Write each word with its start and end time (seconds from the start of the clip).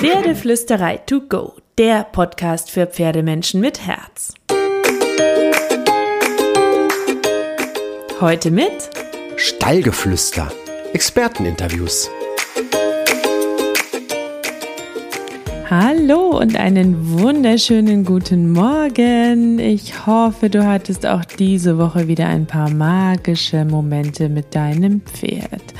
Pferdeflüsterei 0.00 0.96
to 0.96 1.20
go, 1.28 1.56
der 1.76 2.04
Podcast 2.04 2.70
für 2.70 2.86
Pferdemenschen 2.86 3.60
mit 3.60 3.86
Herz. 3.86 4.32
Heute 8.18 8.50
mit 8.50 8.88
Stallgeflüster, 9.36 10.50
Experteninterviews. 10.94 12.08
Hallo 15.68 16.38
und 16.38 16.56
einen 16.56 17.20
wunderschönen 17.20 18.06
guten 18.06 18.52
Morgen. 18.52 19.58
Ich 19.58 20.06
hoffe, 20.06 20.48
du 20.48 20.66
hattest 20.66 21.04
auch 21.04 21.26
diese 21.26 21.76
Woche 21.76 22.08
wieder 22.08 22.26
ein 22.26 22.46
paar 22.46 22.70
magische 22.70 23.66
Momente 23.66 24.30
mit 24.30 24.54
deinem 24.54 25.02
Pferd. 25.02 25.74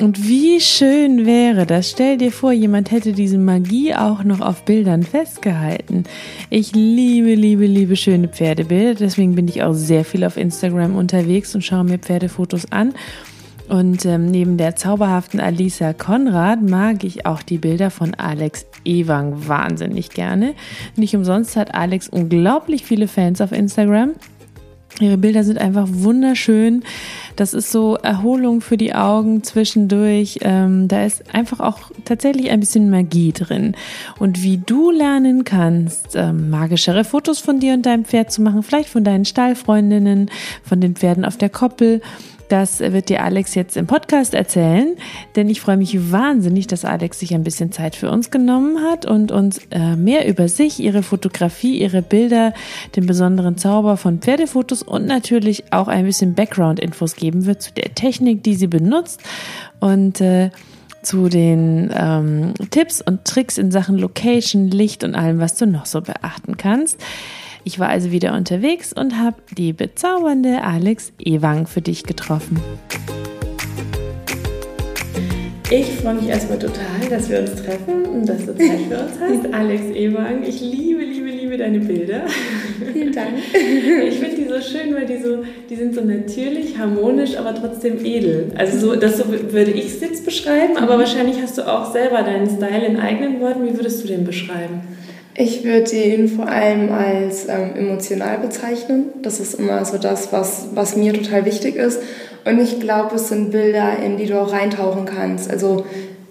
Und 0.00 0.26
wie 0.26 0.60
schön 0.60 1.24
wäre 1.24 1.66
das? 1.66 1.90
Stell 1.90 2.18
dir 2.18 2.32
vor, 2.32 2.52
jemand 2.52 2.90
hätte 2.90 3.12
diese 3.12 3.38
Magie 3.38 3.94
auch 3.94 4.24
noch 4.24 4.40
auf 4.40 4.64
Bildern 4.64 5.04
festgehalten. 5.04 6.04
Ich 6.50 6.72
liebe, 6.74 7.34
liebe, 7.34 7.66
liebe 7.66 7.94
schöne 7.94 8.28
Pferdebilder. 8.28 8.94
Deswegen 8.94 9.36
bin 9.36 9.46
ich 9.46 9.62
auch 9.62 9.72
sehr 9.72 10.04
viel 10.04 10.24
auf 10.24 10.36
Instagram 10.36 10.96
unterwegs 10.96 11.54
und 11.54 11.62
schaue 11.62 11.84
mir 11.84 11.98
Pferdefotos 11.98 12.72
an. 12.72 12.92
Und 13.68 14.04
ähm, 14.04 14.30
neben 14.30 14.58
der 14.58 14.76
zauberhaften 14.76 15.40
Alisa 15.40 15.92
Konrad 15.94 16.60
mag 16.60 17.02
ich 17.04 17.24
auch 17.24 17.42
die 17.42 17.58
Bilder 17.58 17.90
von 17.90 18.14
Alex 18.14 18.66
Ewang 18.84 19.48
wahnsinnig 19.48 20.10
gerne. 20.10 20.54
Nicht 20.96 21.16
umsonst 21.16 21.56
hat 21.56 21.74
Alex 21.74 22.08
unglaublich 22.08 22.84
viele 22.84 23.08
Fans 23.08 23.40
auf 23.40 23.52
Instagram. 23.52 24.12
Ihre 25.00 25.18
Bilder 25.18 25.42
sind 25.42 25.58
einfach 25.58 25.88
wunderschön. 25.90 26.84
Das 27.34 27.52
ist 27.52 27.72
so 27.72 27.96
Erholung 27.96 28.60
für 28.60 28.76
die 28.76 28.94
Augen 28.94 29.42
zwischendurch. 29.42 30.38
Ähm, 30.42 30.86
da 30.86 31.04
ist 31.04 31.34
einfach 31.34 31.58
auch 31.58 31.90
tatsächlich 32.04 32.50
ein 32.50 32.60
bisschen 32.60 32.90
Magie 32.90 33.32
drin. 33.32 33.74
Und 34.20 34.44
wie 34.44 34.58
du 34.58 34.92
lernen 34.92 35.42
kannst, 35.42 36.14
ähm, 36.14 36.48
magischere 36.48 37.02
Fotos 37.02 37.40
von 37.40 37.58
dir 37.58 37.74
und 37.74 37.86
deinem 37.86 38.04
Pferd 38.04 38.30
zu 38.30 38.40
machen, 38.40 38.62
vielleicht 38.62 38.88
von 38.88 39.02
deinen 39.02 39.24
Stallfreundinnen, 39.24 40.30
von 40.62 40.80
den 40.80 40.94
Pferden 40.94 41.24
auf 41.24 41.36
der 41.36 41.50
Koppel 41.50 42.00
das 42.54 42.78
wird 42.78 43.08
dir 43.08 43.24
Alex 43.24 43.56
jetzt 43.56 43.76
im 43.76 43.88
Podcast 43.88 44.32
erzählen, 44.32 44.94
denn 45.34 45.48
ich 45.48 45.60
freue 45.60 45.76
mich 45.76 46.12
wahnsinnig, 46.12 46.68
dass 46.68 46.84
Alex 46.84 47.18
sich 47.18 47.34
ein 47.34 47.42
bisschen 47.42 47.72
Zeit 47.72 47.96
für 47.96 48.08
uns 48.08 48.30
genommen 48.30 48.80
hat 48.80 49.06
und 49.06 49.32
uns 49.32 49.58
äh, 49.72 49.96
mehr 49.96 50.28
über 50.28 50.46
sich, 50.46 50.78
ihre 50.78 51.02
Fotografie, 51.02 51.80
ihre 51.80 52.00
Bilder, 52.00 52.54
den 52.94 53.06
besonderen 53.06 53.58
Zauber 53.58 53.96
von 53.96 54.20
Pferdefotos 54.20 54.84
und 54.84 55.04
natürlich 55.04 55.72
auch 55.72 55.88
ein 55.88 56.04
bisschen 56.04 56.34
Background-Infos 56.34 57.16
geben 57.16 57.44
wird 57.44 57.60
zu 57.60 57.72
der 57.72 57.92
Technik, 57.96 58.44
die 58.44 58.54
sie 58.54 58.68
benutzt 58.68 59.20
und 59.80 60.20
äh, 60.20 60.50
zu 61.02 61.28
den 61.28 61.92
ähm, 61.92 62.54
Tipps 62.70 63.02
und 63.02 63.24
Tricks 63.24 63.58
in 63.58 63.72
Sachen 63.72 63.98
Location, 63.98 64.68
Licht 64.70 65.02
und 65.02 65.16
allem, 65.16 65.40
was 65.40 65.56
du 65.56 65.66
noch 65.66 65.86
so 65.86 66.00
beachten 66.00 66.56
kannst. 66.56 67.02
Ich 67.66 67.78
war 67.78 67.88
also 67.88 68.10
wieder 68.10 68.34
unterwegs 68.34 68.92
und 68.92 69.18
habe 69.18 69.36
die 69.56 69.72
bezaubernde 69.72 70.62
Alex 70.62 71.12
Ewang 71.18 71.66
für 71.66 71.80
dich 71.80 72.04
getroffen. 72.04 72.60
Ich 75.70 75.86
freue 75.92 76.14
mich 76.14 76.28
erstmal 76.28 76.58
total, 76.58 77.08
dass 77.08 77.30
wir 77.30 77.40
uns 77.40 77.54
treffen 77.54 78.04
und 78.04 78.28
dass 78.28 78.44
du 78.44 78.54
Zeit 78.54 78.80
für 78.86 78.98
uns 78.98 79.12
hast. 79.18 79.54
Alex 79.54 79.82
Ewang, 79.94 80.44
ich 80.46 80.60
liebe, 80.60 81.02
liebe, 81.02 81.30
liebe 81.30 81.56
deine 81.56 81.78
Bilder. 81.78 82.24
Vielen 82.92 83.12
Dank. 83.12 83.30
Ich 84.08 84.18
finde 84.18 84.36
die 84.36 84.44
so 84.44 84.60
schön, 84.60 84.94
weil 84.94 85.06
die 85.06 85.22
so, 85.22 85.42
die 85.70 85.74
sind 85.74 85.94
so 85.94 86.02
natürlich, 86.02 86.76
harmonisch, 86.76 87.38
aber 87.38 87.54
trotzdem 87.54 88.04
edel. 88.04 88.52
Also 88.56 88.78
so, 88.78 88.94
das 88.94 89.16
so 89.16 89.24
würde 89.26 89.70
ich 89.70 89.86
es 89.86 90.00
jetzt 90.02 90.26
beschreiben, 90.26 90.76
aber 90.76 90.98
wahrscheinlich 90.98 91.40
hast 91.40 91.56
du 91.56 91.62
auch 91.62 91.90
selber 91.90 92.22
deinen 92.22 92.46
Style 92.46 92.84
in 92.84 92.98
eigenen 92.98 93.40
Worten. 93.40 93.66
Wie 93.66 93.74
würdest 93.74 94.04
du 94.04 94.08
den 94.08 94.24
beschreiben? 94.24 94.82
Ich 95.36 95.64
würde 95.64 95.96
ihn 95.96 96.28
vor 96.28 96.46
allem 96.46 96.92
als 96.92 97.48
ähm, 97.48 97.74
emotional 97.76 98.38
bezeichnen. 98.38 99.06
Das 99.22 99.40
ist 99.40 99.54
immer 99.54 99.84
so 99.84 99.98
das, 99.98 100.32
was, 100.32 100.66
was 100.74 100.96
mir 100.96 101.12
total 101.12 101.44
wichtig 101.44 101.74
ist. 101.74 102.00
Und 102.44 102.60
ich 102.60 102.78
glaube, 102.78 103.16
es 103.16 103.28
sind 103.28 103.50
Bilder, 103.50 103.98
in 104.04 104.16
die 104.16 104.26
du 104.26 104.40
auch 104.40 104.52
reintauchen 104.52 105.06
kannst. 105.06 105.50
Also 105.50 105.86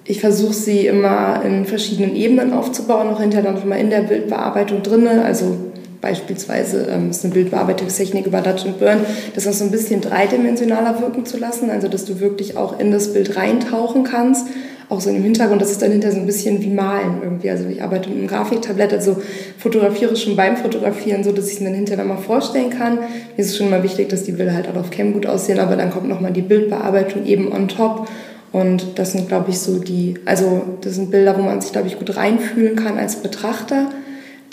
ich 0.06 0.22
versuche 0.22 0.54
sie 0.54 0.88
immer 0.88 1.42
in 1.44 1.66
verschiedenen 1.66 2.16
Ebenen 2.16 2.54
aufzubauen, 2.54 3.10
auch 3.10 3.20
hinterher 3.20 3.44
dann 3.44 3.56
nochmal 3.56 3.80
in 3.80 3.90
der 3.90 4.02
Bildbearbeitung 4.02 4.84
drin. 4.84 5.06
Also 5.08 5.58
beispielsweise 6.00 6.88
ähm, 6.90 7.10
ist 7.10 7.26
eine 7.26 7.34
Bildbearbeitungstechnik 7.34 8.26
über 8.26 8.40
Dutch 8.40 8.66
and 8.66 8.80
Burn, 8.80 9.00
das 9.36 9.48
auch 9.48 9.54
so 9.54 9.66
ein 9.66 9.72
bisschen 9.72 10.00
dreidimensionaler 10.00 11.02
wirken 11.02 11.26
zu 11.26 11.38
lassen, 11.38 11.70
also 11.70 11.90
dass 11.90 12.06
du 12.06 12.20
wirklich 12.20 12.56
auch 12.56 12.80
in 12.80 12.92
das 12.92 13.14
Bild 13.14 13.36
reintauchen 13.36 14.04
kannst 14.04 14.48
auch 14.90 15.02
so 15.02 15.10
im 15.10 15.24
Hintergrund, 15.24 15.62
das 15.62 15.72
ist 15.72 15.82
dann 15.82 15.92
hinterher 15.92 16.16
so 16.16 16.22
ein 16.22 16.26
bisschen 16.26 16.62
wie 16.62 16.70
Malen 16.70 17.22
irgendwie. 17.24 17.50
Also 17.50 17.66
ich 17.68 17.82
arbeite 17.82 18.10
mit 18.10 18.18
einem 18.18 18.28
Grafiktablett, 18.28 18.94
also 18.94 19.18
fotografiere 19.58 20.16
schon 20.16 20.36
beim 20.36 20.58
Fotografieren, 20.58 21.24
so 21.24 21.32
dass 21.32 21.48
ich 21.48 21.56
es 21.56 21.60
mir 21.60 21.68
dann 21.68 21.76
hinterher 21.76 22.04
mal 22.06 22.18
vorstellen 22.18 22.70
kann. 22.70 22.96
Mir 22.96 23.38
ist 23.38 23.52
es 23.52 23.58
schon 23.58 23.70
mal 23.70 23.84
wichtig, 23.84 24.10
dass 24.10 24.24
die 24.24 24.34
Bilder 24.34 24.54
halt 24.54 24.68
auch 24.68 24.76
auf 24.76 24.92
Cam 24.92 25.14
gut 25.14 25.26
aussehen, 25.26 25.60
aber 25.60 25.76
dann 25.76 25.90
kommt 25.90 26.08
nochmal 26.08 26.32
die 26.32 26.42
Bildbearbeitung 26.42 27.26
eben 27.26 27.52
on 27.52 27.68
top. 27.68 28.08
Und 28.52 29.00
das 29.00 29.14
sind, 29.14 29.28
glaube 29.28 29.50
ich, 29.50 29.60
so 29.60 29.80
die, 29.80 30.16
also 30.26 30.62
das 30.82 30.96
sind 30.96 31.10
Bilder, 31.10 31.36
wo 31.38 31.42
man 31.42 31.60
sich, 31.60 31.72
glaube 31.72 31.88
ich, 31.88 31.98
gut 31.98 32.16
reinfühlen 32.16 32.76
kann 32.76 33.00
als 33.00 33.16
Betrachter, 33.16 33.90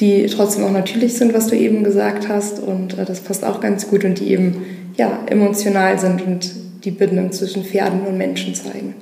die 0.01 0.27
trotzdem 0.27 0.65
auch 0.65 0.73
natürlich 0.73 1.15
sind, 1.15 1.35
was 1.35 1.49
du 1.49 1.57
eben 1.57 1.85
gesagt 1.85 2.29
hast. 2.29 2.61
Und 2.61 2.99
äh, 2.99 3.05
das 3.05 3.21
passt 3.21 3.45
auch 3.45 3.61
ganz 3.61 3.89
gut 3.89 4.05
und 4.05 4.19
die 4.19 4.33
eben, 4.33 4.65
ja, 4.97 5.19
emotional 5.29 5.99
sind 5.99 6.23
und 6.27 6.51
die 6.85 6.91
Bindung 6.91 7.31
zwischen 7.33 7.63
Pferden 7.63 8.07
und 8.07 8.17
Menschen 8.17 8.55
zeigen. 8.55 8.95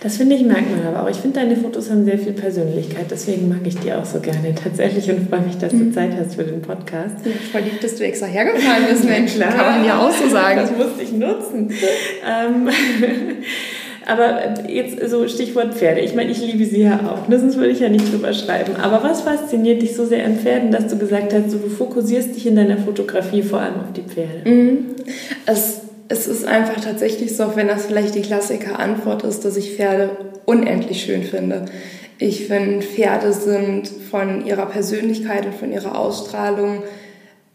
Das 0.00 0.16
finde 0.16 0.36
ich, 0.36 0.42
merkt 0.42 0.70
man 0.70 0.86
aber 0.86 1.02
auch. 1.02 1.10
Ich 1.10 1.16
finde, 1.16 1.40
deine 1.40 1.56
Fotos 1.56 1.90
haben 1.90 2.04
sehr 2.04 2.18
viel 2.18 2.32
Persönlichkeit. 2.32 3.06
Deswegen 3.10 3.48
mag 3.48 3.60
ich 3.64 3.76
die 3.78 3.92
auch 3.92 4.04
so 4.04 4.20
gerne 4.20 4.54
tatsächlich 4.54 5.10
und 5.10 5.28
freue 5.28 5.40
mich, 5.40 5.58
dass 5.58 5.72
du 5.72 5.78
mhm. 5.78 5.92
Zeit 5.92 6.10
hast 6.18 6.36
für 6.36 6.44
den 6.44 6.62
Podcast. 6.62 7.16
Ja, 7.24 7.32
voll 7.50 7.62
lieb, 7.62 7.80
dass 7.80 7.96
du 7.96 8.04
extra 8.04 8.26
hergefahren 8.26 8.84
bist, 8.88 9.04
Mensch. 9.04 9.34
Klar, 9.34 9.52
Kann 9.52 9.78
man 9.78 9.84
ja 9.84 9.98
auch 9.98 10.12
so 10.12 10.28
sagen. 10.28 10.60
Das 10.60 10.70
musste 10.70 11.02
ich 11.02 11.12
nutzen. 11.12 11.72
ähm, 12.24 12.68
aber 14.06 14.68
jetzt 14.68 15.10
so 15.10 15.26
Stichwort 15.26 15.74
Pferde. 15.74 16.00
Ich 16.00 16.14
meine, 16.14 16.30
ich 16.30 16.40
liebe 16.40 16.64
sie 16.64 16.82
ja 16.82 17.00
auch, 17.12 17.28
ne? 17.28 17.38
sonst 17.38 17.56
würde 17.56 17.70
ich 17.70 17.80
ja 17.80 17.88
nicht 17.88 18.12
drüber 18.12 18.32
schreiben. 18.32 18.76
Aber 18.80 19.02
was 19.02 19.22
fasziniert 19.22 19.82
dich 19.82 19.96
so 19.96 20.06
sehr 20.06 20.24
an 20.24 20.36
Pferden, 20.36 20.70
dass 20.70 20.86
du 20.86 20.96
gesagt 20.96 21.34
hast, 21.34 21.50
so, 21.50 21.58
du 21.58 21.68
fokussierst 21.68 22.36
dich 22.36 22.46
in 22.46 22.54
deiner 22.54 22.78
Fotografie 22.78 23.42
vor 23.42 23.60
allem 23.60 23.80
auf 23.80 23.92
die 23.94 24.02
Pferde? 24.02 24.48
Mhm. 24.48 24.86
Es 25.44 25.87
es 26.08 26.26
ist 26.26 26.44
einfach 26.46 26.80
tatsächlich 26.82 27.36
so, 27.36 27.54
wenn 27.54 27.68
das 27.68 27.86
vielleicht 27.86 28.14
die 28.14 28.22
Klassiker-Antwort 28.22 29.24
ist, 29.24 29.44
dass 29.44 29.56
ich 29.56 29.76
Pferde 29.76 30.10
unendlich 30.46 31.02
schön 31.02 31.22
finde. 31.22 31.66
Ich 32.18 32.46
finde, 32.46 32.84
Pferde 32.84 33.32
sind 33.32 33.88
von 34.10 34.44
ihrer 34.44 34.66
Persönlichkeit 34.66 35.46
und 35.46 35.54
von 35.54 35.72
ihrer 35.72 35.98
Ausstrahlung 35.98 36.82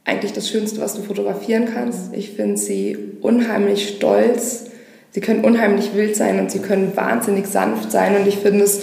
eigentlich 0.05 0.33
das 0.33 0.49
Schönste, 0.49 0.81
was 0.81 0.95
du 0.95 1.01
fotografieren 1.01 1.67
kannst. 1.73 2.13
Ich 2.13 2.31
finde 2.31 2.57
sie 2.57 2.97
unheimlich 3.21 3.89
stolz. 3.89 4.65
Sie 5.11 5.21
können 5.21 5.43
unheimlich 5.43 5.95
wild 5.95 6.15
sein 6.15 6.39
und 6.39 6.51
sie 6.51 6.59
können 6.59 6.95
wahnsinnig 6.95 7.47
sanft 7.47 7.91
sein. 7.91 8.15
Und 8.15 8.27
ich 8.27 8.37
finde 8.37 8.63
es 8.63 8.81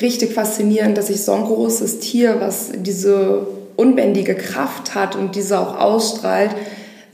richtig 0.00 0.32
faszinierend, 0.32 0.98
dass 0.98 1.10
ich 1.10 1.22
so 1.22 1.32
ein 1.32 1.44
großes 1.44 2.00
Tier, 2.00 2.36
was 2.40 2.70
diese 2.74 3.46
unbändige 3.76 4.34
Kraft 4.34 4.94
hat 4.94 5.16
und 5.16 5.36
diese 5.36 5.58
auch 5.58 5.78
ausstrahlt, 5.78 6.50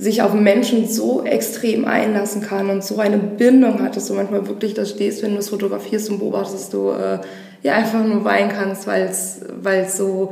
sich 0.01 0.23
auf 0.23 0.33
Menschen 0.33 0.89
so 0.89 1.25
extrem 1.25 1.85
einlassen 1.85 2.41
kann 2.41 2.71
und 2.71 2.83
so 2.83 2.99
eine 2.99 3.19
Bindung 3.19 3.83
hat, 3.83 3.97
dass 3.97 4.07
du 4.07 4.15
manchmal 4.15 4.49
wirklich 4.49 4.73
da 4.73 4.87
stehst, 4.87 5.23
wenn 5.23 5.33
du 5.33 5.39
es 5.39 5.51
fotografierst 5.51 6.09
und 6.09 6.21
beobachtest, 6.21 6.73
du 6.73 6.91
äh, 6.91 7.19
ja 7.63 7.75
einfach 7.75 8.03
nur 8.03 8.25
weinen 8.25 8.51
kannst, 8.51 8.87
weil 8.87 9.11
es 9.11 9.97
so 9.99 10.31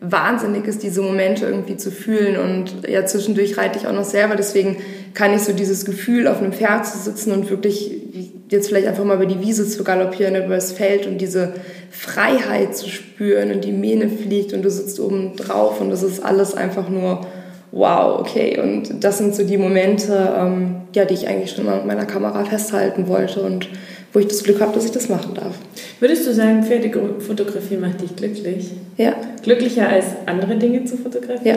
wahnsinnig 0.00 0.66
ist, 0.66 0.82
diese 0.82 1.02
Momente 1.02 1.44
irgendwie 1.44 1.76
zu 1.76 1.90
fühlen. 1.90 2.38
Und 2.38 2.88
ja, 2.88 3.04
zwischendurch 3.04 3.58
reite 3.58 3.78
ich 3.78 3.86
auch 3.86 3.92
noch 3.92 4.04
selber, 4.04 4.36
deswegen 4.36 4.78
kann 5.12 5.34
ich 5.34 5.42
so 5.42 5.52
dieses 5.52 5.84
Gefühl, 5.84 6.26
auf 6.26 6.38
einem 6.38 6.54
Pferd 6.54 6.86
zu 6.86 6.96
sitzen 6.96 7.32
und 7.32 7.50
wirklich 7.50 7.92
jetzt 8.48 8.68
vielleicht 8.68 8.86
einfach 8.86 9.04
mal 9.04 9.16
über 9.16 9.26
die 9.26 9.40
Wiese 9.40 9.68
zu 9.68 9.84
galoppieren, 9.84 10.34
über 10.34 10.54
das 10.54 10.72
Feld 10.72 11.06
und 11.06 11.18
diese 11.18 11.52
Freiheit 11.90 12.74
zu 12.74 12.88
spüren 12.88 13.52
und 13.52 13.64
die 13.64 13.72
Mähne 13.72 14.08
fliegt 14.08 14.54
und 14.54 14.62
du 14.62 14.70
sitzt 14.70 14.98
oben 14.98 15.36
drauf 15.36 15.82
und 15.82 15.90
das 15.90 16.02
ist 16.02 16.24
alles 16.24 16.54
einfach 16.54 16.88
nur 16.88 17.26
wow, 17.72 18.20
okay. 18.20 18.58
Und 18.60 19.02
das 19.02 19.18
sind 19.18 19.34
so 19.34 19.44
die 19.44 19.58
Momente, 19.58 20.34
ähm, 20.36 20.76
ja, 20.94 21.04
die 21.04 21.14
ich 21.14 21.28
eigentlich 21.28 21.52
schon 21.52 21.66
mal 21.66 21.76
mit 21.76 21.86
meiner 21.86 22.06
Kamera 22.06 22.44
festhalten 22.44 23.08
wollte 23.08 23.42
und 23.42 23.68
wo 24.12 24.18
ich 24.18 24.26
das 24.26 24.42
Glück 24.42 24.60
habe, 24.60 24.72
dass 24.72 24.84
ich 24.84 24.90
das 24.90 25.08
machen 25.08 25.34
darf. 25.34 25.54
Würdest 26.00 26.26
du 26.26 26.34
sagen, 26.34 26.64
Pferdefotografie 26.64 27.76
macht 27.76 28.00
dich 28.00 28.16
glücklich? 28.16 28.72
Ja. 28.96 29.14
Glücklicher 29.42 29.88
als 29.88 30.06
andere 30.26 30.56
Dinge 30.56 30.84
zu 30.84 30.96
fotografieren? 30.96 31.44
Ja. 31.44 31.56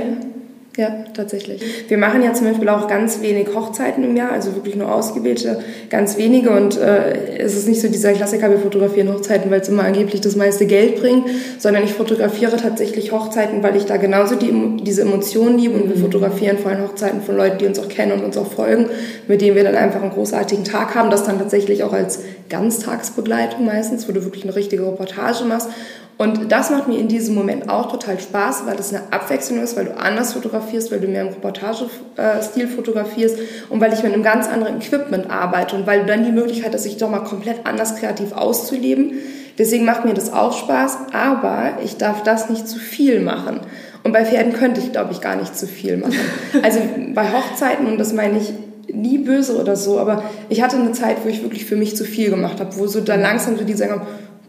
Ja, 0.75 1.05
tatsächlich. 1.13 1.61
Wir 1.87 1.99
machen 1.99 2.23
ja 2.23 2.33
zum 2.33 2.47
Beispiel 2.47 2.67
auch 2.67 2.87
ganz 2.87 3.21
wenig 3.21 3.47
Hochzeiten 3.53 4.03
im 4.03 4.15
Jahr, 4.15 4.31
also 4.31 4.55
wirklich 4.55 4.75
nur 4.75 4.91
ausgewählte, 4.91 5.59
ganz 5.91 6.17
wenige. 6.17 6.49
Und 6.49 6.79
äh, 6.79 7.37
es 7.37 7.55
ist 7.55 7.67
nicht 7.67 7.79
so 7.79 7.89
dieser 7.89 8.13
Klassiker, 8.13 8.49
wir 8.49 8.57
fotografieren 8.57 9.13
Hochzeiten, 9.13 9.51
weil 9.51 9.61
es 9.61 9.69
immer 9.69 9.83
angeblich 9.83 10.21
das 10.21 10.35
meiste 10.35 10.65
Geld 10.65 10.99
bringt, 10.99 11.27
sondern 11.59 11.83
ich 11.83 11.93
fotografiere 11.93 12.57
tatsächlich 12.57 13.11
Hochzeiten, 13.11 13.61
weil 13.61 13.75
ich 13.75 13.85
da 13.85 13.97
genauso 13.97 14.33
die, 14.33 14.51
diese 14.81 15.03
Emotionen 15.03 15.59
liebe. 15.59 15.75
Und 15.75 15.89
wir 15.89 15.95
mhm. 15.95 16.01
fotografieren 16.01 16.57
vor 16.57 16.71
allem 16.71 16.81
Hochzeiten 16.85 17.21
von 17.21 17.37
Leuten, 17.37 17.59
die 17.59 17.67
uns 17.67 17.77
auch 17.77 17.87
kennen 17.87 18.13
und 18.13 18.23
uns 18.23 18.35
auch 18.35 18.51
folgen, 18.51 18.89
mit 19.27 19.41
denen 19.41 19.55
wir 19.55 19.63
dann 19.63 19.75
einfach 19.75 20.01
einen 20.01 20.11
großartigen 20.11 20.65
Tag 20.65 20.95
haben, 20.95 21.11
das 21.11 21.23
dann 21.23 21.37
tatsächlich 21.37 21.83
auch 21.83 21.93
als 21.93 22.21
Ganztagsbegleitung 22.49 23.63
meistens, 23.63 24.09
wo 24.09 24.11
du 24.11 24.23
wirklich 24.23 24.43
eine 24.43 24.55
richtige 24.55 24.87
Reportage 24.87 25.45
machst. 25.45 25.69
Und 26.17 26.51
das 26.51 26.69
macht 26.69 26.87
mir 26.87 26.99
in 26.99 27.07
diesem 27.07 27.33
Moment 27.33 27.69
auch 27.69 27.91
total 27.91 28.19
Spaß, 28.19 28.65
weil 28.65 28.77
es 28.77 28.93
eine 28.93 29.11
Abwechslung 29.11 29.61
ist, 29.61 29.75
weil 29.75 29.85
du 29.85 29.97
anders 29.97 30.33
fotografierst, 30.33 30.91
weil 30.91 30.99
du 30.99 31.07
mehr 31.07 31.23
im 31.23 31.29
Reportagestil 31.29 32.67
fotografierst 32.67 33.37
und 33.69 33.81
weil 33.81 33.93
ich 33.93 34.03
mit 34.03 34.13
einem 34.13 34.23
ganz 34.23 34.47
anderen 34.47 34.77
Equipment 34.77 35.29
arbeite 35.29 35.75
und 35.75 35.87
weil 35.87 36.01
du 36.01 36.05
dann 36.05 36.23
die 36.23 36.31
Möglichkeit 36.31 36.73
hast, 36.73 36.83
sich 36.83 36.97
doch 36.97 37.09
mal 37.09 37.23
komplett 37.23 37.65
anders 37.65 37.95
kreativ 37.95 38.33
auszuleben. 38.33 39.13
Deswegen 39.57 39.85
macht 39.85 40.05
mir 40.05 40.13
das 40.13 40.31
auch 40.31 40.57
Spaß, 40.57 40.97
aber 41.13 41.77
ich 41.83 41.97
darf 41.97 42.23
das 42.23 42.49
nicht 42.49 42.67
zu 42.67 42.79
viel 42.79 43.19
machen. 43.19 43.59
Und 44.03 44.11
bei 44.11 44.25
Pferden 44.25 44.53
könnte 44.53 44.81
ich, 44.81 44.91
glaube 44.91 45.13
ich, 45.13 45.21
gar 45.21 45.35
nicht 45.35 45.57
zu 45.57 45.67
viel 45.67 45.97
machen. 45.97 46.15
Also 46.61 46.79
bei 47.13 47.31
Hochzeiten, 47.31 47.87
und 47.87 47.97
das 47.97 48.13
meine 48.13 48.37
ich 48.37 48.53
nie 48.91 49.17
böse 49.17 49.59
oder 49.59 49.75
so, 49.75 49.99
aber 49.99 50.23
ich 50.49 50.61
hatte 50.61 50.77
eine 50.77 50.91
Zeit, 50.91 51.17
wo 51.23 51.29
ich 51.29 51.41
wirklich 51.41 51.65
für 51.65 51.75
mich 51.75 51.95
zu 51.95 52.03
viel 52.03 52.29
gemacht 52.29 52.59
habe, 52.59 52.77
wo 52.77 52.87
so 52.87 53.01
dann 53.01 53.21
langsam 53.21 53.57
so 53.57 53.63
die 53.63 53.73
sagen, 53.73 54.01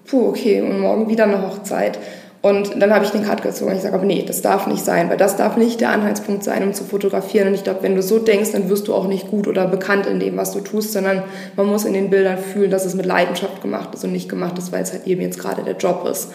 puh, 0.06 0.28
okay, 0.28 0.60
und 0.60 0.80
morgen 0.80 1.08
wieder 1.08 1.24
eine 1.24 1.42
Hochzeit. 1.42 1.98
Und 2.44 2.82
dann 2.82 2.92
habe 2.92 3.06
ich 3.06 3.10
den 3.10 3.24
Cut 3.24 3.40
gezogen 3.40 3.70
und 3.70 3.78
ich 3.78 3.82
sage, 3.82 3.94
aber 3.94 4.04
nee, 4.04 4.22
das 4.22 4.42
darf 4.42 4.66
nicht 4.66 4.84
sein, 4.84 5.08
weil 5.08 5.16
das 5.16 5.36
darf 5.36 5.56
nicht 5.56 5.80
der 5.80 5.88
Anhaltspunkt 5.88 6.44
sein, 6.44 6.62
um 6.62 6.74
zu 6.74 6.84
fotografieren. 6.84 7.48
Und 7.48 7.54
ich 7.54 7.64
glaube, 7.64 7.82
wenn 7.82 7.94
du 7.94 8.02
so 8.02 8.18
denkst, 8.18 8.52
dann 8.52 8.68
wirst 8.68 8.86
du 8.86 8.92
auch 8.94 9.06
nicht 9.06 9.30
gut 9.30 9.48
oder 9.48 9.66
bekannt 9.66 10.06
in 10.06 10.20
dem, 10.20 10.36
was 10.36 10.52
du 10.52 10.60
tust, 10.60 10.92
sondern 10.92 11.22
man 11.56 11.64
muss 11.64 11.86
in 11.86 11.94
den 11.94 12.10
Bildern 12.10 12.36
fühlen, 12.36 12.70
dass 12.70 12.84
es 12.84 12.94
mit 12.94 13.06
Leidenschaft 13.06 13.62
gemacht 13.62 13.94
ist 13.94 14.04
und 14.04 14.12
nicht 14.12 14.28
gemacht 14.28 14.58
ist, 14.58 14.72
weil 14.72 14.82
es 14.82 14.92
halt 14.92 15.06
eben 15.06 15.22
jetzt 15.22 15.38
gerade 15.38 15.62
der 15.62 15.76
Job 15.76 16.06
ist. 16.06 16.32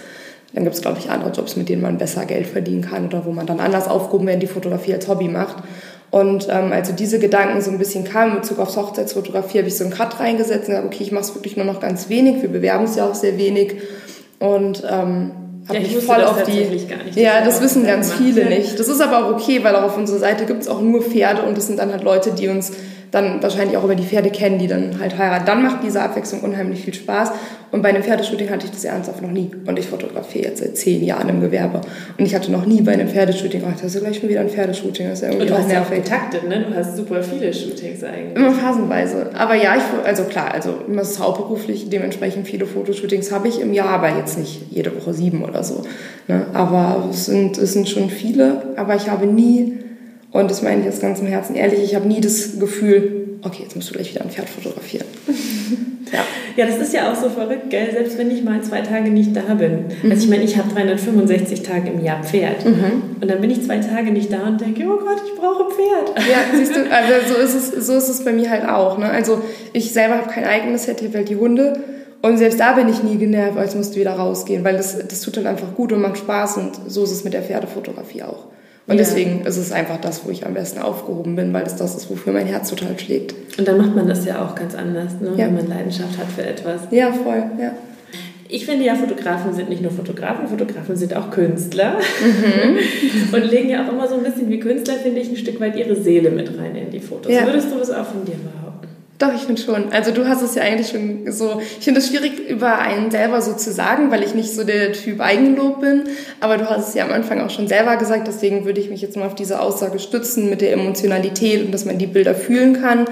Dann 0.56 0.64
gibt 0.64 0.76
es, 0.76 0.82
glaube 0.82 0.98
ich, 0.98 1.12
andere 1.12 1.30
Jobs, 1.30 1.56
mit 1.56 1.70
denen 1.70 1.84
man 1.84 2.00
besser 2.00 2.26
Geld 2.26 2.48
verdienen 2.48 2.82
kann 2.82 3.06
oder 3.06 3.24
wo 3.26 3.32
man 3.32 3.46
dann 3.46 3.60
anders 3.60 3.88
aufgehoben 3.88 4.26
werden, 4.26 4.40
die 4.40 4.48
Fotografie 4.48 4.96
als 4.96 5.08
Hobby 5.08 5.28
macht. 5.28 5.58
Und 6.12 6.48
ähm, 6.50 6.72
also 6.72 6.92
diese 6.94 7.20
Gedanken 7.20 7.62
so 7.62 7.70
ein 7.70 7.78
bisschen 7.78 8.04
kamen 8.04 8.36
in 8.36 8.42
Bezug 8.42 8.60
auf 8.60 8.76
Hochzeitsfotografie, 8.76 9.60
habe 9.60 9.68
ich 9.68 9.78
so 9.78 9.84
einen 9.84 9.94
Cut 9.94 10.20
reingesetzt 10.20 10.68
und 10.68 10.76
gesagt, 10.76 10.86
okay, 10.88 11.04
ich 11.04 11.12
mache 11.12 11.26
es 11.26 11.36
wirklich 11.36 11.56
nur 11.56 11.66
noch 11.66 11.80
ganz 11.80 12.10
wenig. 12.10 12.42
Wir 12.42 12.50
bewerben 12.50 12.86
es 12.86 12.96
ja 12.96 13.08
auch 13.08 13.16
sehr 13.16 13.38
wenig. 13.38 13.76
Und 14.40 14.84
ähm, 14.90 15.32
habe 15.68 15.80
ja, 15.80 15.82
mich 15.82 15.98
voll 16.04 16.24
auf 16.24 16.44
die. 16.44 17.22
ja, 17.22 17.46
das 17.46 17.62
wissen 17.62 17.86
ganz 17.86 18.12
viele 18.14 18.46
nicht. 18.46 18.80
Das 18.80 18.88
ist 18.88 19.02
aber 19.02 19.26
auch 19.26 19.32
okay, 19.34 19.64
weil 19.64 19.76
auch 19.76 19.84
auf 19.84 19.98
unserer 19.98 20.20
Seite 20.20 20.46
gibt 20.46 20.62
es 20.62 20.68
auch 20.68 20.82
nur 20.82 21.04
Pferde 21.04 21.44
und 21.44 21.56
das 21.58 21.68
sind 21.68 21.78
dann 21.78 21.92
halt 21.92 22.04
Leute, 22.04 22.32
die 22.32 22.48
uns 22.48 22.72
dann 23.12 23.42
wahrscheinlich 23.42 23.78
auch 23.78 23.84
über 23.84 23.96
die 23.96 24.04
Pferde 24.04 24.30
kennen, 24.30 24.60
die 24.60 24.68
dann 24.68 25.00
halt 25.00 25.18
heiraten. 25.18 25.46
Dann 25.46 25.64
macht 25.64 25.84
diese 25.84 26.02
Abwechslung 26.02 26.42
unheimlich 26.42 26.84
viel 26.84 26.94
Spaß. 26.94 27.32
Und 27.72 27.84
bei 27.84 27.90
einem 27.90 28.04
Pferdeshooting 28.04 28.50
hatte 28.50 28.66
ich 28.66 28.72
das 28.72 28.84
ernsthaft 28.84 29.22
noch 29.22 29.30
nie. 29.30 29.52
Und 29.68 29.78
ich 29.78 29.86
fotografiere 29.86 30.46
jetzt 30.46 30.60
seit 30.60 30.76
zehn 30.76 31.04
Jahren 31.04 31.30
im 31.30 31.42
Gewerbe. 31.42 31.82
Und 32.18 32.26
ich 32.26 32.34
hatte 32.34 32.52
noch 32.52 32.66
nie 32.66 32.82
bei 32.82 32.94
einem 32.94 33.08
Pferdeshooting, 33.08 33.64
ach, 33.68 33.80
das 33.80 33.96
ist 33.96 34.02
gleich 34.02 34.20
schon 34.20 34.30
wieder 34.30 34.42
ein 34.42 34.50
Pferdeshooting. 34.50 35.08
Das 35.08 35.20
ist 35.20 35.28
irgendwie 35.28 35.44
und 35.44 35.50
du 35.52 35.58
hast 35.58 35.72
ja 35.72 35.82
auch 35.82 35.90
Kontakte, 35.90 36.48
ne? 36.48 36.66
Du 36.68 36.76
hast 36.76 36.98
super 36.98 37.22
viele 37.22 37.54
Shootings 37.54 38.04
eigentlich. 38.04 38.36
Immer 38.36 38.52
phasenweise. 38.52 39.30
Aber 39.36 39.56
ja, 39.56 39.76
ich, 39.76 39.84
also 40.06 40.24
klar, 40.24 40.52
also 40.52 40.76
immer 40.88 41.04
ist 41.04 41.20
hauptberuflich, 41.20 41.90
dementsprechend 41.90 42.48
viele 42.48 42.66
Fotoshootings 42.66 43.32
habe 43.32 43.48
ich 43.48 43.62
im 43.62 43.74
Jahr, 43.74 43.90
aber 43.90 44.16
jetzt 44.16 44.38
nicht 44.38 44.72
jede 44.72 44.96
Woche 44.96 45.14
sieben 45.14 45.44
oder 45.44 45.64
so. 45.64 45.84
Ne? 46.28 46.48
Aber 46.54 47.08
es 47.12 47.26
sind, 47.26 47.58
es 47.58 47.74
sind 47.74 47.88
schon 47.88 48.10
viele, 48.10 48.74
aber 48.78 48.96
ich 48.96 49.10
habe 49.10 49.28
nie 49.28 49.78
und 50.32 50.52
das 50.52 50.62
meine 50.62 50.82
ich 50.82 50.88
aus 50.88 51.00
ganzem 51.00 51.28
Herzen 51.28 51.56
ehrlich. 51.56 51.84
Ich 51.84 51.96
habe 51.96 52.08
nie 52.08 52.22
das 52.22 52.60
Gefühl, 52.60 53.40
okay, 53.42 53.64
jetzt 53.64 53.76
musst 53.76 53.90
du 53.90 53.94
gleich 53.94 54.12
wieder 54.14 54.22
ein 54.24 54.30
Pferd 54.30 54.48
fotografieren. 54.48 55.08
ja. 56.14 56.20
ja, 56.56 56.66
das 56.68 56.78
ist 56.78 56.94
ja 56.94 57.12
auch 57.12 57.16
so 57.16 57.30
verrückt, 57.30 57.70
gell? 57.70 57.90
Selbst 57.92 58.18
wenn 58.18 58.30
ich 58.30 58.44
mal 58.44 58.62
zwei 58.62 58.82
Tage 58.82 59.10
nicht 59.10 59.36
da 59.36 59.56
bin. 59.56 59.86
Mhm. 60.04 60.12
Also 60.12 60.24
ich 60.24 60.30
meine, 60.30 60.44
ich 60.44 60.58
habe 60.58 60.70
365 60.72 61.64
Tage 61.64 61.90
im 61.90 62.04
Jahr 62.04 62.24
Pferd. 62.24 62.64
Mhm. 62.64 63.18
Und 63.20 63.30
dann 63.30 63.42
bin 63.42 63.50
ich 63.50 63.64
zwei 63.64 63.80
Tage 63.80 64.12
nicht 64.12 64.32
da 64.32 64.48
und 64.48 64.62
denke, 64.62 64.84
oh 64.84 64.98
Gott, 64.98 65.22
ich 65.26 65.40
brauche 65.40 65.64
ein 65.64 65.72
Pferd. 65.72 66.30
Ja, 66.30 66.38
siehst 66.56 66.76
du, 66.76 66.92
also 66.92 67.34
so 67.34 67.40
ist 67.40 67.56
es, 67.56 67.88
so 67.88 67.98
ist 67.98 68.10
es 68.10 68.24
bei 68.24 68.32
mir 68.32 68.50
halt 68.52 68.68
auch. 68.68 69.00
Ne? 69.00 69.10
Also 69.10 69.42
ich 69.74 69.92
selber 69.92 70.18
habe 70.18 70.30
kein 70.30 70.44
eigenes 70.44 70.86
Pferd, 70.86 71.02
ich 71.02 71.16
halt 71.16 71.30
die 71.30 71.38
Hunde. 71.38 71.80
Und 72.22 72.38
selbst 72.38 72.60
da 72.60 72.74
bin 72.74 72.90
ich 72.90 73.02
nie 73.02 73.18
genervt, 73.18 73.58
als 73.58 73.76
musst 73.76 73.96
du 73.96 74.00
wieder 74.00 74.12
rausgehen, 74.12 74.64
weil 74.64 74.76
das, 74.76 74.98
das 75.08 75.22
tut 75.22 75.38
dann 75.38 75.48
einfach 75.48 75.74
gut 75.74 75.94
und 75.94 76.02
macht 76.02 76.18
Spaß 76.18 76.58
und 76.58 76.72
so 76.88 77.04
ist 77.04 77.12
es 77.12 77.24
mit 77.24 77.34
der 77.34 77.42
Pferdefotografie 77.42 78.24
auch. 78.24 78.48
Und 78.90 78.96
ja. 78.96 79.04
deswegen 79.04 79.46
ist 79.46 79.58
es 79.58 79.72
einfach 79.72 80.02
das, 80.02 80.26
wo 80.26 80.32
ich 80.32 80.48
am 80.48 80.56
besten 80.56 80.80
aufgehoben 80.80 81.36
bin, 81.36 81.54
weil 81.54 81.64
es 81.64 81.76
das 81.76 81.96
ist, 81.96 82.10
wofür 82.10 82.34
mein 82.34 82.48
Herz 82.48 82.72
total 82.72 82.98
schlägt. 82.98 83.36
Und 83.60 83.68
dann 83.68 83.78
macht 83.78 83.96
man 83.96 84.08
das 84.08 84.26
ja 84.26 84.44
auch 84.44 84.56
ganz 84.56 84.74
anders, 84.74 85.14
ne? 85.22 85.30
Ja. 85.38 85.46
wenn 85.46 85.56
man 85.56 85.68
Leidenschaft 85.68 86.18
hat 86.18 86.26
für 86.36 86.44
etwas. 86.44 86.82
Ja, 86.90 87.14
voll, 87.14 87.44
ja. 87.62 87.74
Ich 88.48 88.66
finde 88.66 88.84
ja, 88.86 88.96
Fotografen 88.96 89.54
sind 89.54 89.70
nicht 89.70 89.84
nur 89.84 89.92
Fotografen, 89.92 90.48
Fotografen 90.48 90.96
sind 90.96 91.16
auch 91.16 91.30
Künstler 91.30 92.00
mhm. 92.00 92.80
und 93.36 93.52
legen 93.52 93.70
ja 93.70 93.86
auch 93.86 93.94
immer 93.94 94.08
so 94.08 94.16
ein 94.16 94.24
bisschen 94.24 94.50
wie 94.50 94.60
Künstler, 94.60 94.96
finde 94.96 95.22
ich, 95.22 95.30
ein 95.30 95.38
Stück 95.38 95.60
weit 95.60 95.76
ihre 95.76 95.96
Seele 95.96 96.32
mit 96.32 96.58
rein 96.58 96.76
in 96.76 96.90
die 96.90 97.00
Fotos. 97.00 97.32
Ja. 97.32 97.46
Würdest 97.46 97.72
du 97.72 97.78
das 97.78 97.92
auch 97.92 98.08
von 98.08 98.26
dir 98.26 98.38
behaupten? 98.38 98.69
Doch, 99.20 99.34
ich 99.36 99.42
finde 99.42 99.62
schon. 99.62 99.92
Also 99.92 100.12
du 100.12 100.30
hast 100.30 100.42
es 100.42 100.56
ja 100.56 100.64
eigentlich 100.64 100.88
schon 100.88 101.30
so. 101.30 101.62
Ich 101.78 101.84
finde 101.84 102.00
es 102.00 102.08
schwierig, 102.08 102.40
über 102.50 102.80
einen 102.80 103.12
selber 103.12 103.42
so 103.42 103.54
zu 103.54 103.74
sagen, 103.74 104.12
weil 104.12 104.24
ich 104.24 104.34
nicht 104.34 104.56
so 104.56 104.64
der 104.64 104.94
Typ 104.94 105.20
Eigenlob 105.20 105.82
bin. 105.82 106.04
Aber 106.40 106.58
du 106.58 106.70
hast 106.70 106.88
es 106.88 106.94
ja 106.94 107.04
am 107.04 107.12
Anfang 107.12 107.42
auch 107.42 107.50
schon 107.50 107.68
selber 107.68 107.98
gesagt, 107.98 108.30
deswegen 108.30 108.64
würde 108.64 108.80
ich 108.80 108.90
mich 108.90 109.02
jetzt 109.02 109.18
mal 109.18 109.28
auf 109.28 109.36
diese 109.36 109.60
Aussage 109.60 110.00
stützen 110.00 110.50
mit 110.50 110.62
der 110.62 110.72
Emotionalität 110.72 111.66
und 111.66 111.74
dass 111.74 111.84
man 111.84 111.98
die 111.98 112.08
Bilder 112.08 112.34
fühlen 112.34 112.82
kann. 112.82 113.08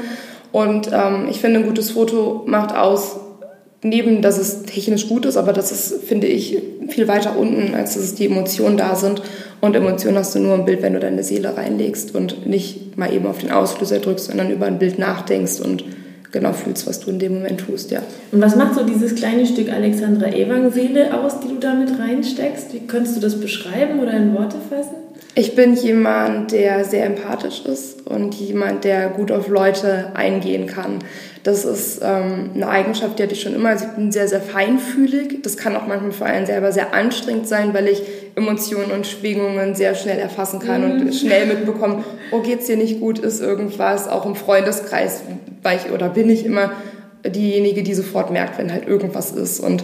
Und 0.53 0.89
ähm, 0.93 1.27
ich 1.29 1.41
finde, 1.41 1.59
ein 1.59 1.65
gutes 1.65 1.91
Foto 1.91 2.43
macht 2.47 2.73
aus, 2.73 3.17
neben, 3.83 4.21
dass 4.21 4.37
es 4.37 4.63
technisch 4.63 5.07
gut 5.07 5.25
ist, 5.25 5.37
aber 5.37 5.53
das 5.53 5.71
ist, 5.71 6.03
finde 6.03 6.27
ich, 6.27 6.57
viel 6.89 7.07
weiter 7.07 7.37
unten, 7.37 7.75
als 7.75 7.93
dass 7.93 8.15
die 8.15 8.25
Emotionen 8.25 8.77
da 8.77 8.95
sind. 8.95 9.21
Und 9.61 9.75
Emotionen 9.75 10.17
hast 10.17 10.35
du 10.35 10.39
nur 10.39 10.55
im 10.55 10.65
Bild, 10.65 10.81
wenn 10.81 10.93
du 10.93 10.99
deine 10.99 11.23
Seele 11.23 11.55
reinlegst 11.55 12.13
und 12.15 12.45
nicht 12.45 12.97
mal 12.97 13.13
eben 13.13 13.25
auf 13.25 13.39
den 13.39 13.51
Auslöser 13.51 13.99
drückst, 13.99 14.25
sondern 14.25 14.51
über 14.51 14.65
ein 14.65 14.79
Bild 14.79 14.99
nachdenkst 14.99 15.59
und 15.61 15.83
genau 16.31 16.53
fühlst, 16.53 16.87
was 16.87 16.99
du 16.99 17.09
in 17.09 17.19
dem 17.19 17.35
Moment 17.35 17.61
tust, 17.61 17.91
ja. 17.91 18.01
Und 18.31 18.41
was 18.41 18.55
macht 18.55 18.75
so 18.75 18.83
dieses 18.83 19.15
kleine 19.15 19.45
Stück 19.45 19.71
Alexandra 19.71 20.27
Ewang 20.27 20.71
Seele 20.71 21.17
aus, 21.19 21.39
die 21.39 21.47
du 21.47 21.55
damit 21.59 21.99
reinsteckst? 21.99 22.73
Wie 22.73 22.85
könntest 22.85 23.17
du 23.17 23.21
das 23.21 23.39
beschreiben 23.39 23.99
oder 23.99 24.13
in 24.13 24.33
Worte 24.33 24.57
fassen? 24.69 25.06
Ich 25.39 25.53
bin 25.53 25.75
jemand, 25.75 26.51
der 26.51 26.83
sehr 26.83 27.05
empathisch 27.05 27.61
ist 27.63 28.07
und 28.07 28.33
jemand, 28.33 28.83
der 28.83 29.09
gut 29.09 29.31
auf 29.31 29.49
Leute 29.49 30.15
eingehen 30.15 30.65
kann. 30.65 30.97
Das 31.43 31.63
ist 31.63 32.01
ähm, 32.03 32.49
eine 32.55 32.67
Eigenschaft, 32.67 33.19
die 33.19 33.23
hatte 33.23 33.35
ich 33.35 33.41
schon 33.41 33.53
immer. 33.53 33.69
Also 33.69 33.85
ich 33.85 33.91
bin 33.91 34.11
sehr, 34.11 34.27
sehr 34.27 34.41
feinfühlig. 34.41 35.43
Das 35.43 35.55
kann 35.55 35.75
auch 35.75 35.85
manchmal 35.85 36.11
für 36.11 36.25
einen 36.25 36.47
selber 36.47 36.71
sehr 36.71 36.91
anstrengend 36.91 37.47
sein, 37.47 37.75
weil 37.75 37.87
ich 37.87 38.01
Emotionen 38.35 38.89
und 38.89 39.05
Schwingungen 39.05 39.75
sehr 39.75 39.93
schnell 39.93 40.17
erfassen 40.17 40.59
kann 40.59 40.81
mhm. 40.81 41.01
und 41.01 41.13
schnell 41.13 41.45
mitbekomme, 41.45 42.03
oh, 42.31 42.39
geht's 42.39 42.65
dir 42.65 42.75
nicht 42.75 42.99
gut, 42.99 43.19
ist 43.19 43.39
irgendwas. 43.39 44.07
Auch 44.07 44.25
im 44.25 44.35
Freundeskreis 44.35 45.21
war 45.61 45.75
ich 45.75 45.91
oder 45.91 46.09
bin 46.09 46.31
ich 46.31 46.47
immer 46.47 46.71
diejenige, 47.23 47.83
die 47.83 47.93
sofort 47.93 48.31
merkt, 48.31 48.57
wenn 48.57 48.71
halt 48.73 48.87
irgendwas 48.87 49.33
ist. 49.33 49.59
Und 49.59 49.83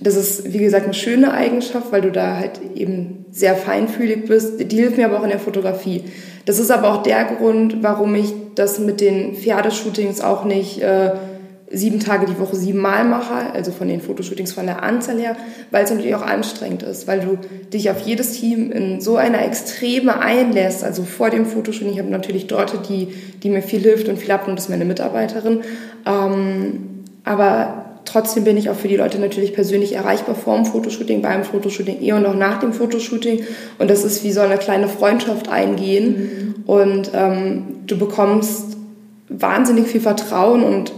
das 0.00 0.14
ist, 0.14 0.52
wie 0.52 0.58
gesagt, 0.58 0.84
eine 0.84 0.94
schöne 0.94 1.34
Eigenschaft, 1.34 1.90
weil 1.90 2.02
du 2.02 2.12
da 2.12 2.36
halt 2.36 2.60
eben 2.76 3.23
sehr 3.34 3.56
feinfühlig 3.56 4.26
bist. 4.26 4.70
Die 4.70 4.76
hilft 4.76 4.96
mir 4.96 5.06
aber 5.06 5.18
auch 5.18 5.24
in 5.24 5.30
der 5.30 5.40
Fotografie. 5.40 6.04
Das 6.46 6.60
ist 6.60 6.70
aber 6.70 6.92
auch 6.92 7.02
der 7.02 7.24
Grund, 7.24 7.82
warum 7.82 8.14
ich 8.14 8.32
das 8.54 8.78
mit 8.78 9.00
den 9.00 9.34
Pferdeshootings 9.34 10.20
auch 10.20 10.44
nicht 10.44 10.80
äh, 10.80 11.10
sieben 11.70 11.98
Tage 11.98 12.26
die 12.26 12.38
Woche 12.38 12.54
siebenmal 12.54 13.04
mache, 13.04 13.52
also 13.52 13.72
von 13.72 13.88
den 13.88 14.00
Fotoshootings 14.00 14.52
von 14.52 14.66
der 14.66 14.84
Anzahl 14.84 15.18
her, 15.18 15.36
weil 15.72 15.82
es 15.82 15.90
natürlich 15.90 16.14
auch 16.14 16.22
anstrengend 16.22 16.84
ist, 16.84 17.08
weil 17.08 17.20
du 17.20 17.38
dich 17.70 17.90
auf 17.90 18.00
jedes 18.00 18.38
Team 18.38 18.70
in 18.70 19.00
so 19.00 19.16
einer 19.16 19.44
Extreme 19.44 20.20
einlässt. 20.20 20.84
Also 20.84 21.02
vor 21.02 21.30
dem 21.30 21.46
Fotoshooting, 21.46 21.92
ich 21.92 21.98
habe 21.98 22.10
natürlich 22.10 22.46
dort 22.46 22.88
die, 22.88 23.08
die 23.42 23.50
mir 23.50 23.62
viel 23.62 23.80
hilft 23.80 24.08
und 24.08 24.18
viel 24.18 24.30
abnimmt, 24.30 24.58
das 24.58 24.66
ist 24.66 24.70
meine 24.70 24.84
Mitarbeiterin. 24.84 25.62
Ähm, 26.06 27.04
aber 27.24 27.83
Trotzdem 28.04 28.44
bin 28.44 28.56
ich 28.56 28.70
auch 28.70 28.76
für 28.76 28.88
die 28.88 28.96
Leute 28.96 29.18
natürlich 29.18 29.54
persönlich 29.54 29.94
erreichbar 29.94 30.34
vor 30.34 30.56
dem 30.56 30.66
Fotoshooting, 30.66 31.22
beim 31.22 31.44
Fotoshooting, 31.44 32.02
eh 32.02 32.12
und 32.12 32.26
auch 32.26 32.34
nach 32.34 32.60
dem 32.60 32.72
Fotoshooting. 32.72 33.44
Und 33.78 33.90
das 33.90 34.04
ist 34.04 34.24
wie 34.24 34.32
so 34.32 34.40
eine 34.40 34.58
kleine 34.58 34.88
Freundschaft 34.88 35.48
eingehen. 35.48 36.54
Mhm. 36.56 36.64
Und 36.66 37.10
ähm, 37.14 37.62
du 37.86 37.98
bekommst 37.98 38.76
wahnsinnig 39.28 39.86
viel 39.86 40.00
Vertrauen 40.00 40.62
und 40.62 40.92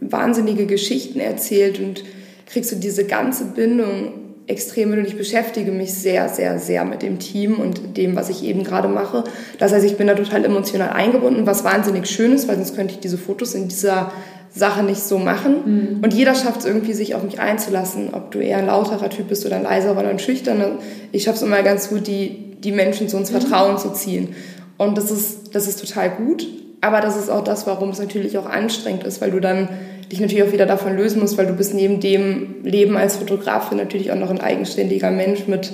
wahnsinnige 0.00 0.66
Geschichten 0.66 1.20
erzählt 1.20 1.78
und 1.78 2.04
kriegst 2.46 2.72
du 2.72 2.76
diese 2.76 3.04
ganze 3.04 3.44
Bindung 3.44 4.12
extrem 4.46 4.92
und 4.92 5.06
ich 5.06 5.16
beschäftige 5.16 5.70
mich 5.70 5.94
sehr, 5.94 6.28
sehr, 6.28 6.58
sehr 6.58 6.84
mit 6.84 7.02
dem 7.02 7.20
Team 7.20 7.60
und 7.60 7.96
dem, 7.96 8.16
was 8.16 8.28
ich 8.28 8.44
eben 8.44 8.64
gerade 8.64 8.88
mache. 8.88 9.24
Das 9.58 9.72
heißt, 9.72 9.84
ich 9.84 9.96
bin 9.96 10.08
da 10.08 10.14
total 10.14 10.44
emotional 10.44 10.90
eingebunden, 10.90 11.46
was 11.46 11.62
wahnsinnig 11.62 12.08
schön 12.08 12.32
ist, 12.32 12.48
weil 12.48 12.56
sonst 12.56 12.74
könnte 12.74 12.94
ich 12.94 13.00
diese 13.00 13.16
Fotos 13.16 13.54
in 13.54 13.68
dieser 13.68 14.12
Sache 14.52 14.82
nicht 14.82 15.02
so 15.02 15.18
machen. 15.18 15.54
Mhm. 15.64 16.00
Und 16.02 16.12
jeder 16.12 16.34
schafft 16.34 16.60
es 16.60 16.66
irgendwie, 16.66 16.92
sich 16.92 17.14
auf 17.14 17.22
mich 17.22 17.38
einzulassen, 17.38 18.12
ob 18.12 18.30
du 18.32 18.40
eher 18.40 18.58
ein 18.58 18.66
lauterer 18.66 19.08
Typ 19.10 19.28
bist 19.28 19.46
oder 19.46 19.56
ein 19.56 19.62
leiserer 19.62 19.98
oder 19.98 20.08
ein 20.08 20.18
schüchterner. 20.18 20.78
Ich 21.12 21.24
schaffe 21.24 21.36
es 21.36 21.42
immer 21.42 21.62
ganz 21.62 21.88
gut, 21.88 22.06
die, 22.06 22.56
die 22.58 22.72
Menschen 22.72 23.08
zu 23.08 23.16
uns 23.16 23.30
mhm. 23.30 23.40
Vertrauen 23.40 23.78
zu 23.78 23.92
ziehen. 23.92 24.34
Und 24.76 24.98
das 24.98 25.10
ist, 25.10 25.54
das 25.54 25.68
ist 25.68 25.80
total 25.80 26.10
gut. 26.10 26.46
Aber 26.80 27.00
das 27.00 27.16
ist 27.16 27.30
auch 27.30 27.44
das, 27.44 27.66
warum 27.66 27.90
es 27.90 27.98
natürlich 27.98 28.38
auch 28.38 28.46
anstrengend 28.46 29.04
ist, 29.04 29.20
weil 29.20 29.30
du 29.30 29.40
dann 29.40 29.68
dich 30.10 30.20
natürlich 30.20 30.44
auch 30.44 30.52
wieder 30.52 30.66
davon 30.66 30.96
lösen 30.96 31.20
musst, 31.20 31.38
weil 31.38 31.46
du 31.46 31.52
bist 31.52 31.74
neben 31.74 32.00
dem 32.00 32.64
Leben 32.64 32.96
als 32.96 33.16
Fotografin 33.16 33.78
natürlich 33.78 34.10
auch 34.10 34.16
noch 34.16 34.30
ein 34.30 34.40
eigenständiger 34.40 35.10
Mensch 35.10 35.46
mit, 35.46 35.72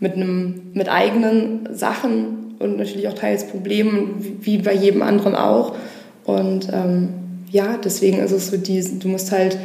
mit, 0.00 0.14
einem, 0.14 0.70
mit 0.72 0.88
eigenen 0.88 1.68
Sachen 1.72 2.54
und 2.58 2.78
natürlich 2.78 3.06
auch 3.06 3.14
teils 3.14 3.46
Problemen, 3.46 4.38
wie 4.40 4.58
bei 4.58 4.72
jedem 4.72 5.02
anderen 5.02 5.34
auch. 5.34 5.74
Und 6.24 6.68
ähm, 6.72 7.10
ja, 7.50 7.78
deswegen 7.82 8.18
ist 8.18 8.32
es 8.32 8.48
so, 8.48 8.56
die, 8.56 8.82
du 8.98 9.08
musst 9.08 9.32
halt 9.32 9.58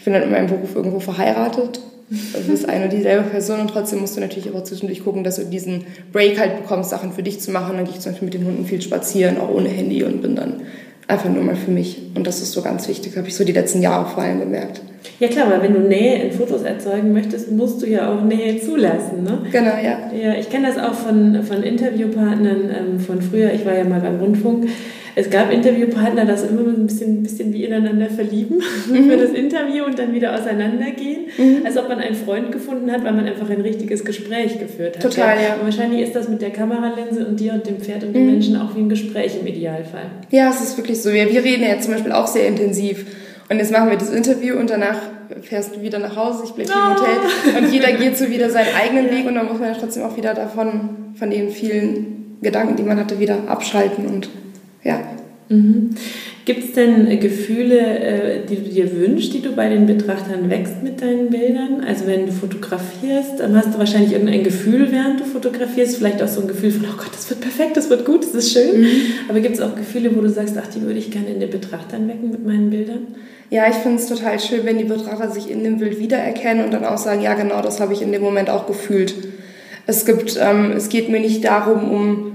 ich 0.00 0.04
bin 0.04 0.14
dann 0.14 0.22
in 0.22 0.30
meinem 0.30 0.46
Beruf 0.46 0.74
irgendwo 0.74 0.98
verheiratet. 0.98 1.78
Du 2.08 2.50
bist 2.50 2.66
eine 2.66 2.84
und 2.84 2.92
dieselbe 2.94 3.28
Person 3.28 3.60
und 3.60 3.68
trotzdem 3.68 4.00
musst 4.00 4.16
du 4.16 4.20
natürlich 4.22 4.50
auch 4.50 4.64
zwischendurch 4.64 5.04
gucken, 5.04 5.24
dass 5.24 5.36
du 5.36 5.44
diesen 5.44 5.84
Break 6.10 6.40
halt 6.40 6.56
bekommst, 6.56 6.88
Sachen 6.88 7.12
für 7.12 7.22
dich 7.22 7.38
zu 7.38 7.50
machen. 7.50 7.76
Dann 7.76 7.84
gehe 7.84 7.92
ich 7.92 8.00
zum 8.00 8.12
Beispiel 8.12 8.24
mit 8.24 8.34
den 8.34 8.46
Hunden 8.46 8.64
viel 8.64 8.80
spazieren, 8.80 9.36
auch 9.38 9.50
ohne 9.50 9.68
Handy 9.68 10.02
und 10.02 10.22
bin 10.22 10.36
dann 10.36 10.62
einfach 11.06 11.28
nur 11.28 11.44
mal 11.44 11.54
für 11.54 11.70
mich. 11.70 11.98
Und 12.14 12.26
das 12.26 12.40
ist 12.40 12.52
so 12.52 12.62
ganz 12.62 12.88
wichtig, 12.88 13.14
habe 13.18 13.28
ich 13.28 13.34
so 13.34 13.44
die 13.44 13.52
letzten 13.52 13.82
Jahre 13.82 14.08
vor 14.08 14.22
allem 14.22 14.40
gemerkt. 14.40 14.80
Ja 15.18 15.28
klar, 15.28 15.50
weil 15.50 15.62
wenn 15.64 15.74
du 15.74 15.80
Nähe 15.80 16.22
in 16.22 16.32
Fotos 16.32 16.62
erzeugen 16.62 17.12
möchtest, 17.12 17.52
musst 17.52 17.82
du 17.82 17.86
ja 17.86 18.10
auch 18.10 18.24
Nähe 18.24 18.58
zulassen. 18.58 19.22
Ne? 19.22 19.42
Genau, 19.52 19.72
ja. 19.84 20.10
Ja, 20.18 20.34
ich 20.34 20.48
kenne 20.48 20.68
das 20.68 20.78
auch 20.78 20.94
von, 20.94 21.42
von 21.42 21.62
Interviewpartnern 21.62 22.70
ähm, 22.74 23.00
von 23.00 23.20
früher. 23.20 23.52
Ich 23.52 23.66
war 23.66 23.76
ja 23.76 23.84
mal 23.84 24.00
beim 24.00 24.18
Rundfunk. 24.18 24.66
Es 25.20 25.28
gab 25.28 25.52
Interviewpartner, 25.52 26.24
das 26.24 26.44
immer 26.44 26.62
ein 26.62 26.86
bisschen, 26.86 27.18
ein 27.18 27.22
bisschen 27.22 27.52
wie 27.52 27.64
ineinander 27.64 28.08
verlieben 28.08 28.62
mhm. 28.88 29.10
für 29.10 29.16
das 29.18 29.30
Interview 29.32 29.84
und 29.84 29.98
dann 29.98 30.14
wieder 30.14 30.34
auseinandergehen. 30.34 31.26
Mhm. 31.36 31.66
Als 31.66 31.76
ob 31.76 31.88
man 31.88 31.98
einen 31.98 32.14
Freund 32.14 32.50
gefunden 32.52 32.90
hat, 32.90 33.04
weil 33.04 33.12
man 33.12 33.26
einfach 33.26 33.50
ein 33.50 33.60
richtiges 33.60 34.04
Gespräch 34.04 34.58
geführt 34.58 34.96
hat. 34.96 35.02
Total, 35.02 35.36
ja. 35.36 35.54
Und 35.56 35.64
wahrscheinlich 35.64 36.00
ist 36.00 36.16
das 36.16 36.28
mit 36.28 36.40
der 36.40 36.50
Kameralinse 36.50 37.26
und 37.26 37.38
dir 37.38 37.52
und 37.52 37.66
dem 37.66 37.80
Pferd 37.80 38.02
und 38.02 38.14
den 38.14 38.24
mhm. 38.24 38.32
Menschen 38.32 38.56
auch 38.56 38.74
wie 38.74 38.80
ein 38.80 38.88
Gespräch 38.88 39.36
im 39.38 39.46
Idealfall. 39.46 40.06
Ja, 40.30 40.48
es 40.48 40.62
ist 40.62 40.78
wirklich 40.78 41.02
so. 41.02 41.10
Ja, 41.10 41.30
wir 41.30 41.44
reden 41.44 41.64
ja 41.64 41.78
zum 41.80 41.92
Beispiel 41.92 42.12
auch 42.12 42.26
sehr 42.26 42.48
intensiv. 42.48 43.04
Und 43.50 43.58
jetzt 43.58 43.72
machen 43.72 43.90
wir 43.90 43.98
das 43.98 44.10
Interview 44.10 44.56
und 44.56 44.70
danach 44.70 45.00
fährst 45.42 45.76
du 45.76 45.82
wieder 45.82 45.98
nach 45.98 46.16
Hause, 46.16 46.44
ich 46.44 46.52
bleibe 46.52 46.72
hier 46.72 46.82
im 46.82 46.90
Hotel 46.90 47.18
ah. 47.54 47.58
und 47.58 47.72
jeder 47.72 47.92
geht 47.92 48.16
so 48.16 48.30
wieder 48.30 48.48
seinen 48.48 48.74
eigenen 48.74 49.10
Weg 49.10 49.26
und 49.26 49.34
dann 49.34 49.46
muss 49.46 49.58
man 49.58 49.72
ja 49.72 49.76
trotzdem 49.78 50.04
auch 50.04 50.16
wieder 50.16 50.34
davon, 50.34 51.14
von 51.14 51.30
den 51.30 51.50
vielen 51.50 52.38
Gedanken, 52.42 52.76
die 52.76 52.82
man 52.84 52.98
hatte, 52.98 53.18
wieder 53.18 53.48
abschalten 53.48 54.06
und 54.06 54.28
ja. 54.82 55.00
Mhm. 55.48 55.90
Gibt 56.44 56.64
es 56.64 56.72
denn 56.72 57.20
Gefühle, 57.20 57.80
äh, 57.80 58.46
die 58.46 58.56
du 58.56 58.62
dir 58.62 58.96
wünschst, 58.96 59.34
die 59.34 59.42
du 59.42 59.52
bei 59.52 59.68
den 59.68 59.86
Betrachtern 59.86 60.48
wächst 60.48 60.82
mit 60.82 61.02
deinen 61.02 61.28
Bildern? 61.28 61.84
Also 61.86 62.06
wenn 62.06 62.26
du 62.26 62.32
fotografierst, 62.32 63.40
dann 63.40 63.56
hast 63.56 63.74
du 63.74 63.78
wahrscheinlich 63.78 64.12
irgendein 64.12 64.44
Gefühl, 64.44 64.90
während 64.90 65.20
du 65.20 65.24
fotografierst, 65.24 65.96
vielleicht 65.96 66.22
auch 66.22 66.28
so 66.28 66.40
ein 66.40 66.48
Gefühl 66.48 66.70
von, 66.70 66.86
oh 66.86 66.96
Gott, 66.96 67.10
das 67.12 67.28
wird 67.28 67.40
perfekt, 67.40 67.76
das 67.76 67.90
wird 67.90 68.04
gut, 68.04 68.24
das 68.24 68.34
ist 68.34 68.52
schön. 68.52 68.80
Mhm. 68.80 68.86
Aber 69.28 69.40
gibt 69.40 69.56
es 69.56 69.60
auch 69.60 69.74
Gefühle, 69.74 70.14
wo 70.16 70.20
du 70.20 70.28
sagst, 70.28 70.56
ach, 70.56 70.68
die 70.68 70.82
würde 70.82 70.98
ich 70.98 71.10
gerne 71.10 71.28
in 71.28 71.40
den 71.40 71.50
Betrachtern 71.50 72.08
wecken 72.08 72.30
mit 72.30 72.46
meinen 72.46 72.70
Bildern? 72.70 73.08
Ja, 73.50 73.68
ich 73.68 73.76
finde 73.76 73.98
es 73.98 74.06
total 74.06 74.38
schön, 74.38 74.64
wenn 74.64 74.78
die 74.78 74.84
Betrachter 74.84 75.30
sich 75.30 75.50
in 75.50 75.64
dem 75.64 75.78
Bild 75.78 75.98
wiedererkennen 75.98 76.64
und 76.64 76.72
dann 76.72 76.84
auch 76.84 76.98
sagen, 76.98 77.20
ja 77.20 77.34
genau, 77.34 77.60
das 77.60 77.80
habe 77.80 77.92
ich 77.92 78.00
in 78.00 78.12
dem 78.12 78.22
Moment 78.22 78.48
auch 78.48 78.66
gefühlt. 78.66 79.14
Es 79.86 80.06
gibt, 80.06 80.38
ähm, 80.40 80.72
es 80.76 80.88
geht 80.88 81.08
mir 81.08 81.18
nicht 81.18 81.44
darum, 81.44 81.90
um 81.90 82.29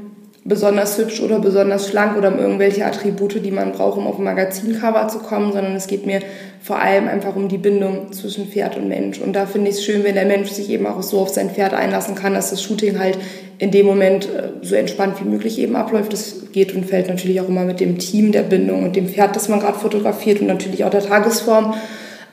besonders 0.47 0.99
hübsch 0.99 1.21
oder 1.21 1.39
besonders 1.39 1.89
schlank 1.89 2.15
oder 2.17 2.31
um 2.31 2.37
irgendwelche 2.37 2.85
Attribute, 2.85 3.43
die 3.43 3.49
man 3.49 3.71
braucht, 3.71 3.97
um 3.97 4.05
auf 4.05 4.19
ein 4.19 4.23
Magazincover 4.23 5.07
zu 5.07 5.17
kommen, 5.17 5.51
sondern 5.51 5.75
es 5.75 5.87
geht 5.87 6.05
mir 6.05 6.19
vor 6.61 6.79
allem 6.79 7.07
einfach 7.07 7.35
um 7.35 7.49
die 7.49 7.57
Bindung 7.57 8.13
zwischen 8.13 8.47
Pferd 8.47 8.77
und 8.77 8.87
Mensch. 8.87 9.19
Und 9.19 9.33
da 9.33 9.47
finde 9.47 9.71
ich 9.71 9.77
es 9.77 9.83
schön, 9.83 10.03
wenn 10.03 10.13
der 10.13 10.25
Mensch 10.25 10.51
sich 10.51 10.69
eben 10.69 10.85
auch 10.85 11.01
so 11.01 11.19
auf 11.19 11.29
sein 11.29 11.49
Pferd 11.49 11.73
einlassen 11.73 12.13
kann, 12.13 12.35
dass 12.35 12.51
das 12.51 12.61
Shooting 12.61 12.99
halt 12.99 13.17
in 13.57 13.71
dem 13.71 13.87
Moment 13.87 14.25
äh, 14.25 14.49
so 14.61 14.75
entspannt 14.75 15.15
wie 15.19 15.27
möglich 15.27 15.57
eben 15.57 15.75
abläuft. 15.75 16.13
Das 16.13 16.51
geht 16.51 16.75
und 16.75 16.85
fällt 16.85 17.09
natürlich 17.09 17.41
auch 17.41 17.49
immer 17.49 17.63
mit 17.63 17.79
dem 17.79 17.97
Team 17.97 18.31
der 18.31 18.43
Bindung 18.43 18.83
und 18.83 18.95
dem 18.95 19.07
Pferd, 19.07 19.35
das 19.35 19.49
man 19.49 19.59
gerade 19.59 19.79
fotografiert 19.79 20.41
und 20.41 20.47
natürlich 20.47 20.83
auch 20.83 20.91
der 20.91 21.03
Tagesform. 21.03 21.73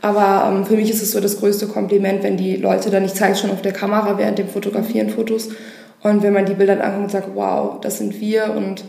Aber 0.02 0.52
ähm, 0.52 0.66
für 0.66 0.74
mich 0.74 0.90
ist 0.90 1.00
es 1.00 1.12
so 1.12 1.20
das 1.20 1.38
größte 1.38 1.66
Kompliment, 1.66 2.24
wenn 2.24 2.36
die 2.36 2.56
Leute 2.56 2.90
dann, 2.90 3.06
ich 3.06 3.14
zeige 3.14 3.36
schon 3.36 3.50
auf 3.50 3.62
der 3.62 3.72
Kamera 3.72 4.18
während 4.18 4.38
dem 4.38 4.48
Fotografieren 4.48 5.08
Fotos, 5.08 5.48
und 6.02 6.22
wenn 6.22 6.32
man 6.32 6.46
die 6.46 6.54
Bilder 6.54 6.82
anguckt 6.82 7.04
und 7.04 7.10
sagt, 7.10 7.28
wow, 7.34 7.80
das 7.80 7.98
sind 7.98 8.20
wir 8.20 8.54
und 8.56 8.84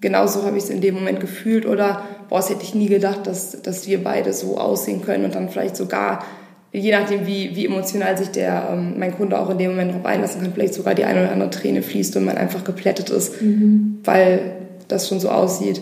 genauso 0.00 0.44
habe 0.44 0.56
ich 0.56 0.64
es 0.64 0.70
in 0.70 0.80
dem 0.80 0.94
Moment 0.94 1.18
gefühlt 1.20 1.66
oder 1.66 2.02
boah, 2.28 2.36
das 2.36 2.50
hätte 2.50 2.62
ich 2.62 2.74
nie 2.74 2.88
gedacht, 2.88 3.26
dass, 3.26 3.62
dass 3.62 3.88
wir 3.88 4.04
beide 4.04 4.32
so 4.32 4.58
aussehen 4.58 5.02
können 5.02 5.24
und 5.24 5.34
dann 5.34 5.48
vielleicht 5.48 5.76
sogar, 5.76 6.24
je 6.72 6.92
nachdem 6.92 7.26
wie, 7.26 7.56
wie 7.56 7.66
emotional 7.66 8.16
sich 8.16 8.28
der, 8.28 8.68
ähm, 8.72 8.94
mein 8.98 9.16
Kunde 9.16 9.38
auch 9.38 9.50
in 9.50 9.58
dem 9.58 9.70
Moment 9.72 9.92
darauf 9.92 10.06
einlassen 10.06 10.42
kann, 10.42 10.52
vielleicht 10.52 10.74
sogar 10.74 10.94
die 10.94 11.04
eine 11.04 11.22
oder 11.22 11.32
andere 11.32 11.50
Träne 11.50 11.82
fließt 11.82 12.16
und 12.16 12.24
man 12.24 12.36
einfach 12.36 12.64
geplättet 12.64 13.10
ist, 13.10 13.40
mhm. 13.40 14.00
weil 14.04 14.52
das 14.88 15.08
schon 15.08 15.20
so 15.20 15.30
aussieht. 15.30 15.80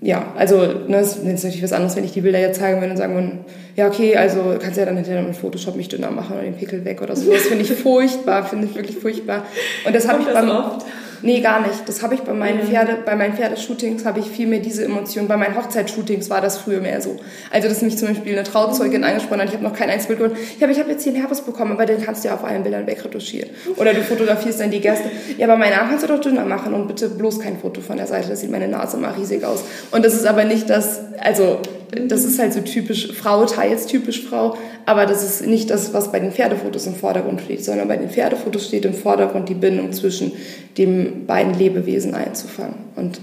Ja, 0.00 0.32
also 0.36 0.56
ne, 0.88 0.98
es 0.98 1.16
ist 1.16 1.24
natürlich 1.24 1.62
was 1.62 1.72
anderes, 1.72 1.94
wenn 1.94 2.04
ich 2.04 2.12
die 2.12 2.22
Bilder 2.22 2.40
jetzt 2.40 2.58
zeigen 2.58 2.80
würde 2.80 2.90
und 2.90 2.96
sagen 2.96 3.14
würde, 3.14 3.30
ja, 3.76 3.86
okay, 3.86 4.16
also 4.16 4.56
kannst 4.60 4.76
ja 4.76 4.84
dann 4.84 4.96
hinterher 4.96 5.22
mit 5.22 5.36
Photoshop 5.36 5.76
mich 5.76 5.88
dünner 5.88 6.10
machen 6.10 6.34
oder 6.34 6.42
den 6.42 6.56
Pickel 6.56 6.84
weg 6.84 7.00
oder 7.00 7.14
so. 7.14 7.30
Das 7.30 7.42
finde 7.42 7.62
ich 7.62 7.72
furchtbar, 7.72 8.44
finde 8.44 8.66
ich 8.66 8.74
wirklich 8.74 8.98
furchtbar. 8.98 9.46
Und 9.86 9.94
das 9.94 10.08
habe 10.08 10.22
ich 10.22 10.28
beim, 10.28 10.50
oft? 10.50 10.84
Nee, 11.22 11.40
gar 11.40 11.60
nicht. 11.60 11.88
Das 11.88 12.02
habe 12.02 12.14
ich 12.14 12.20
bei 12.20 12.32
meinen 12.32 12.62
Pferde, 12.62 12.98
bei 13.04 13.14
meinen 13.14 13.34
Pferdeshootings 13.34 14.04
habe 14.04 14.20
ich 14.20 14.26
viel 14.26 14.46
mehr 14.46 14.58
diese 14.58 14.84
Emotionen. 14.84 15.28
Bei 15.28 15.36
meinen 15.36 15.56
Hochzeitsshootings 15.56 16.28
war 16.30 16.40
das 16.40 16.58
früher 16.58 16.80
mehr 16.80 17.00
so. 17.00 17.16
Also, 17.50 17.68
dass 17.68 17.80
mich 17.82 17.96
zum 17.96 18.08
Beispiel 18.08 18.32
eine 18.32 18.42
Trauzeugin 18.42 19.04
angesprochen 19.04 19.40
hat, 19.40 19.48
ich 19.48 19.54
habe 19.54 19.64
noch 19.64 19.74
kein 19.74 19.88
einziges 19.88 20.08
Bild 20.08 20.18
gewonnen. 20.18 20.36
Ja, 20.58 20.66
aber 20.66 20.72
ich 20.72 20.80
habe 20.80 20.90
jetzt 20.90 21.04
hier 21.04 21.12
einen 21.12 21.20
Herpes 21.20 21.40
bekommen, 21.42 21.72
aber 21.72 21.86
den 21.86 22.02
kannst 22.02 22.24
du 22.24 22.28
ja 22.28 22.34
auf 22.34 22.44
allen 22.44 22.62
Bildern 22.62 22.86
wegretuschieren. 22.86 23.50
Oder 23.76 23.94
du 23.94 24.02
fotografierst 24.02 24.60
dann 24.60 24.70
die 24.70 24.80
Gäste. 24.80 25.10
Ja, 25.38 25.46
aber 25.46 25.56
meinen 25.56 25.74
Arm 25.74 25.88
kannst 25.88 26.04
du 26.04 26.08
doch 26.08 26.20
dünner 26.20 26.44
machen 26.44 26.74
und 26.74 26.88
bitte 26.88 27.08
bloß 27.08 27.40
kein 27.40 27.58
Foto 27.58 27.80
von 27.80 27.96
der 27.96 28.06
Seite, 28.06 28.28
das 28.28 28.40
sieht 28.40 28.50
meine 28.50 28.68
Nase 28.68 28.96
immer 28.96 29.16
riesig 29.16 29.44
aus. 29.44 29.62
Und 29.90 30.04
das 30.04 30.14
ist 30.14 30.26
aber 30.26 30.44
nicht 30.44 30.68
das, 30.68 31.00
also, 31.18 31.60
das 31.94 32.24
ist 32.24 32.38
halt 32.38 32.52
so 32.52 32.60
typisch 32.60 33.12
Frau, 33.12 33.44
teils 33.44 33.86
typisch 33.86 34.24
Frau, 34.24 34.56
aber 34.86 35.06
das 35.06 35.24
ist 35.24 35.46
nicht 35.46 35.70
das, 35.70 35.94
was 35.94 36.12
bei 36.12 36.20
den 36.20 36.32
Pferdefotos 36.32 36.86
im 36.86 36.94
Vordergrund 36.94 37.40
steht, 37.40 37.64
sondern 37.64 37.88
bei 37.88 37.96
den 37.96 38.10
Pferdefotos 38.10 38.66
steht 38.66 38.84
im 38.84 38.94
Vordergrund 38.94 39.48
die 39.48 39.54
Bindung 39.54 39.92
zwischen 39.92 40.32
den 40.78 41.26
beiden 41.26 41.54
Lebewesen 41.54 42.14
einzufangen. 42.14 42.74
Und 42.96 43.20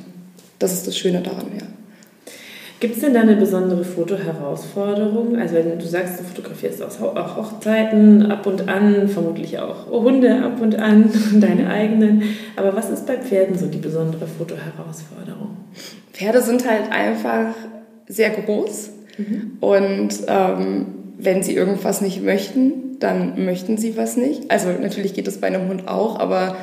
das 0.59 0.73
ist 0.73 0.87
das 0.87 0.97
Schöne 0.97 1.21
daran, 1.21 1.47
ja. 1.57 1.65
Gibt 2.79 2.95
es 2.95 3.01
denn 3.01 3.13
da 3.13 3.21
eine 3.21 3.35
besondere 3.35 3.83
Fotoherausforderung? 3.83 5.37
Also 5.37 5.55
wenn 5.55 5.77
du 5.77 5.85
sagst, 5.85 6.17
du 6.19 6.23
fotografierst 6.23 6.81
auch 6.81 7.35
Hochzeiten 7.35 8.31
ab 8.31 8.47
und 8.47 8.69
an, 8.69 9.09
vermutlich 9.09 9.59
auch 9.59 9.87
Hunde 9.89 10.41
ab 10.41 10.61
und 10.61 10.75
an, 10.75 11.09
deine 11.41 11.69
eigenen. 11.69 12.23
Aber 12.55 12.73
was 12.73 12.89
ist 12.89 13.05
bei 13.05 13.17
Pferden 13.17 13.57
so 13.57 13.65
die 13.65 13.79
besondere 13.79 14.25
Fotoherausforderung? 14.27 15.57
Pferde 16.13 16.41
sind 16.41 16.69
halt 16.69 16.89
einfach 16.89 17.53
sehr 18.07 18.29
groß 18.29 18.91
mhm. 19.17 19.57
und 19.59 20.09
ähm, 20.27 20.85
wenn 21.19 21.43
sie 21.43 21.53
irgendwas 21.53 22.01
nicht 22.01 22.23
möchten, 22.23 22.97
dann 22.99 23.45
möchten 23.45 23.77
sie 23.77 23.97
was 23.97 24.17
nicht. 24.17 24.49
Also 24.49 24.69
natürlich 24.71 25.13
geht 25.13 25.27
das 25.27 25.39
bei 25.39 25.47
einem 25.47 25.67
Hund 25.67 25.88
auch, 25.88 26.19
aber 26.19 26.55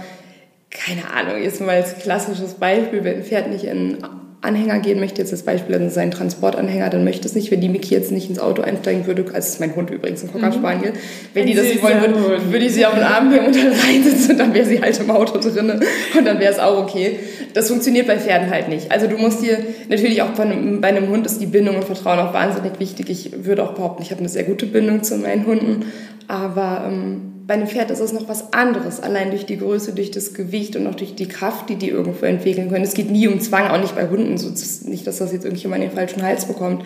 keine 0.71 1.11
Ahnung, 1.11 1.43
jetzt 1.43 1.61
mal 1.61 1.77
als 1.77 1.99
klassisches 1.99 2.55
Beispiel, 2.55 3.05
wenn 3.05 3.17
ein 3.17 3.25
Pferd 3.25 3.51
nicht 3.51 3.65
in 3.65 3.99
Anhänger 4.47 4.79
gehen 4.79 5.01
möchte, 5.01 5.21
jetzt 5.21 5.33
als 5.33 5.43
Beispiel 5.43 5.75
in 5.77 5.91
seinen 5.91 6.11
Transportanhänger, 6.11 6.89
dann 6.89 7.05
möchte 7.05 7.27
es 7.27 7.35
nicht, 7.35 7.51
wenn 7.51 7.61
die 7.61 7.69
Miki 7.69 7.95
jetzt 7.95 8.13
nicht 8.13 8.31
ins 8.31 8.39
Auto 8.39 8.63
einsteigen 8.63 9.07
würde, 9.07 9.25
also 9.27 9.39
ist 9.39 9.61
mein 9.61 9.77
Hund 9.77 9.91
übrigens, 9.91 10.23
ein 10.23 10.33
Cocker 10.33 10.49
mhm. 10.49 10.55
Spaniel, 10.55 10.93
wenn 11.35 11.43
ein 11.43 11.49
die 11.49 11.55
das 11.55 11.67
nicht 11.67 11.83
wollen 11.83 12.01
würde, 12.01 12.53
würde 12.53 12.65
ich 12.65 12.73
sie 12.73 12.87
auf 12.87 12.95
den 12.95 13.03
Arm 13.03 13.31
nehmen 13.31 13.47
und 13.47 13.57
dann 13.57 13.73
reinsitzen 13.73 14.31
und 14.33 14.39
dann 14.39 14.55
wäre 14.55 14.65
sie 14.65 14.81
halt 14.81 14.99
im 14.99 15.11
Auto 15.11 15.39
drin 15.39 15.71
und 16.17 16.25
dann 16.25 16.41
wäre 16.41 16.53
es 16.53 16.59
auch 16.59 16.79
okay. 16.79 17.19
Das 17.53 17.69
funktioniert 17.69 18.07
bei 18.07 18.19
Pferden 18.19 18.51
halt 18.51 18.69
nicht. 18.69 18.91
Also 18.91 19.07
du 19.07 19.17
musst 19.19 19.43
dir, 19.43 19.59
natürlich 19.89 20.23
auch 20.23 20.31
bei 20.31 20.45
einem, 20.45 20.81
bei 20.81 20.89
einem 20.89 21.09
Hund 21.09 21.27
ist 21.27 21.41
die 21.41 21.47
Bindung 21.47 21.77
und 21.77 21.85
Vertrauen 21.85 22.19
auch 22.19 22.33
wahnsinnig 22.33 22.79
wichtig. 22.79 23.11
Ich 23.11 23.45
würde 23.45 23.65
auch 23.65 23.73
behaupten, 23.75 24.03
ich 24.03 24.11
habe 24.11 24.21
eine 24.21 24.29
sehr 24.29 24.45
gute 24.45 24.67
Bindung 24.67 25.03
zu 25.03 25.17
meinen 25.17 25.47
Hunden, 25.47 25.87
aber 26.29 26.85
ähm, 26.87 27.36
bei 27.47 27.55
einem 27.55 27.69
Pferd 27.69 27.93
ist 27.93 28.01
es 28.01 28.13
noch 28.13 28.29
was 28.29 28.53
anderes, 28.53 29.01
allein 29.01 29.31
durch 29.31 29.47
die 29.47 29.59
Größe, 29.59 29.93
durch 29.93 30.11
das 30.11 30.35
Gewicht 30.35 30.75
und 30.75 30.87
auch 30.89 30.97
durch 30.97 31.15
die 31.15 31.29
Kraft, 31.29 31.69
die 31.69 31.77
die 31.77 31.91
irgendwo 31.91 32.27
entwickeln 32.27 32.69
können. 32.71 32.85
Es 32.85 32.95
geht 32.95 33.11
nie 33.11 33.29
um 33.29 33.41
Zwang, 33.41 33.69
auch 33.69 33.81
nicht 33.81 33.95
bei 33.95 34.09
Hunden, 34.09 34.37
so, 34.37 34.49
nicht, 34.89 35.07
dass 35.07 35.19
das 35.19 35.33
jetzt 35.33 35.45
irgendjemand 35.45 35.85
den 35.85 35.93
falschen 35.93 36.23
Hals 36.23 36.47
bekommt. 36.47 36.85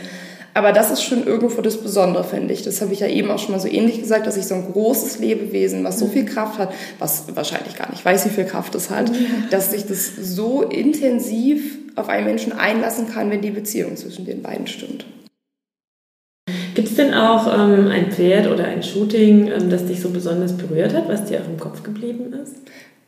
Aber 0.52 0.72
das 0.72 0.90
ist 0.90 1.02
schon 1.02 1.26
irgendwo 1.26 1.62
das 1.62 1.78
Besondere, 1.78 2.24
finde 2.24 2.52
ich. 2.52 2.62
Das 2.62 2.82
habe 2.82 2.92
ich 2.92 3.00
ja 3.00 3.06
eben 3.06 3.30
auch 3.30 3.38
schon 3.38 3.52
mal 3.52 3.60
so 3.60 3.68
ähnlich 3.68 4.00
gesagt, 4.00 4.26
dass 4.26 4.36
ich 4.36 4.46
so 4.46 4.54
ein 4.54 4.70
großes 4.72 5.20
Lebewesen, 5.20 5.84
was 5.84 5.98
so 5.98 6.08
viel 6.08 6.26
Kraft 6.26 6.58
hat, 6.58 6.74
was 6.98 7.24
wahrscheinlich 7.34 7.76
gar 7.76 7.88
nicht 7.88 8.04
weiß, 8.04 8.26
wie 8.26 8.30
viel 8.30 8.44
Kraft 8.44 8.74
es 8.74 8.90
hat, 8.90 9.10
dass 9.50 9.70
sich 9.70 9.86
das 9.86 10.10
so 10.20 10.62
intensiv 10.62 11.78
auf 11.96 12.08
einen 12.08 12.26
Menschen 12.26 12.52
einlassen 12.52 13.08
kann, 13.08 13.30
wenn 13.30 13.40
die 13.40 13.50
Beziehung 13.50 13.96
zwischen 13.96 14.26
den 14.26 14.42
beiden 14.42 14.66
stimmt. 14.66 15.06
Gibt 16.80 16.92
es 16.92 16.96
denn 16.96 17.12
auch 17.12 17.46
ähm, 17.46 17.88
ein 17.88 18.10
Pferd 18.10 18.46
oder 18.50 18.64
ein 18.64 18.82
Shooting, 18.82 19.48
ähm, 19.48 19.68
das 19.68 19.84
dich 19.84 20.00
so 20.00 20.08
besonders 20.08 20.56
berührt 20.56 20.94
hat, 20.94 21.10
was 21.10 21.26
dir 21.26 21.42
auch 21.42 21.46
im 21.46 21.60
Kopf 21.60 21.82
geblieben 21.82 22.32
ist? 22.42 22.56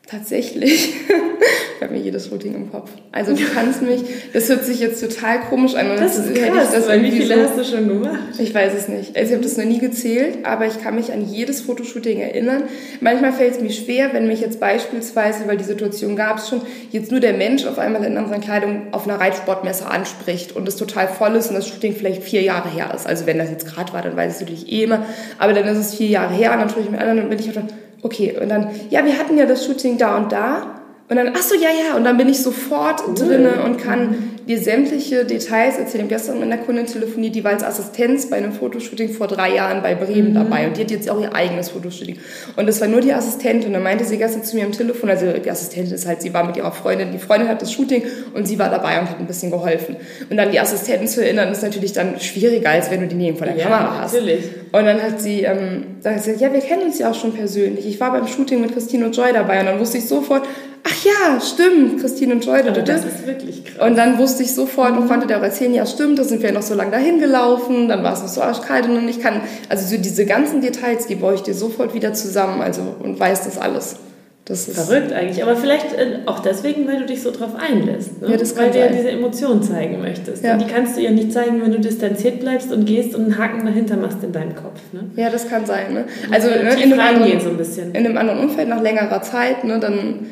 Tatsächlich. 0.08 0.94
ich 1.76 1.82
habe 1.82 1.94
mir 1.94 2.00
jedes 2.00 2.26
Shooting 2.26 2.54
im 2.54 2.70
Kopf. 2.70 2.90
Also 3.12 3.34
du 3.34 3.44
kannst 3.54 3.82
mich, 3.82 4.02
das 4.32 4.48
hört 4.48 4.64
sich 4.64 4.80
jetzt 4.80 5.00
total 5.00 5.40
komisch 5.40 5.74
an. 5.74 5.86
Das 5.96 6.18
ist 6.18 6.34
krass, 6.34 6.72
das 6.72 6.88
weil 6.88 7.02
wie 7.02 7.12
viele 7.12 7.36
so, 7.36 7.42
hast 7.42 7.58
du 7.58 7.76
schon 7.76 7.88
gemacht? 7.88 8.18
Ich 8.38 8.52
weiß 8.52 8.72
es 8.76 8.88
nicht. 8.88 9.16
Also 9.16 9.30
ich 9.30 9.32
habe 9.34 9.44
das 9.44 9.56
noch 9.56 9.64
nie 9.64 9.78
gezählt, 9.78 10.38
aber 10.44 10.66
ich 10.66 10.82
kann 10.82 10.96
mich 10.96 11.12
an 11.12 11.24
jedes 11.24 11.60
Fotoshooting 11.62 12.20
erinnern. 12.20 12.64
Manchmal 13.00 13.32
fällt 13.32 13.54
es 13.54 13.60
mir 13.60 13.70
schwer, 13.70 14.12
wenn 14.12 14.26
mich 14.26 14.40
jetzt 14.40 14.60
beispielsweise, 14.60 15.46
weil 15.46 15.56
die 15.56 15.64
Situation 15.64 16.16
gab 16.16 16.38
es 16.38 16.48
schon, 16.48 16.62
jetzt 16.90 17.10
nur 17.10 17.20
der 17.20 17.34
Mensch 17.34 17.64
auf 17.64 17.78
einmal 17.78 18.04
in 18.04 18.16
anderen 18.16 18.40
Kleidung 18.40 18.88
auf 18.92 19.08
einer 19.08 19.20
Reitsportmesse 19.20 19.86
anspricht 19.86 20.54
und 20.56 20.68
es 20.68 20.76
total 20.76 21.06
voll 21.08 21.36
ist 21.36 21.48
und 21.48 21.54
das 21.54 21.68
Shooting 21.68 21.94
vielleicht 21.94 22.22
vier 22.24 22.42
Jahre 22.42 22.68
her 22.68 22.92
ist. 22.94 23.06
Also 23.06 23.26
wenn 23.26 23.38
das 23.38 23.50
jetzt 23.50 23.66
gerade 23.66 23.92
war, 23.92 24.02
dann 24.02 24.16
weiß 24.16 24.32
ich 24.32 24.34
es 24.34 24.40
natürlich 24.40 24.72
eh 24.72 24.84
immer. 24.84 25.06
Aber 25.38 25.52
dann 25.52 25.66
ist 25.68 25.78
es 25.78 25.94
vier 25.94 26.08
Jahre 26.08 26.34
her 26.34 26.52
und 26.52 26.58
dann 26.58 26.68
spreche 26.70 26.86
ich 26.86 26.92
mit 26.92 27.00
anderen 27.00 27.20
und 27.22 27.30
bin 27.30 27.38
ich 27.38 27.48
auch 27.48 27.54
dann, 27.54 27.68
okay, 28.02 28.36
und 28.38 28.48
dann, 28.48 28.70
ja, 28.90 29.04
wir 29.04 29.18
hatten 29.18 29.38
ja 29.38 29.46
das 29.46 29.64
Shooting 29.64 29.98
da 29.98 30.16
und 30.16 30.32
da 30.32 30.81
Und 31.08 31.16
dann, 31.16 31.32
ach 31.34 31.42
so, 31.42 31.54
ja, 31.54 31.68
ja, 31.68 31.96
und 31.96 32.04
dann 32.04 32.16
bin 32.16 32.28
ich 32.28 32.38
sofort 32.38 33.02
cool. 33.06 33.14
drinne 33.14 33.62
und 33.64 33.76
kann 33.76 34.32
dir 34.48 34.58
sämtliche 34.58 35.24
Details 35.24 35.78
erzählen. 35.78 36.08
Gestern 36.08 36.40
mit 36.40 36.50
einer 36.50 36.62
Kundin 36.62 36.86
telefoniert, 36.86 37.34
die 37.34 37.44
war 37.44 37.52
als 37.52 37.62
Assistenz 37.62 38.28
bei 38.28 38.36
einem 38.36 38.52
Fotoshooting 38.52 39.10
vor 39.10 39.26
drei 39.26 39.54
Jahren 39.54 39.82
bei 39.82 39.94
Bremen 39.94 40.30
mhm. 40.30 40.34
dabei 40.34 40.66
und 40.66 40.76
die 40.76 40.82
hat 40.82 40.90
jetzt 40.90 41.08
auch 41.10 41.20
ihr 41.20 41.34
eigenes 41.34 41.70
Fotoshooting. 41.70 42.18
Und 42.56 42.66
das 42.66 42.80
war 42.80 42.88
nur 42.88 43.00
die 43.00 43.12
Assistentin. 43.12 43.68
Und 43.68 43.74
dann 43.74 43.82
meinte 43.82 44.04
sie 44.04 44.16
gestern 44.16 44.42
zu 44.44 44.56
mir 44.56 44.64
am 44.64 44.72
Telefon, 44.72 45.10
also 45.10 45.26
die 45.32 45.50
Assistentin 45.50 45.94
ist 45.94 46.06
halt, 46.06 46.22
sie 46.22 46.32
war 46.34 46.44
mit 46.44 46.56
ihrer 46.56 46.72
Freundin, 46.72 47.12
die 47.12 47.18
Freundin 47.18 47.48
hat 47.48 47.62
das 47.62 47.72
Shooting 47.72 48.04
und 48.34 48.48
sie 48.48 48.58
war 48.58 48.70
dabei 48.70 49.00
und 49.00 49.10
hat 49.10 49.18
ein 49.20 49.26
bisschen 49.26 49.50
geholfen. 49.50 49.96
Und 50.28 50.36
dann 50.36 50.50
die 50.50 50.60
Assistentin 50.60 51.08
zu 51.08 51.22
erinnern, 51.22 51.50
ist 51.52 51.62
natürlich 51.62 51.92
dann 51.92 52.18
schwieriger, 52.20 52.70
als 52.70 52.90
wenn 52.90 53.00
du 53.00 53.06
die 53.06 53.16
neben 53.16 53.36
vor 53.36 53.46
der 53.46 53.56
ja, 53.56 53.64
Kamera 53.64 54.02
hast. 54.02 54.14
Natürlich. 54.14 54.44
Und 54.72 54.86
dann 54.86 55.02
hat 55.02 55.20
sie, 55.20 55.42
ähm, 55.42 55.84
sagt 56.00 56.24
sie, 56.24 56.32
ja, 56.32 56.52
wir 56.52 56.60
kennen 56.60 56.84
uns 56.84 56.98
ja 56.98 57.10
auch 57.10 57.14
schon 57.14 57.32
persönlich. 57.32 57.86
Ich 57.86 58.00
war 58.00 58.12
beim 58.12 58.26
Shooting 58.26 58.60
mit 58.60 58.72
Christine 58.72 59.04
und 59.04 59.16
Joy 59.16 59.32
dabei 59.32 59.60
und 59.60 59.66
dann 59.66 59.78
wusste 59.78 59.98
ich 59.98 60.08
sofort, 60.08 60.42
ach 60.84 61.04
ja, 61.04 61.40
stimmt, 61.40 62.00
Christine 62.00 62.34
und 62.34 62.44
Joy. 62.44 62.60
Also 62.62 62.80
das 62.80 63.04
ist 63.04 63.26
wirklich 63.26 63.64
krass. 63.64 63.88
Und 63.88 63.96
dann 63.96 64.18
wusste 64.18 64.42
ich 64.42 64.54
sofort 64.54 64.96
und 64.96 65.08
konnte 65.08 65.26
der 65.26 65.38
auch 65.38 65.42
erzählen, 65.42 65.74
ja 65.74 65.86
stimmt, 65.86 66.18
da 66.18 66.24
sind 66.24 66.42
wir 66.42 66.52
noch 66.52 66.62
so 66.62 66.74
lange 66.74 66.90
dahin 66.90 67.18
gelaufen, 67.18 67.88
dann 67.88 68.02
war 68.02 68.14
es 68.14 68.22
noch 68.22 68.28
so 68.28 68.42
arschkalt 68.42 68.86
und 68.86 69.08
ich 69.08 69.20
kann, 69.20 69.40
also 69.68 69.86
so 69.86 70.00
diese 70.00 70.26
ganzen 70.26 70.60
Details, 70.60 71.06
die 71.06 71.14
baue 71.14 71.34
ich 71.34 71.42
dir 71.42 71.54
sofort 71.54 71.94
wieder 71.94 72.12
zusammen, 72.14 72.60
also 72.60 72.82
und 73.02 73.18
weiß 73.18 73.44
das 73.44 73.58
alles. 73.58 73.96
Das 74.44 74.66
ist 74.66 74.76
verrückt 74.76 75.12
eigentlich, 75.12 75.40
aber 75.40 75.54
vielleicht 75.54 75.92
äh, 75.92 76.18
auch 76.26 76.40
deswegen, 76.40 76.88
weil 76.88 76.98
du 76.98 77.06
dich 77.06 77.22
so 77.22 77.30
drauf 77.30 77.52
einlässt. 77.56 78.20
Ne? 78.20 78.32
Ja, 78.32 78.36
das 78.36 78.56
weil 78.56 78.72
du 78.72 78.78
ja 78.80 78.88
diese 78.88 79.10
Emotionen 79.12 79.62
zeigen 79.62 80.02
möchtest. 80.02 80.42
Ja. 80.42 80.54
Und 80.54 80.62
die 80.62 80.66
kannst 80.66 80.96
du 80.96 81.00
ja 81.00 81.12
nicht 81.12 81.32
zeigen, 81.32 81.62
wenn 81.62 81.70
du 81.70 81.78
distanziert 81.78 82.40
bleibst 82.40 82.72
und 82.72 82.84
gehst 82.84 83.14
und 83.14 83.22
einen 83.22 83.38
Haken 83.38 83.64
dahinter 83.64 83.96
machst 83.96 84.18
in 84.24 84.32
deinem 84.32 84.56
Kopf. 84.56 84.80
Ne? 84.92 85.04
Ja, 85.14 85.30
das 85.30 85.48
kann 85.48 85.64
sein. 85.64 85.94
Ne? 85.94 86.06
Also 86.32 86.48
ne, 86.48 86.74
in, 86.82 86.92
einem 86.92 86.98
anderen, 86.98 87.40
so 87.40 87.50
ein 87.50 87.90
in 87.92 88.04
einem 88.04 88.18
anderen 88.18 88.40
Umfeld 88.40 88.68
nach 88.68 88.82
längerer 88.82 89.22
Zeit, 89.22 89.62
ne, 89.62 89.78
dann 89.78 90.26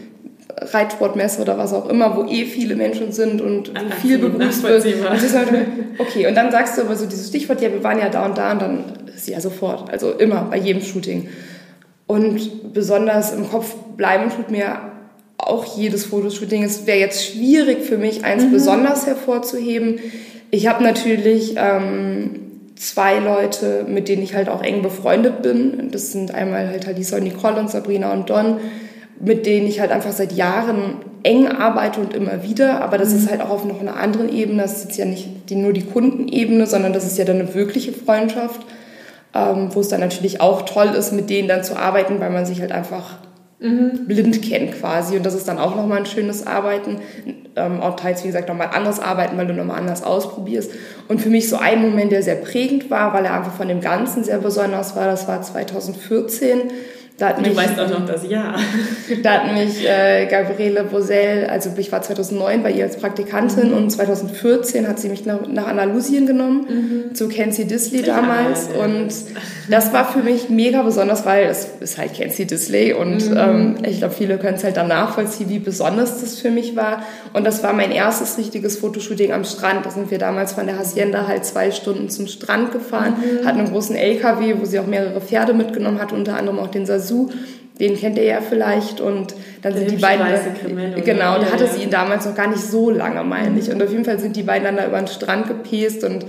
Reitsportmesse 0.57 1.41
oder 1.43 1.59
was 1.59 1.73
auch 1.73 1.89
immer, 1.89 2.17
wo 2.17 2.25
eh 2.25 2.45
viele 2.45 2.77
Menschen 2.77 3.13
sind 3.13 3.41
und 3.41 3.73
Ach, 3.75 3.95
viel 3.97 4.19
begrüßt 4.19 4.63
wird. 4.63 4.87
Okay, 5.99 6.27
und 6.27 6.35
dann 6.35 6.51
sagst 6.51 6.77
du 6.77 6.83
aber 6.83 6.97
so 6.97 7.07
dieses 7.07 7.29
Stichwort, 7.29 7.61
ja, 7.61 7.73
wir 7.73 7.83
waren 7.85 7.99
ja 7.99 8.09
da 8.09 8.25
und 8.25 8.39
da 8.39 8.53
und 8.53 8.63
dann 8.63 8.85
ist 9.15 9.27
sie 9.27 9.33
ja 9.33 9.41
sofort, 9.41 9.91
also 9.91 10.13
immer 10.13 10.49
bei 10.51 10.57
jedem 10.57 10.83
Shooting. 10.83 11.29
Und 12.07 12.73
besonders 12.73 13.33
im 13.33 13.49
Kopf 13.49 13.75
bleiben 13.97 14.31
tut 14.35 14.51
mir 14.51 14.79
auch 15.37 15.77
jedes 15.77 16.07
Fotoshooting. 16.07 16.65
Es 16.65 16.87
wäre 16.87 16.99
jetzt 16.99 17.25
schwierig 17.25 17.83
für 17.83 17.99
mich, 17.99 18.25
eins 18.25 18.45
mhm. 18.45 18.53
besonders 18.53 19.07
hervorzuheben. 19.07 20.01
Ich 20.51 20.67
habe 20.67 20.83
natürlich 20.83 21.55
ähm, 21.57 22.41
zwei 22.77 23.19
Leute, 23.19 23.85
mit 23.89 24.09
denen 24.09 24.23
ich 24.23 24.35
halt 24.35 24.49
auch 24.49 24.63
eng 24.63 24.83
befreundet 24.83 25.43
bin. 25.43 25.91
Das 25.93 26.13
sind 26.13 26.35
einmal 26.35 26.69
halt 26.69 26.89
Alisa 26.89 27.17
und 27.17 27.25
Nicole 27.25 27.57
und 27.57 27.71
Sabrina 27.71 28.13
und 28.13 28.29
Don 28.29 28.57
mit 29.21 29.47
denen 29.47 29.67
ich 29.67 29.81
halt 29.81 29.93
einfach 29.93 30.13
seit 30.13 30.33
Jahren 30.33 30.97
eng 31.23 31.47
arbeite 31.47 32.01
und 32.01 32.15
immer 32.15 32.43
wieder. 32.43 32.83
Aber 32.83 32.99
das 32.99 33.11
mhm. 33.11 33.17
ist 33.17 33.31
halt 33.31 33.43
auch 33.43 33.51
auf 33.51 33.65
noch 33.65 33.81
einer 33.81 33.97
anderen 33.97 34.33
Ebene. 34.33 34.63
Das 34.63 34.79
ist 34.79 34.85
jetzt 34.85 34.97
ja 34.97 35.05
nicht 35.05 35.51
die, 35.51 35.57
nur 35.57 35.73
die 35.73 35.85
Kundenebene, 35.85 36.67
sondern 36.67 36.93
das 36.93 37.07
ist 37.07 37.19
ja 37.19 37.25
dann 37.25 37.39
eine 37.39 37.55
wirkliche 37.55 37.93
Freundschaft, 37.93 38.63
ähm, 39.35 39.69
wo 39.73 39.81
es 39.81 39.89
dann 39.89 40.01
natürlich 40.01 40.41
auch 40.41 40.63
toll 40.63 40.89
ist, 40.89 41.13
mit 41.13 41.29
denen 41.29 41.49
dann 41.49 41.63
zu 41.63 41.77
arbeiten, 41.77 42.19
weil 42.19 42.31
man 42.31 42.47
sich 42.47 42.63
halt 42.63 42.73
einfach 42.73 43.19
mhm. 43.59 44.07
blind 44.07 44.41
kennt 44.41 44.73
quasi. 44.81 45.17
Und 45.17 45.27
das 45.27 45.35
ist 45.35 45.47
dann 45.47 45.59
auch 45.59 45.77
nochmal 45.77 45.99
ein 45.99 46.07
schönes 46.07 46.47
Arbeiten. 46.47 46.97
Ähm, 47.57 47.83
auch 47.83 47.97
teils, 47.97 48.23
wie 48.23 48.29
gesagt, 48.29 48.49
nochmal 48.49 48.71
anderes 48.73 49.01
Arbeiten, 49.01 49.37
weil 49.37 49.47
du 49.47 49.53
nochmal 49.53 49.79
anders 49.79 50.03
ausprobierst. 50.03 50.71
Und 51.09 51.21
für 51.21 51.29
mich 51.29 51.51
so 51.51 51.57
ein 51.57 51.83
Moment, 51.83 52.11
der 52.11 52.23
sehr 52.23 52.37
prägend 52.37 52.91
war, 52.91 53.13
weil 53.13 53.27
er 53.27 53.35
einfach 53.35 53.53
von 53.53 53.69
dem 53.69 53.83
Ganzen 53.83 54.25
sehr 54.25 54.39
besonders 54.39 54.97
war, 54.97 55.05
das 55.05 55.29
war 55.29 55.43
2014 55.43 56.71
da 57.21 57.35
du 57.35 57.43
mich, 57.43 57.55
weißt 57.55 57.79
auch 57.79 57.91
noch 57.91 58.07
das 58.07 58.27
Jahr. 58.27 58.57
Da 59.23 59.33
hat 59.33 59.53
mich 59.53 59.87
äh, 59.87 60.27
Gabriele 60.27 60.85
Bosell, 60.85 61.47
also 61.47 61.71
ich 61.77 61.93
war 61.93 62.01
2009 62.01 62.63
bei 62.63 62.71
ihr 62.71 62.85
als 62.85 62.97
Praktikantin 62.97 63.71
mhm. 63.71 63.77
und 63.77 63.91
2014 63.91 64.89
hat 64.89 64.99
sie 64.99 65.09
mich 65.09 65.27
nach, 65.27 65.47
nach 65.47 65.67
Andalusien 65.67 66.27
genommen, 66.27 66.67
mhm. 67.11 67.15
zu 67.15 67.29
Kenzie 67.29 67.67
Disley 67.67 68.03
damals. 68.03 68.69
Ja. 68.75 68.85
Und 68.85 69.09
das 69.69 69.93
war 69.93 70.11
für 70.11 70.21
mich 70.21 70.49
mega 70.49 70.83
besonders, 70.83 71.27
weil 71.27 71.47
es 71.47 71.69
ist 71.81 71.99
halt 71.99 72.15
Kenzie 72.15 72.47
Disley 72.47 72.95
und 72.95 73.31
mhm. 73.31 73.37
ähm, 73.37 73.77
ich 73.85 73.99
glaube, 73.99 74.15
viele 74.15 74.39
können 74.39 74.57
es 74.57 74.65
halt 74.65 74.77
dann 74.77 74.89
nachvollziehen, 74.89 75.51
wie 75.51 75.59
besonders 75.59 76.21
das 76.21 76.39
für 76.39 76.51
mich 76.51 76.77
war. 76.77 77.03
Und 77.35 77.45
das 77.45 77.63
war 77.63 77.73
mein 77.75 77.91
erstes 77.91 78.39
richtiges 78.39 78.79
Fotoshooting 78.79 79.33
am 79.33 79.45
Strand. 79.45 79.85
Da 79.85 79.91
sind 79.91 80.11
wir 80.11 80.19
damals 80.19 80.53
von 80.53 80.67
der 80.67 80.79
Hacienda 80.79 81.27
halt 81.27 81.45
zwei 81.45 81.71
Stunden 81.71 82.09
zum 82.09 82.29
Strand 82.29 82.73
gefahren, 82.73 83.17
mhm. 83.19 83.47
hatten 83.47 83.59
einen 83.59 83.71
großen 83.73 83.97
LKW, 83.97 84.55
wo 84.59 84.65
sie 84.65 84.79
auch 84.79 84.87
mehrere 84.87 85.21
Pferde 85.21 85.53
mitgenommen 85.53 86.01
hat, 86.01 86.13
unter 86.13 86.37
anderem 86.37 86.59
auch 86.59 86.69
den 86.69 86.87
Sasu 86.87 87.10
Sasu, 87.11 87.29
den 87.79 87.97
kennt 87.97 88.19
ihr 88.19 88.25
ja 88.25 88.41
vielleicht 88.41 89.01
und 89.01 89.35
dann 89.63 89.73
Der 89.73 89.83
sind 89.83 89.91
die 89.93 89.97
beiden 89.97 90.27
genau, 91.03 91.39
da 91.39 91.47
hatte 91.51 91.67
sie 91.67 91.83
ihn 91.83 91.91
damals 91.91 92.27
noch 92.27 92.35
gar 92.35 92.49
nicht 92.49 92.63
so 92.63 92.91
lange, 92.91 93.25
meine 93.25 93.59
ich. 93.59 93.71
Und 93.71 93.83
auf 93.83 93.91
jeden 93.91 94.05
Fall 94.05 94.19
sind 94.19 94.37
die 94.37 94.43
beiden 94.43 94.65
dann 94.65 94.77
da 94.77 94.87
über 94.87 94.99
den 94.99 95.09
Strand 95.09 95.49
gepäst 95.49 96.05
und 96.05 96.27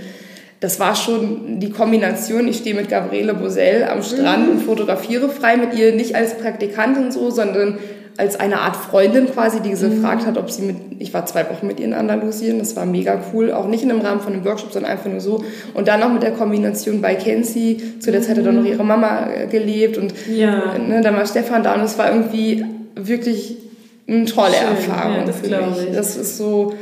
das 0.60 0.80
war 0.80 0.94
schon 0.94 1.60
die 1.60 1.70
Kombination. 1.70 2.48
Ich 2.48 2.58
stehe 2.58 2.74
mit 2.74 2.88
Gabriele 2.88 3.34
Bosell 3.34 3.84
am 3.84 4.02
Strand 4.02 4.46
mhm. 4.46 4.52
und 4.52 4.62
fotografiere 4.62 5.28
frei 5.28 5.56
mit 5.56 5.74
ihr, 5.74 5.94
nicht 5.94 6.14
als 6.14 6.38
Praktikantin 6.38 7.10
so, 7.10 7.30
sondern 7.30 7.78
als 8.16 8.38
eine 8.38 8.60
Art 8.60 8.76
Freundin 8.76 9.26
quasi, 9.26 9.60
die 9.60 9.74
sie 9.74 9.86
mhm. 9.86 9.96
gefragt 9.96 10.26
hat, 10.26 10.36
ob 10.36 10.50
sie 10.50 10.62
mit, 10.62 10.76
ich 10.98 11.14
war 11.14 11.24
zwei 11.26 11.48
Wochen 11.48 11.66
mit 11.66 11.80
ihr 11.80 11.86
in 11.86 11.94
Andalusien, 11.94 12.58
das 12.58 12.76
war 12.76 12.84
mega 12.84 13.20
cool, 13.32 13.52
auch 13.52 13.66
nicht 13.66 13.82
in 13.82 13.90
einem 13.90 14.00
Rahmen 14.00 14.20
von 14.20 14.32
einem 14.32 14.44
Workshop, 14.44 14.72
sondern 14.72 14.92
einfach 14.92 15.10
nur 15.10 15.20
so. 15.20 15.42
Und 15.74 15.88
dann 15.88 16.00
noch 16.00 16.12
mit 16.12 16.22
der 16.22 16.32
Kombination 16.32 17.00
bei 17.00 17.14
Kenzie, 17.14 17.98
zu 18.00 18.12
der 18.12 18.22
Zeit 18.22 18.38
hat 18.38 18.46
dann 18.46 18.56
noch 18.56 18.64
ihre 18.64 18.84
Mama 18.84 19.28
äh, 19.30 19.46
gelebt 19.46 19.96
und 19.96 20.14
ja. 20.28 20.76
ne, 20.78 21.00
dann 21.02 21.16
war 21.16 21.26
Stefan 21.26 21.62
da 21.62 21.74
und 21.74 21.82
es 21.82 21.98
war 21.98 22.10
irgendwie 22.10 22.64
wirklich 22.94 23.56
eine 24.06 24.24
tolle 24.26 24.54
Schön. 24.54 24.68
Erfahrung 24.68 25.16
ja, 25.16 25.24
das 25.24 25.36
für 25.36 25.48
mich. 25.48 25.88
Ich. 25.88 25.94
Das 25.94 26.16
ist 26.16 26.36
so, 26.36 26.74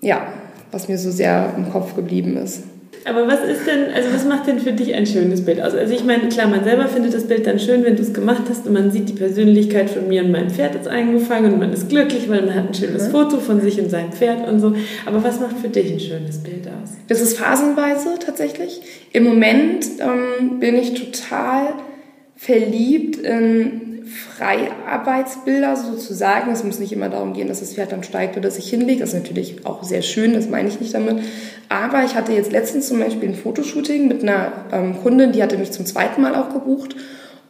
ja, 0.00 0.26
was 0.70 0.88
mir 0.88 0.98
so 0.98 1.10
sehr 1.10 1.52
im 1.56 1.70
Kopf 1.70 1.96
geblieben 1.96 2.36
ist. 2.36 2.62
Aber 3.04 3.26
was 3.26 3.40
ist 3.40 3.66
denn, 3.66 3.92
also 3.92 4.12
was 4.12 4.24
macht 4.24 4.46
denn 4.46 4.60
für 4.60 4.72
dich 4.72 4.94
ein 4.94 5.06
schönes 5.06 5.44
Bild 5.44 5.60
aus? 5.60 5.74
Also 5.74 5.92
ich 5.92 6.04
meine, 6.04 6.28
klar, 6.28 6.46
man 6.46 6.62
selber 6.62 6.86
findet 6.86 7.14
das 7.14 7.24
Bild 7.24 7.46
dann 7.46 7.58
schön, 7.58 7.84
wenn 7.84 7.96
du 7.96 8.02
es 8.02 8.14
gemacht 8.14 8.42
hast 8.48 8.66
und 8.66 8.72
man 8.72 8.90
sieht 8.90 9.08
die 9.08 9.14
Persönlichkeit 9.14 9.90
von 9.90 10.08
mir 10.08 10.22
und 10.24 10.30
meinem 10.30 10.50
Pferd 10.50 10.74
ist 10.76 10.86
eingefangen 10.86 11.52
und 11.52 11.58
man 11.58 11.72
ist 11.72 11.88
glücklich, 11.88 12.28
weil 12.28 12.42
man 12.42 12.54
hat 12.54 12.68
ein 12.68 12.74
schönes 12.74 13.08
mhm. 13.08 13.10
Foto 13.10 13.40
von 13.40 13.60
sich 13.60 13.80
und 13.80 13.90
seinem 13.90 14.12
Pferd 14.12 14.48
und 14.48 14.60
so. 14.60 14.74
Aber 15.04 15.22
was 15.24 15.40
macht 15.40 15.58
für 15.58 15.68
dich 15.68 15.92
ein 15.92 16.00
schönes 16.00 16.38
Bild 16.38 16.68
aus? 16.68 16.92
Das 17.08 17.20
ist 17.20 17.38
phasenweise 17.38 18.14
tatsächlich. 18.24 18.80
Im 19.12 19.24
Moment 19.24 19.86
ähm, 20.00 20.60
bin 20.60 20.76
ich 20.76 20.94
total 20.94 21.74
verliebt 22.36 23.16
in 23.16 23.81
Freiarbeitsbilder 24.12 25.76
sozusagen. 25.76 26.52
Es 26.52 26.64
muss 26.64 26.78
nicht 26.78 26.92
immer 26.92 27.08
darum 27.08 27.32
gehen, 27.32 27.48
dass 27.48 27.60
das 27.60 27.74
Pferd 27.74 27.92
dann 27.92 28.04
steigt 28.04 28.36
oder 28.36 28.50
sich 28.50 28.68
hinlegt. 28.68 29.00
Das 29.00 29.10
ist 29.10 29.18
natürlich 29.18 29.64
auch 29.66 29.82
sehr 29.82 30.02
schön, 30.02 30.34
das 30.34 30.48
meine 30.48 30.68
ich 30.68 30.80
nicht 30.80 30.94
damit. 30.94 31.20
Aber 31.68 32.04
ich 32.04 32.14
hatte 32.14 32.32
jetzt 32.32 32.52
letztens 32.52 32.88
zum 32.88 32.98
Beispiel 32.98 33.30
ein 33.30 33.34
Fotoshooting 33.34 34.08
mit 34.08 34.22
einer 34.22 34.52
ähm, 34.72 35.02
Kundin, 35.02 35.32
die 35.32 35.42
hatte 35.42 35.58
mich 35.58 35.72
zum 35.72 35.86
zweiten 35.86 36.20
Mal 36.20 36.34
auch 36.34 36.52
gebucht. 36.52 36.96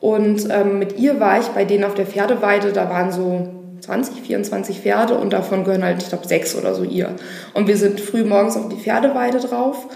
Und 0.00 0.48
ähm, 0.50 0.78
mit 0.78 0.98
ihr 0.98 1.20
war 1.20 1.40
ich 1.40 1.46
bei 1.48 1.64
denen 1.64 1.84
auf 1.84 1.94
der 1.94 2.06
Pferdeweide, 2.06 2.72
da 2.72 2.88
waren 2.88 3.12
so 3.12 3.48
20, 3.80 4.22
24 4.22 4.80
Pferde 4.80 5.14
und 5.14 5.32
davon 5.32 5.64
gehören 5.64 5.84
halt, 5.84 6.02
ich 6.02 6.08
glaube, 6.08 6.26
sechs 6.26 6.56
oder 6.56 6.74
so 6.74 6.84
ihr. 6.84 7.14
Und 7.54 7.68
wir 7.68 7.76
sind 7.76 8.00
früh 8.00 8.24
morgens 8.24 8.56
auf 8.56 8.68
die 8.68 8.76
Pferdeweide 8.76 9.40
drauf 9.40 9.88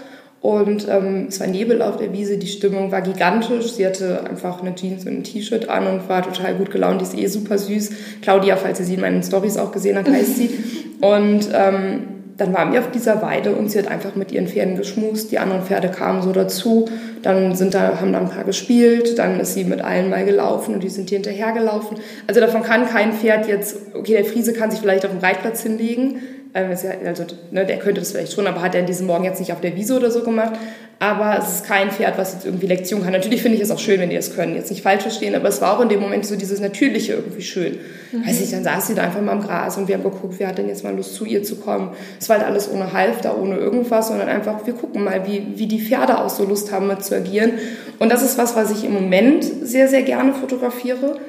und 0.47 0.87
ähm, 0.89 1.25
es 1.27 1.41
war 1.41 1.47
Nebel 1.47 1.81
auf 1.81 1.97
der 1.97 2.13
Wiese, 2.13 2.37
die 2.37 2.47
Stimmung 2.47 2.89
war 2.89 3.01
gigantisch. 3.01 3.73
Sie 3.73 3.85
hatte 3.85 4.23
einfach 4.29 4.61
eine 4.61 4.73
Jeans 4.75 5.05
und 5.05 5.11
ein 5.11 5.23
T-Shirt 5.25 5.67
an 5.67 5.87
und 5.87 6.07
war 6.07 6.23
total 6.23 6.55
gut 6.55 6.71
gelaunt. 6.71 7.01
Die 7.01 7.03
ist 7.03 7.17
eh 7.17 7.27
super 7.27 7.57
süß. 7.57 7.91
Claudia, 8.21 8.55
falls 8.55 8.79
ihr 8.79 8.85
sie 8.85 8.93
in 8.93 9.01
meinen 9.01 9.21
Stories 9.21 9.57
auch 9.57 9.73
gesehen 9.73 9.97
habt, 9.97 10.09
heißt 10.09 10.37
sie. 10.37 10.49
Und 11.01 11.49
ähm, 11.53 11.99
dann 12.37 12.53
waren 12.53 12.71
wir 12.71 12.79
auf 12.79 12.91
dieser 12.91 13.21
Weide 13.21 13.55
und 13.55 13.69
sie 13.69 13.77
hat 13.77 13.87
einfach 13.87 14.15
mit 14.15 14.31
ihren 14.31 14.47
Pferden 14.47 14.77
geschmust. 14.77 15.31
Die 15.31 15.37
anderen 15.37 15.63
Pferde 15.63 15.89
kamen 15.89 16.21
so 16.21 16.31
dazu. 16.31 16.87
Dann 17.21 17.55
sind 17.55 17.73
da, 17.73 17.99
haben 17.99 18.13
da 18.13 18.19
ein 18.19 18.29
paar 18.29 18.43
gespielt. 18.43 19.19
Dann 19.19 19.39
ist 19.39 19.53
sie 19.53 19.63
mit 19.63 19.81
allen 19.81 20.09
mal 20.09 20.23
gelaufen 20.23 20.73
und 20.73 20.83
die 20.83 20.89
sind 20.89 21.09
hier 21.09 21.17
hinterher 21.17 21.51
gelaufen. 21.51 21.97
Also 22.25 22.39
davon 22.39 22.63
kann 22.63 22.87
kein 22.87 23.13
Pferd 23.13 23.47
jetzt, 23.47 23.77
okay, 23.95 24.13
der 24.13 24.25
Friese 24.25 24.53
kann 24.53 24.71
sich 24.71 24.79
vielleicht 24.79 25.05
auf 25.05 25.11
dem 25.11 25.19
Reitplatz 25.19 25.61
hinlegen, 25.61 26.19
also, 26.65 27.23
ne, 27.51 27.65
der 27.65 27.77
könnte 27.77 28.01
das 28.01 28.11
vielleicht 28.11 28.33
schon, 28.33 28.47
aber 28.47 28.61
hat 28.61 28.73
er 28.73 28.81
diesen 28.81 29.05
Morgen 29.05 29.23
jetzt 29.23 29.39
nicht 29.39 29.53
auf 29.53 29.61
der 29.61 29.75
Wiese 29.75 29.95
oder 29.95 30.11
so 30.11 30.23
gemacht. 30.23 30.53
Aber 30.99 31.37
es 31.37 31.57
ist 31.57 31.65
kein 31.65 31.91
Pferd, 31.91 32.17
was 32.17 32.33
jetzt 32.33 32.45
irgendwie 32.45 32.65
Lektion 32.65 33.03
kann. 33.03 33.11
Natürlich 33.11 33.43
finde 33.43 33.57
ich 33.57 33.63
es 33.63 33.69
auch 33.69 33.77
schön, 33.77 33.99
wenn 33.99 34.09
die 34.09 34.15
das 34.15 34.35
können. 34.35 34.55
Jetzt 34.55 34.71
nicht 34.71 34.81
falsch 34.81 35.03
verstehen, 35.03 35.35
aber 35.35 35.47
es 35.47 35.61
war 35.61 35.77
auch 35.77 35.81
in 35.81 35.89
dem 35.89 35.99
Moment 35.99 36.25
so 36.25 36.35
dieses 36.35 36.59
Natürliche 36.59 37.13
irgendwie 37.13 37.43
schön. 37.43 37.77
Mhm. 38.11 38.25
Weiß 38.25 38.41
ich, 38.41 38.49
dann 38.49 38.63
saß 38.63 38.87
sie 38.87 38.95
da 38.95 39.03
einfach 39.03 39.21
mal 39.21 39.33
im 39.33 39.41
Gras 39.41 39.77
und 39.77 39.87
wir 39.87 39.95
haben 39.95 40.03
geguckt, 40.03 40.35
wer 40.39 40.47
hat 40.47 40.57
denn 40.57 40.67
jetzt 40.67 40.83
mal 40.83 40.95
Lust 40.95 41.13
zu 41.13 41.25
ihr 41.25 41.43
zu 41.43 41.57
kommen. 41.57 41.91
Es 42.19 42.29
war 42.29 42.37
halt 42.37 42.47
alles 42.47 42.71
ohne 42.71 42.93
Halfter, 42.93 43.39
ohne 43.39 43.57
irgendwas, 43.57 44.07
sondern 44.07 44.27
einfach, 44.27 44.65
wir 44.65 44.73
gucken 44.73 45.03
mal, 45.03 45.27
wie, 45.27 45.45
wie 45.55 45.67
die 45.67 45.79
Pferde 45.79 46.17
auch 46.17 46.29
so 46.29 46.45
Lust 46.45 46.71
haben, 46.71 46.87
mit 46.87 47.05
zu 47.05 47.15
agieren. 47.15 47.51
Und 47.99 48.11
das 48.11 48.23
ist 48.23 48.39
was, 48.39 48.55
was 48.55 48.71
ich 48.71 48.83
im 48.83 48.93
Moment 48.93 49.43
sehr, 49.43 49.87
sehr 49.87 50.01
gerne 50.01 50.33
fotografiere, 50.33 51.19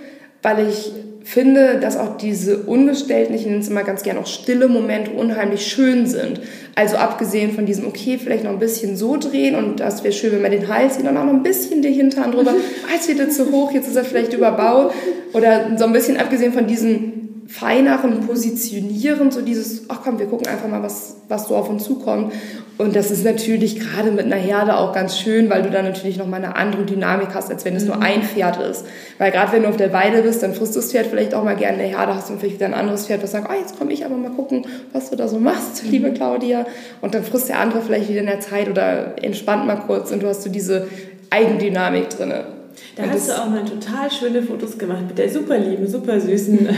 weil 0.43 0.69
ich 0.69 0.93
finde, 1.25 1.79
dass 1.79 1.99
auch 1.99 2.17
diese 2.17 2.59
ungestellten, 2.59 3.35
ich 3.35 3.45
nenne 3.45 3.59
es 3.59 3.69
immer 3.69 3.83
ganz 3.83 4.03
gerne 4.03 4.21
auch 4.21 4.27
stille 4.27 4.67
Momente 4.67 5.11
unheimlich 5.11 5.67
schön 5.67 6.07
sind. 6.07 6.41
Also 6.75 6.97
abgesehen 6.97 7.53
von 7.53 7.67
diesem, 7.67 7.87
okay, 7.87 8.19
vielleicht 8.23 8.45
noch 8.45 8.53
ein 8.53 8.59
bisschen 8.59 8.97
so 8.97 9.19
drehen 9.19 9.55
und 9.55 9.81
das 9.81 10.05
wäre 10.05 10.15
schön, 10.15 10.33
wenn 10.33 10.43
man 10.43 10.53
den 10.53 10.69
Hals 10.69 10.95
sieht 10.95 11.07
und 11.07 11.17
auch 11.17 11.25
noch 11.25 11.35
ein 11.35 11.43
bisschen 11.43 11.83
die 11.83 11.93
Hintern 11.93 12.33
drüber. 12.33 12.55
Ah, 12.89 12.95
jetzt 12.95 13.09
wird 13.09 13.21
er 13.21 13.29
zu 13.29 13.51
hoch, 13.51 13.73
jetzt 13.73 13.89
ist 13.89 13.97
er 13.97 14.05
vielleicht 14.05 14.33
überbaut. 14.33 14.93
Oder 15.35 15.77
so 15.77 15.85
ein 15.85 15.93
bisschen 15.93 16.17
abgesehen 16.17 16.55
von 16.55 16.67
diesen 16.67 17.28
feineren 17.49 18.27
Positionieren, 18.27 19.31
so 19.31 19.41
dieses, 19.41 19.89
ach 19.89 20.01
komm, 20.05 20.19
wir 20.19 20.27
gucken 20.27 20.47
einfach 20.47 20.69
mal, 20.69 20.83
was, 20.83 21.17
was 21.29 21.49
so 21.49 21.57
auf 21.57 21.71
uns 21.71 21.83
zukommt. 21.83 22.35
Und 22.77 22.95
das 22.95 23.11
ist 23.11 23.25
natürlich 23.25 23.81
gerade 23.81 24.11
mit 24.11 24.27
einer 24.27 24.37
Herde 24.37 24.77
auch 24.77 24.93
ganz 24.93 25.19
schön, 25.19 25.49
weil 25.49 25.63
du 25.63 25.71
dann 25.71 25.87
natürlich 25.87 26.19
nochmal 26.19 26.45
eine 26.45 26.57
andere 26.57 26.85
Dynamik 26.85 27.29
hast, 27.33 27.51
als 27.51 27.65
wenn 27.65 27.75
es 27.75 27.85
mhm. 27.85 27.89
nur 27.89 28.03
ein 28.03 28.23
Pferd 28.23 28.61
ist. 28.61 28.85
Weil 29.17 29.33
gerade 29.33 29.53
wenn 29.53 29.63
du 29.63 29.69
auf 29.71 29.79
der 29.79 29.95
Weide 29.95 30.21
bist, 30.23 30.43
dann 30.43 30.53
frisst 30.53 30.77
das 30.77 30.93
Pferd 30.93 31.07
vielleicht 31.07 31.35
auch 31.35 31.43
mal 31.43 31.57
gerne 31.57 31.79
eine 31.79 31.89
Herde, 31.89 32.15
hast 32.15 32.31
und 32.31 32.39
vielleicht 32.39 32.57
wieder 32.57 32.67
ein 32.67 32.75
anderes 32.75 33.07
Pferd, 33.07 33.23
was 33.23 33.33
sagt, 33.33 33.49
oh, 33.51 33.59
jetzt 33.59 33.79
komme 33.79 33.95
ich 33.95 34.05
aber 34.05 34.17
mal 34.17 34.31
gucken, 34.31 34.67
was 34.93 35.09
du 35.09 35.17
da 35.17 35.27
so 35.27 35.39
machst, 35.39 35.85
mhm. 35.85 35.91
liebe 35.91 36.13
Claudia. 36.13 36.67
Und 37.01 37.15
dann 37.15 37.25
frisst 37.25 37.49
der 37.49 37.61
andere 37.61 37.81
vielleicht 37.81 38.11
wieder 38.11 38.21
in 38.21 38.27
der 38.27 38.41
Zeit 38.41 38.69
oder 38.69 39.15
entspannt 39.23 39.67
mal 39.67 39.77
kurz 39.77 40.13
und 40.13 40.23
du 40.23 40.29
hast 40.29 40.43
so 40.43 40.51
diese 40.51 40.87
Eigendynamik 41.31 42.11
drinne. 42.11 42.58
Da 42.99 43.05
hast 43.13 43.29
du 43.29 43.33
auch 43.33 43.49
mal 43.49 43.65
total 43.65 44.11
schöne 44.11 44.43
Fotos 44.43 44.77
gemacht 44.77 45.03
mit 45.07 45.19
der 45.19 45.29
super 45.29 45.57
lieben, 45.57 45.87
super 45.87 46.21
süßen 46.21 46.69
äh, 46.69 46.73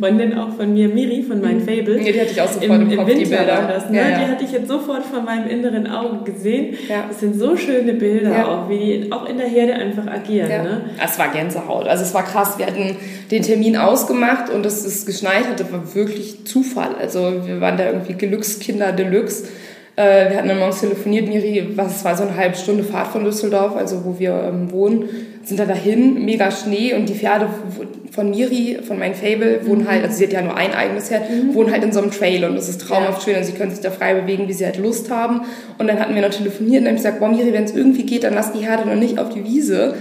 Freundin 0.00 0.38
auch 0.38 0.54
von 0.54 0.72
mir, 0.72 0.88
Miri 0.88 1.22
von 1.22 1.42
meinen 1.42 1.60
mhm. 1.60 1.68
Fables. 1.68 2.06
Ja, 2.06 2.12
die 2.12 2.20
hatte 2.20 2.30
ich 2.30 2.40
auch 2.40 2.48
sofort 2.48 2.80
im, 2.80 2.90
im, 2.90 2.96
Kopf, 2.96 3.06
Winter 3.06 3.24
die 3.24 3.30
Bilder. 3.30 3.58
War 3.58 3.68
das, 3.68 3.90
ne? 3.90 3.98
Ja, 3.98 4.08
ja. 4.08 4.18
Die 4.18 4.24
hatte 4.24 4.44
ich 4.44 4.52
jetzt 4.52 4.68
sofort 4.68 5.04
vor 5.04 5.20
meinem 5.20 5.46
inneren 5.46 5.86
Auge 5.86 6.32
gesehen. 6.32 6.74
Ja. 6.88 7.04
Das 7.06 7.20
sind 7.20 7.38
so 7.38 7.54
schöne 7.54 7.92
Bilder 7.92 8.48
auch, 8.48 8.70
wie 8.70 8.78
die 8.78 9.12
auch 9.12 9.28
in 9.28 9.36
der 9.36 9.46
Herde 9.46 9.74
einfach 9.74 10.06
agieren. 10.06 10.50
Ja. 10.50 10.62
Ne? 10.62 10.80
Es 11.04 11.18
war 11.18 11.28
Gänsehaut. 11.28 11.86
Also 11.86 12.02
es 12.02 12.14
war 12.14 12.24
krass. 12.24 12.58
Wir 12.58 12.66
hatten 12.66 12.96
den 13.30 13.42
Termin 13.42 13.76
ausgemacht 13.76 14.48
und 14.50 14.64
dass 14.64 14.86
es 14.86 15.04
geschneit 15.04 15.46
hatte, 15.50 15.70
war 15.70 15.94
wirklich 15.94 16.46
Zufall. 16.46 16.94
Also 16.98 17.46
wir 17.46 17.60
waren 17.60 17.76
da 17.76 17.86
irgendwie 17.86 18.14
Glückskinder 18.14 18.92
Deluxe. 18.92 19.48
Äh, 19.98 20.30
wir 20.30 20.36
hatten 20.36 20.46
dann 20.46 20.60
morgens 20.60 20.78
telefoniert, 20.78 21.26
Miri, 21.26 21.70
was 21.74 22.04
war 22.04 22.16
so 22.16 22.22
eine 22.22 22.36
halbe 22.36 22.56
Stunde 22.56 22.84
Fahrt 22.84 23.08
von 23.08 23.24
Düsseldorf, 23.24 23.74
also 23.74 24.04
wo 24.04 24.16
wir 24.16 24.30
ähm, 24.48 24.70
wohnen 24.70 25.08
sind 25.42 25.58
da 25.58 25.64
dahin, 25.64 26.24
mega 26.24 26.52
Schnee 26.52 26.94
und 26.94 27.08
die 27.08 27.14
Pferde 27.14 27.48
von 28.12 28.30
Miri, 28.30 28.78
von 28.86 28.98
meinem 28.98 29.14
Fable, 29.14 29.66
wohnen 29.66 29.82
mhm. 29.82 29.88
halt, 29.88 30.04
also 30.04 30.16
sie 30.16 30.24
hat 30.26 30.32
ja 30.32 30.42
nur 30.42 30.56
ein 30.56 30.72
eigenes 30.72 31.08
Pferd, 31.08 31.28
mhm. 31.28 31.54
wohnen 31.54 31.72
halt 31.72 31.82
in 31.82 31.90
so 31.90 32.00
einem 32.00 32.12
Trail 32.12 32.44
und 32.44 32.54
das 32.54 32.68
ist 32.68 32.80
traumhaft 32.82 33.26
ja. 33.26 33.32
schön 33.32 33.36
und 33.38 33.44
sie 33.44 33.52
können 33.52 33.72
sich 33.72 33.80
da 33.80 33.90
frei 33.90 34.14
bewegen, 34.14 34.46
wie 34.46 34.52
sie 34.52 34.66
halt 34.66 34.78
Lust 34.78 35.10
haben. 35.10 35.40
Und 35.78 35.88
dann 35.88 35.98
hatten 35.98 36.14
wir 36.14 36.22
noch 36.22 36.30
telefoniert 36.30 36.80
und 36.80 36.84
dann 36.84 36.94
habe 36.94 36.96
ich 36.96 37.02
gesagt, 37.02 37.18
boah 37.18 37.28
Miri, 37.28 37.52
wenn 37.52 37.64
es 37.64 37.74
irgendwie 37.74 38.04
geht, 38.04 38.22
dann 38.22 38.34
lass 38.34 38.52
die 38.52 38.60
Herde 38.60 38.86
noch 38.86 38.94
nicht 38.94 39.18
auf 39.18 39.30
die 39.30 39.42
Wiese 39.42 39.94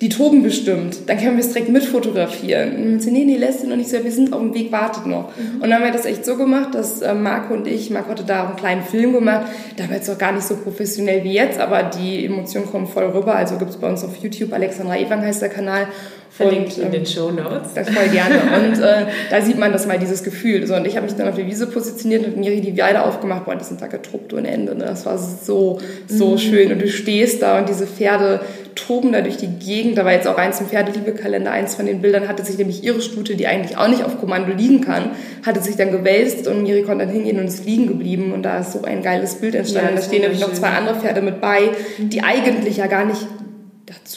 die 0.00 0.08
toben 0.08 0.42
bestimmt, 0.42 1.08
dann 1.08 1.18
können 1.18 1.36
wir 1.36 1.44
es 1.44 1.52
direkt 1.52 1.68
mitfotografieren. 1.68 2.94
Und 2.94 3.00
sie, 3.00 3.10
nee, 3.10 3.24
nee, 3.24 3.36
lässt 3.36 3.60
sie 3.60 3.66
noch 3.66 3.76
nicht 3.76 3.90
so, 3.90 4.02
wir 4.02 4.10
sind 4.10 4.32
auf 4.32 4.40
dem 4.40 4.54
Weg, 4.54 4.72
wartet 4.72 5.04
noch. 5.06 5.36
Mhm. 5.36 5.56
Und 5.56 5.62
dann 5.62 5.74
haben 5.74 5.84
wir 5.84 5.92
das 5.92 6.06
echt 6.06 6.24
so 6.24 6.36
gemacht, 6.36 6.74
dass 6.74 7.02
äh, 7.02 7.12
Marco 7.12 7.52
und 7.52 7.66
ich, 7.66 7.90
Marco 7.90 8.08
hatte 8.08 8.24
da 8.24 8.44
auch 8.44 8.48
einen 8.48 8.56
kleinen 8.56 8.82
Film 8.82 9.12
gemacht, 9.12 9.46
damals 9.76 10.08
noch 10.08 10.16
gar 10.16 10.32
nicht 10.32 10.46
so 10.46 10.56
professionell 10.56 11.22
wie 11.22 11.34
jetzt, 11.34 11.60
aber 11.60 11.82
die 11.82 12.24
Emotionen 12.24 12.66
kommen 12.66 12.86
voll 12.86 13.04
rüber. 13.04 13.34
Also 13.34 13.58
gibt 13.58 13.72
es 13.72 13.76
bei 13.76 13.90
uns 13.90 14.02
auf 14.02 14.16
YouTube, 14.16 14.54
Alexandra 14.54 14.96
Ewang 14.96 15.20
heißt 15.20 15.42
der 15.42 15.50
Kanal. 15.50 15.88
Verlinkt 16.30 16.78
in 16.78 16.92
den 16.92 17.00
ähm, 17.00 17.06
Show 17.06 17.30
Notes. 17.30 17.74
Das 17.74 17.90
voll 17.90 18.08
gerne. 18.08 18.36
Und 18.56 18.80
äh, 18.80 19.06
da 19.30 19.42
sieht 19.42 19.58
man 19.58 19.72
das 19.72 19.86
mal, 19.86 19.98
dieses 19.98 20.22
Gefühl. 20.22 20.64
So, 20.66 20.76
und 20.76 20.86
ich 20.86 20.96
habe 20.96 21.06
mich 21.06 21.16
dann 21.16 21.28
auf 21.28 21.34
der 21.34 21.46
Wiese 21.46 21.66
positioniert 21.66 22.24
und 22.24 22.36
Miri 22.36 22.60
die 22.60 22.78
Weide 22.78 23.02
aufgemacht. 23.02 23.44
Boah, 23.44 23.56
die 23.56 23.64
sind 23.64 23.82
da 23.82 23.88
getruppt 23.88 24.32
ohne 24.32 24.48
Ende. 24.48 24.76
Ne? 24.76 24.84
Das 24.84 25.04
war 25.06 25.18
so, 25.18 25.78
so 26.06 26.30
mhm. 26.30 26.38
schön. 26.38 26.72
Und 26.72 26.80
du 26.80 26.88
stehst 26.88 27.42
da 27.42 27.58
und 27.58 27.68
diese 27.68 27.86
Pferde 27.86 28.40
toben 28.74 29.12
da 29.12 29.20
durch 29.20 29.36
die 29.36 29.48
Gegend. 29.48 29.98
Da 29.98 30.04
war 30.04 30.12
jetzt 30.12 30.26
auch 30.26 30.36
eins 30.36 30.60
im 30.60 30.66
Pferdeliebekalender, 30.66 31.50
eins 31.50 31.74
von 31.74 31.86
den 31.86 32.00
Bildern 32.00 32.28
hatte 32.28 32.44
sich 32.44 32.58
nämlich 32.58 32.84
ihre 32.84 33.00
Stute, 33.00 33.36
die 33.36 33.46
eigentlich 33.46 33.76
auch 33.76 33.88
nicht 33.88 34.04
auf 34.04 34.18
Kommando 34.20 34.52
liegen 34.52 34.80
kann, 34.80 35.10
hatte 35.44 35.60
sich 35.60 35.76
dann 35.76 35.90
gewälzt 35.90 36.46
und 36.46 36.62
Miri 36.62 36.82
konnte 36.82 37.04
dann 37.04 37.14
hingehen 37.14 37.38
und 37.38 37.46
ist 37.46 37.64
liegen 37.64 37.86
geblieben. 37.86 38.32
Und 38.32 38.42
da 38.42 38.58
ist 38.58 38.72
so 38.72 38.82
ein 38.82 39.02
geiles 39.02 39.36
Bild 39.36 39.54
entstanden. 39.54 39.90
Ja, 39.94 39.96
da 39.96 40.02
stehen 40.02 40.22
nämlich 40.22 40.40
noch 40.40 40.52
zwei 40.52 40.68
andere 40.68 40.96
Pferde 40.96 41.22
mit 41.22 41.40
bei, 41.40 41.70
die 41.98 42.22
eigentlich 42.22 42.76
ja 42.76 42.86
gar 42.86 43.04
nicht 43.04 43.26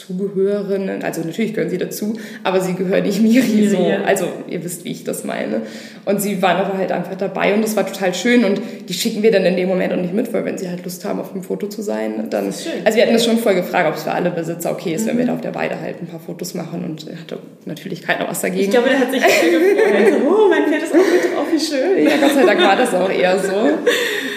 dazugehören. 0.04 1.02
Also 1.02 1.22
natürlich 1.22 1.54
gehören 1.54 1.70
sie 1.70 1.78
dazu, 1.78 2.14
aber 2.42 2.60
sie 2.60 2.74
gehören 2.74 3.04
nicht 3.04 3.22
Miri 3.22 3.68
so. 3.68 3.78
Also 4.04 4.26
ihr 4.48 4.64
wisst, 4.64 4.84
wie 4.84 4.92
ich 4.92 5.04
das 5.04 5.24
meine. 5.24 5.62
Und 6.04 6.20
sie 6.20 6.42
waren 6.42 6.58
aber 6.58 6.78
halt 6.78 6.92
einfach 6.92 7.14
dabei 7.16 7.54
und 7.54 7.62
das 7.62 7.76
war 7.76 7.86
total 7.86 8.14
schön 8.14 8.44
und 8.44 8.60
die 8.88 8.94
schicken 8.94 9.22
wir 9.22 9.30
dann 9.30 9.44
in 9.44 9.56
dem 9.56 9.68
Moment 9.68 9.92
auch 9.92 9.98
nicht 9.98 10.14
mit, 10.14 10.32
weil 10.32 10.44
wenn 10.44 10.58
sie 10.58 10.68
halt 10.68 10.84
Lust 10.84 11.04
haben, 11.04 11.20
auf 11.20 11.32
dem 11.32 11.42
Foto 11.42 11.66
zu 11.66 11.82
sein, 11.82 12.28
dann. 12.30 12.46
Also 12.46 12.96
wir 12.96 13.02
hatten 13.02 13.12
das 13.12 13.24
schon 13.24 13.38
voll 13.38 13.54
gefragt, 13.54 13.88
ob 13.88 13.94
es 13.94 14.02
für 14.02 14.12
alle 14.12 14.30
Besitzer 14.30 14.72
okay 14.72 14.94
ist, 14.94 15.04
mhm. 15.04 15.10
wenn 15.10 15.18
wir 15.18 15.24
mhm. 15.24 15.28
da 15.28 15.34
auf 15.34 15.40
der 15.40 15.54
Weide 15.54 15.80
halt 15.80 16.00
ein 16.00 16.06
paar 16.06 16.20
Fotos 16.20 16.54
machen 16.54 16.84
und 16.84 17.06
hatte 17.18 17.38
natürlich 17.64 18.02
keiner 18.02 18.28
was 18.28 18.40
dagegen. 18.40 18.64
Ich 18.64 18.70
glaube, 18.70 18.88
der 18.88 18.98
hat 18.98 19.10
sich 19.10 19.22
viel 19.22 19.50
gefreut. 19.50 20.20
so, 20.20 20.28
oh, 20.28 20.48
mein 20.48 20.64
Pferd 20.68 20.82
ist 20.82 20.92
auch 20.92 20.96
mit 20.96 21.24
drauf, 21.24 21.46
wie 21.52 21.60
schön. 21.60 22.04
Ja, 22.04 22.16
Gott 22.20 22.34
sei 22.34 22.44
Dank 22.44 22.60
war 22.60 22.76
das 22.76 22.94
auch 22.94 23.10
eher 23.10 23.38
so. 23.38 23.54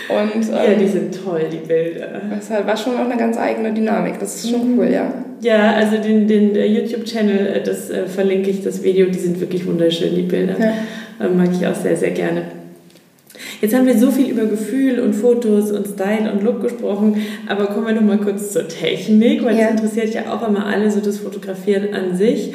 Und, 0.09 0.47
ähm, 0.47 0.53
ja, 0.53 0.73
die 0.73 0.87
sind 0.87 1.21
toll, 1.21 1.49
die 1.51 1.57
Bilder. 1.57 2.21
Das 2.29 2.49
war 2.49 2.77
schon 2.77 2.95
auch 2.95 3.05
eine 3.05 3.17
ganz 3.17 3.37
eigene 3.37 3.73
Dynamik. 3.73 4.19
Das 4.19 4.35
ist 4.35 4.49
schon 4.49 4.77
cool, 4.77 4.89
ja. 4.89 5.11
Ja, 5.41 5.73
also 5.73 5.97
den, 5.97 6.27
den 6.27 6.55
äh, 6.55 6.65
YouTube-Channel, 6.65 7.47
äh, 7.47 7.63
das 7.63 7.89
äh, 7.89 8.07
verlinke 8.07 8.49
ich, 8.49 8.63
das 8.63 8.83
Video, 8.83 9.07
die 9.07 9.19
sind 9.19 9.39
wirklich 9.39 9.65
wunderschön, 9.65 10.15
die 10.15 10.23
Bilder. 10.23 10.55
Ja. 10.59 11.25
Äh, 11.25 11.29
mag 11.29 11.49
ich 11.51 11.65
auch 11.67 11.75
sehr, 11.75 11.95
sehr 11.95 12.11
gerne. 12.11 12.43
Jetzt 13.61 13.75
haben 13.75 13.87
wir 13.87 13.97
so 13.97 14.11
viel 14.11 14.29
über 14.29 14.45
Gefühl 14.45 14.99
und 14.99 15.13
Fotos 15.13 15.71
und 15.71 15.87
Style 15.87 16.31
und 16.31 16.43
Look 16.43 16.61
gesprochen, 16.61 17.21
aber 17.47 17.67
kommen 17.67 17.87
wir 17.87 17.93
noch 17.93 18.01
mal 18.01 18.17
kurz 18.17 18.51
zur 18.51 18.67
Technik, 18.67 19.43
weil 19.43 19.57
ja. 19.57 19.71
das 19.71 19.81
interessiert 19.81 20.13
ja 20.13 20.33
auch 20.33 20.47
immer 20.47 20.65
alle, 20.65 20.91
so 20.91 20.99
das 20.99 21.17
Fotografieren 21.17 21.93
an 21.93 22.15
sich. 22.15 22.53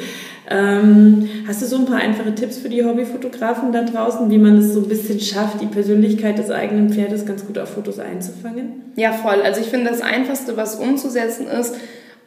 Ähm, 0.49 1.29
hast 1.47 1.61
du 1.61 1.65
so 1.65 1.77
ein 1.77 1.85
paar 1.85 1.99
einfache 1.99 2.35
Tipps 2.35 2.57
für 2.57 2.69
die 2.69 2.83
Hobbyfotografen 2.83 3.71
da 3.71 3.83
draußen, 3.83 4.29
wie 4.29 4.37
man 4.37 4.57
es 4.57 4.73
so 4.73 4.81
ein 4.81 4.87
bisschen 4.87 5.19
schafft, 5.19 5.61
die 5.61 5.67
Persönlichkeit 5.67 6.37
des 6.37 6.51
eigenen 6.51 6.89
Pferdes 6.89 7.25
ganz 7.25 7.45
gut 7.45 7.57
auf 7.57 7.69
Fotos 7.69 7.99
einzufangen? 7.99 8.83
Ja, 8.95 9.13
voll. 9.13 9.41
Also 9.41 9.61
ich 9.61 9.67
finde, 9.67 9.89
das 9.89 10.01
Einfachste, 10.01 10.57
was 10.57 10.75
umzusetzen 10.75 11.47
ist, 11.47 11.75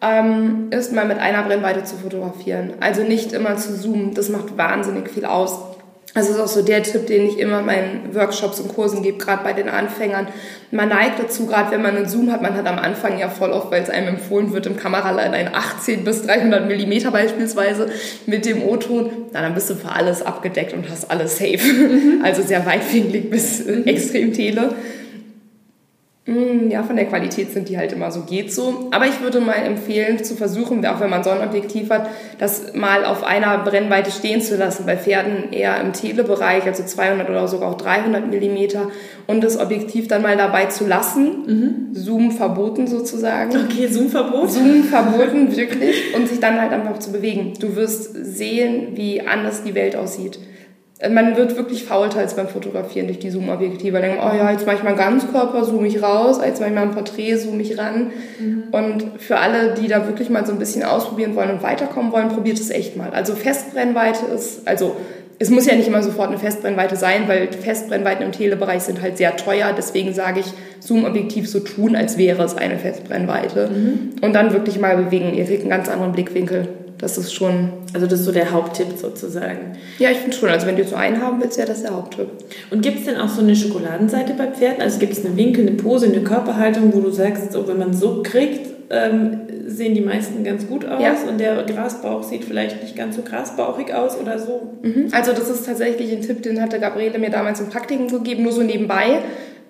ähm, 0.02 0.68
ist 0.70 0.92
mal 0.92 1.06
mit 1.06 1.18
einer 1.18 1.42
Brennweite 1.42 1.85
zu 1.85 1.96
fotografieren. 1.96 2.74
Also 2.80 3.02
nicht 3.02 3.32
immer 3.32 3.56
zu 3.56 3.78
zoomen, 3.78 4.14
das 4.14 4.28
macht 4.28 4.56
wahnsinnig 4.56 5.11
viel 5.11 5.24
aus. 5.24 5.59
Das 6.16 6.30
ist 6.30 6.40
auch 6.40 6.48
so 6.48 6.62
der 6.62 6.82
Tipp, 6.82 7.06
den 7.06 7.28
ich 7.28 7.38
immer 7.38 7.61
meinen 7.61 8.14
Workshops 8.14 8.59
und 8.59 8.74
Kursen 8.74 9.02
gebe, 9.02 9.18
gerade 9.18 9.44
bei 9.44 9.52
den 9.52 9.68
Anfängern. 9.68 10.28
Man 10.70 10.88
neigt 10.88 11.18
dazu, 11.18 11.44
gerade 11.44 11.70
wenn 11.72 11.82
man 11.82 11.94
einen 11.94 12.09
Zoom 12.09 12.32
hat, 12.32 12.40
man 12.40 12.54
hat 12.56 12.66
am 12.66 12.78
Anfang 12.78 13.18
ja 13.18 13.28
voll 13.28 13.50
oft, 13.50 13.70
weil 13.70 13.82
es 13.82 13.90
einem 13.90 14.09
empfohlen 14.09 14.54
wird, 14.54 14.64
im 14.64 14.78
Kameralein 14.78 15.35
ein 15.35 15.54
18 15.54 16.04
bis 16.04 16.22
300 16.22 16.66
Millimeter 16.66 17.11
beispielsweise 17.11 17.90
mit 18.24 18.46
dem 18.46 18.62
O-Ton, 18.62 19.11
na, 19.35 19.42
dann 19.42 19.52
bist 19.52 19.68
du 19.68 19.74
für 19.74 19.92
alles 19.92 20.22
abgedeckt 20.22 20.72
und 20.72 20.88
hast 20.88 21.11
alles 21.11 21.37
safe. 21.37 21.59
Mhm. 21.59 22.22
Also 22.24 22.42
sehr 22.42 22.64
weitwinklig 22.64 23.28
bis 23.28 23.66
mhm. 23.66 23.85
extrem 23.85 24.32
tele. 24.32 24.70
Mm, 26.26 26.70
ja, 26.70 26.82
von 26.82 26.96
der 26.96 27.06
Qualität 27.06 27.52
sind 27.52 27.68
die 27.68 27.78
halt 27.78 27.92
immer 27.92 28.10
so, 28.10 28.22
geht 28.22 28.52
so. 28.52 28.88
Aber 28.90 29.06
ich 29.06 29.20
würde 29.20 29.38
mal 29.38 29.54
empfehlen, 29.54 30.24
zu 30.24 30.34
versuchen, 30.34 30.84
auch 30.84 30.98
wenn 30.98 31.08
man 31.08 31.22
Sonnenobjektiv 31.22 31.88
hat, 31.90 32.10
das 32.38 32.74
mal 32.74 33.04
auf 33.04 33.22
einer 33.22 33.58
Brennweite 33.58 34.10
stehen 34.10 34.40
zu 34.40 34.56
lassen. 34.56 34.86
Bei 34.86 34.96
Pferden 34.96 35.52
eher 35.52 35.80
im 35.80 35.92
Telebereich, 35.92 36.64
also 36.64 36.82
200 36.82 37.30
oder 37.30 37.46
sogar 37.46 37.70
auch 37.70 37.76
300 37.76 38.28
Millimeter. 38.28 38.90
Und 39.28 39.44
das 39.44 39.56
Objektiv 39.56 40.08
dann 40.08 40.22
mal 40.22 40.36
dabei 40.36 40.66
zu 40.66 40.84
lassen. 40.84 41.44
Mhm. 41.46 41.94
Zoom 41.94 42.32
verboten 42.32 42.88
sozusagen. 42.88 43.52
Okay, 43.56 43.86
Zoom 43.86 44.08
verboten. 44.08 44.48
Zoom 44.48 44.82
verboten, 44.82 45.56
wirklich. 45.56 46.12
Und 46.16 46.28
sich 46.28 46.40
dann 46.40 46.60
halt 46.60 46.72
einfach 46.72 46.98
zu 46.98 47.12
bewegen. 47.12 47.52
Du 47.60 47.76
wirst 47.76 48.12
sehen, 48.14 48.96
wie 48.96 49.20
anders 49.20 49.62
die 49.62 49.76
Welt 49.76 49.94
aussieht. 49.94 50.40
Äh, 50.98 51.11
man 51.11 51.37
wird 51.37 51.56
wirklich 51.56 51.85
faulteils 51.85 52.35
beim 52.35 52.48
Fotografieren 52.48 53.06
durch 53.06 53.18
die 53.18 53.30
Zoom-Objektive. 53.30 54.00
Denken, 54.00 54.18
oh 54.20 54.35
ja, 54.37 54.50
jetzt 54.50 54.66
mache 54.66 54.76
ich 54.76 54.82
mal 54.82 54.94
Ganzkörper, 54.94 55.64
zoome 55.64 55.88
ich 55.88 56.02
raus, 56.02 56.40
jetzt 56.44 56.61
mache 56.61 56.70
ich 56.70 56.74
mal 56.74 56.82
ein 56.82 56.92
Porträt, 56.92 57.37
zoome 57.37 57.62
ich 57.62 57.78
ran. 57.78 58.12
Mhm. 58.38 58.64
Und 58.72 59.04
für 59.18 59.38
alle, 59.38 59.74
die 59.74 59.88
da 59.88 60.06
wirklich 60.06 60.30
mal 60.30 60.46
so 60.46 60.52
ein 60.52 60.59
bisschen 60.59 60.82
ausprobieren 60.82 61.35
wollen 61.37 61.50
und 61.50 61.62
weiterkommen 61.62 62.12
wollen, 62.12 62.28
probiert 62.28 62.59
es 62.59 62.70
echt 62.70 62.96
mal. 62.96 63.11
Also 63.11 63.35
Festbrennweite 63.35 64.26
ist, 64.26 64.66
also 64.66 64.96
es 65.38 65.50
muss 65.50 65.66
ja 65.66 65.74
nicht 65.74 65.87
immer 65.87 66.02
sofort 66.02 66.28
eine 66.28 66.38
Festbrennweite 66.38 66.96
sein, 66.96 67.24
weil 67.26 67.48
Festbrennweiten 67.52 68.24
im 68.24 68.32
Telebereich 68.32 68.82
sind 68.82 69.02
halt 69.02 69.18
sehr 69.18 69.37
teuer. 69.37 69.74
Deswegen 69.76 70.14
sage 70.14 70.40
ich, 70.40 70.46
Zoom-Objektiv 70.80 71.46
so 71.48 71.61
tun, 71.61 71.94
als 71.94 72.16
wäre 72.16 72.42
es 72.42 72.56
eine 72.56 72.78
Festbrennweite. 72.78 73.68
Mhm. 73.68 74.12
Und 74.22 74.32
dann 74.32 74.54
wirklich 74.54 74.80
mal 74.80 74.96
bewegen. 74.96 75.35
Ihr 75.35 75.44
kriegt 75.44 75.61
einen 75.61 75.70
ganz 75.70 75.90
anderen 75.90 76.12
Blickwinkel. 76.12 76.68
Das 76.98 77.18
ist 77.18 77.32
schon. 77.35 77.70
Also 77.92 78.06
das 78.06 78.20
ist 78.20 78.26
so 78.26 78.32
der 78.32 78.50
Haupttipp 78.50 78.96
sozusagen. 78.96 79.76
Ja, 79.98 80.11
ich 80.11 80.18
finde 80.18 80.37
schon. 80.37 80.48
Also 80.48 80.66
wenn 80.66 80.76
du 80.76 80.85
so 80.85 80.96
einen 80.96 81.20
haben 81.20 81.40
willst, 81.40 81.59
wäre 81.59 81.68
das 81.68 81.82
der 81.82 81.94
Haupttipp. 81.94 82.28
Und 82.70 82.82
gibt 82.82 83.00
es 83.00 83.04
denn 83.04 83.16
auch 83.16 83.28
so 83.28 83.42
eine 83.42 83.54
Schokoladenseite 83.54 84.35
bei 84.35 84.46
Pferden? 84.46 84.80
Also 84.80 84.98
gibt 84.98 85.12
es 85.12 85.24
einen 85.24 85.37
Winkel, 85.37 85.66
eine 85.66 85.76
Pose, 85.76 86.06
eine 86.06 86.22
Körperhaltung, 86.22 86.94
wo 86.94 87.00
du 87.00 87.11
sagst, 87.11 87.52
so, 87.52 87.66
wenn 87.68 87.78
man 87.78 87.92
so 87.92 88.22
kriegt, 88.22 88.70
ähm, 88.90 89.40
sehen 89.66 89.94
die 89.94 90.00
meisten 90.00 90.44
ganz 90.44 90.66
gut 90.66 90.85
aus 90.87 91.02
ja. 91.02 91.14
und 91.28 91.38
der 91.38 91.64
Grasbauch 91.64 92.22
sieht 92.22 92.44
vielleicht 92.44 92.82
nicht 92.82 92.96
ganz 92.96 93.16
so 93.16 93.22
grasbauchig 93.22 93.92
aus 93.92 94.16
oder 94.18 94.38
so. 94.38 94.74
Mhm. 94.82 95.09
Also 95.12 95.32
das 95.32 95.50
ist 95.50 95.66
tatsächlich 95.66 96.12
ein 96.12 96.22
Tipp, 96.22 96.42
den 96.42 96.62
hatte 96.62 96.78
Gabriele 96.78 97.18
mir 97.18 97.30
damals 97.30 97.61
im 97.61 97.68
Praktikum 97.68 98.09
gegeben, 98.09 98.44
nur 98.44 98.52
so 98.52 98.62
nebenbei 98.62 99.22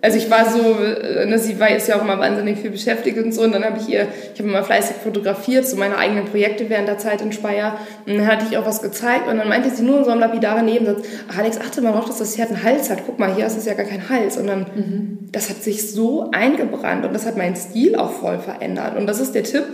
also 0.02 0.18
ich 0.18 0.30
war 0.30 0.48
so, 0.48 0.60
äh, 0.60 1.26
ne, 1.26 1.38
sie 1.38 1.58
war 1.58 1.70
ist 1.70 1.88
ja 1.88 1.96
auch 1.96 2.02
immer 2.02 2.18
wahnsinnig 2.18 2.58
viel 2.58 2.70
beschäftigt 2.70 3.18
und 3.18 3.32
so. 3.32 3.42
Und 3.42 3.52
dann 3.52 3.64
habe 3.64 3.78
ich 3.80 3.88
ihr, 3.88 4.06
ich 4.34 4.40
habe 4.40 4.48
immer 4.48 4.62
fleißig 4.62 4.96
fotografiert, 5.02 5.66
so 5.66 5.76
meine 5.76 5.96
eigenen 5.96 6.26
Projekte 6.26 6.68
während 6.68 6.86
der 6.86 6.98
Zeit 6.98 7.22
in 7.22 7.32
Speyer. 7.32 7.78
Und 8.06 8.18
dann 8.18 8.26
hatte 8.26 8.46
ich 8.48 8.58
auch 8.58 8.66
was 8.66 8.82
gezeigt 8.82 9.26
und 9.28 9.38
dann 9.38 9.48
meinte 9.48 9.70
sie 9.70 9.82
nur 9.82 9.98
in 9.98 10.04
so 10.04 10.10
einem 10.10 10.20
lapidaren 10.20 10.66
Nebensatz, 10.66 11.06
Alex, 11.36 11.58
achte 11.58 11.80
mal 11.80 11.92
drauf, 11.92 12.06
dass 12.06 12.18
das 12.18 12.36
Pferd 12.36 12.50
einen 12.50 12.62
Hals 12.62 12.90
hat, 12.90 13.00
guck 13.06 13.18
mal, 13.18 13.34
hier 13.34 13.46
ist 13.46 13.56
es 13.56 13.64
ja 13.64 13.74
gar 13.74 13.86
kein 13.86 14.08
Hals. 14.08 14.36
Und 14.36 14.46
dann, 14.46 14.60
mhm. 14.60 15.18
das 15.32 15.48
hat 15.48 15.62
sich 15.62 15.90
so 15.90 16.30
eingebrannt 16.30 17.04
und 17.04 17.12
das 17.14 17.26
hat 17.26 17.36
meinen 17.36 17.56
Stil 17.56 17.96
auch 17.96 18.12
voll 18.12 18.38
verändert. 18.38 18.96
Und 18.96 19.06
das 19.06 19.20
ist 19.20 19.34
der 19.34 19.44
Tipp, 19.44 19.64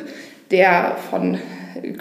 der 0.50 0.96
von 1.11 1.38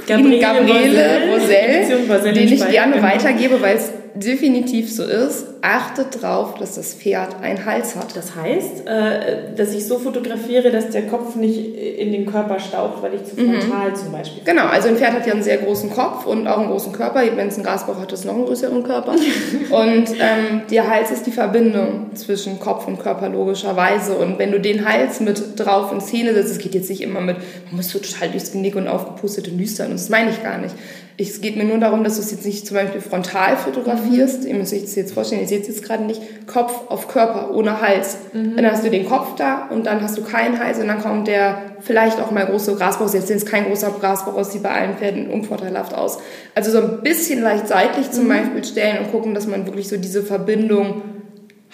Gabriele, 0.05 0.39
Gabriele 0.39 1.21
Rosell, 1.33 2.33
den 2.33 2.53
ich 2.53 2.69
gerne 2.69 3.01
weitergebe, 3.01 3.61
weil 3.61 3.77
es 3.77 3.91
definitiv 4.15 4.93
so 4.93 5.03
ist, 5.03 5.45
achtet 5.61 6.21
drauf, 6.21 6.55
dass 6.55 6.75
das 6.75 6.93
Pferd 6.93 7.41
einen 7.41 7.65
Hals 7.65 7.95
hat. 7.95 8.15
Das 8.15 8.35
heißt, 8.35 8.87
äh, 8.87 9.55
dass 9.55 9.73
ich 9.73 9.85
so 9.85 9.99
fotografiere, 9.99 10.71
dass 10.71 10.89
der 10.89 11.07
Kopf 11.07 11.35
nicht 11.35 11.75
in 11.75 12.11
den 12.11 12.25
Körper 12.25 12.59
staucht, 12.59 13.01
weil 13.01 13.13
ich 13.15 13.23
zu 13.23 13.35
frontal 13.35 13.91
mhm. 13.91 13.95
zum 13.95 14.11
Beispiel. 14.11 14.43
Genau, 14.43 14.65
also 14.65 14.89
ein 14.89 14.97
Pferd 14.97 15.13
hat 15.13 15.27
ja 15.27 15.33
einen 15.33 15.43
sehr 15.43 15.57
großen 15.57 15.91
Kopf 15.91 16.25
und 16.25 16.47
auch 16.47 16.57
einen 16.57 16.69
großen 16.69 16.91
Körper. 16.91 17.21
Wenn 17.35 17.47
es 17.47 17.55
einen 17.55 17.63
Grasbauch 17.63 17.99
hat, 17.99 18.11
ist 18.11 18.21
es 18.21 18.25
noch 18.25 18.35
einen 18.35 18.45
größeren 18.45 18.83
Körper. 18.83 19.11
und 19.69 20.09
ähm, 20.19 20.61
der 20.69 20.89
Hals 20.89 21.11
ist 21.11 21.25
die 21.25 21.31
Verbindung 21.31 22.15
zwischen 22.15 22.59
Kopf 22.59 22.87
und 22.87 22.99
Körper 22.99 23.29
logischerweise. 23.29 24.15
Und 24.15 24.39
wenn 24.39 24.51
du 24.51 24.59
den 24.59 24.87
Hals 24.87 25.19
mit 25.19 25.59
drauf 25.59 25.91
in 25.91 26.01
Szene 26.01 26.33
setzt, 26.33 26.51
es 26.51 26.57
geht 26.57 26.73
jetzt 26.73 26.89
nicht 26.89 27.01
immer 27.01 27.21
mit, 27.21 27.37
man 27.67 27.77
muss 27.77 27.89
so 27.89 27.99
total 27.99 28.29
durchs 28.29 28.51
Genick 28.51 28.75
und 28.75 28.87
aufgepustete 28.87 29.51
Nüstern. 29.51 29.87
Und 29.87 29.99
das 29.99 30.09
meine 30.09 30.31
ich 30.31 30.41
gar 30.41 30.57
nicht. 30.57 30.75
Es 31.17 31.41
geht 31.41 31.55
mir 31.55 31.65
nur 31.65 31.77
darum, 31.77 32.03
dass 32.03 32.15
du 32.15 32.21
es 32.21 32.31
jetzt 32.31 32.45
nicht 32.45 32.65
zum 32.65 32.75
Beispiel 32.75 33.01
frontal 33.01 33.57
fotografierst. 33.57 34.43
Mhm. 34.43 34.47
Ihr 34.47 34.55
müsst 34.55 34.73
euch 34.73 34.81
das 34.81 34.95
jetzt 34.95 35.13
vorstellen, 35.13 35.41
ihr 35.41 35.47
seht 35.47 35.63
es 35.63 35.67
jetzt 35.67 35.83
gerade 35.83 36.03
nicht. 36.03 36.21
Kopf 36.47 36.89
auf 36.89 37.07
Körper, 37.07 37.53
ohne 37.53 37.81
Hals. 37.81 38.17
Mhm. 38.33 38.55
Dann 38.55 38.71
hast 38.71 38.83
du 38.85 38.89
den 38.89 39.07
Kopf 39.07 39.35
da 39.35 39.67
und 39.69 39.85
dann 39.85 40.01
hast 40.01 40.17
du 40.17 40.23
keinen 40.23 40.59
Hals 40.59 40.79
und 40.79 40.87
dann 40.87 41.01
kommt 41.01 41.27
der 41.27 41.61
vielleicht 41.81 42.19
auch 42.19 42.31
mal 42.31 42.45
große 42.45 42.75
Grasbauch. 42.75 43.07
Selbst 43.07 43.29
wenn 43.29 43.37
es 43.37 43.45
kein 43.45 43.65
großer 43.65 43.91
Grasbauch 43.99 44.37
ist, 44.39 44.51
sieht 44.51 44.63
bei 44.63 44.71
allen 44.71 44.97
Pferden 44.97 45.29
unvorteilhaft 45.29 45.93
aus. 45.93 46.19
Also 46.55 46.71
so 46.71 46.79
ein 46.79 47.01
bisschen 47.01 47.41
leicht 47.41 47.67
seitlich 47.67 48.11
zum 48.11 48.25
mhm. 48.25 48.29
Beispiel 48.29 48.63
stellen 48.63 49.05
und 49.05 49.11
gucken, 49.11 49.33
dass 49.33 49.47
man 49.47 49.65
wirklich 49.65 49.89
so 49.89 49.97
diese 49.97 50.23
Verbindung 50.23 51.01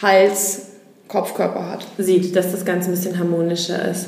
Hals, 0.02 0.68
Kopf, 1.08 1.34
Körper 1.34 1.72
hat. 1.72 1.88
Sieht, 1.98 2.36
dass 2.36 2.52
das 2.52 2.66
Ganze 2.66 2.90
ein 2.90 2.92
bisschen 2.92 3.18
harmonischer 3.18 3.90
ist. 3.90 4.08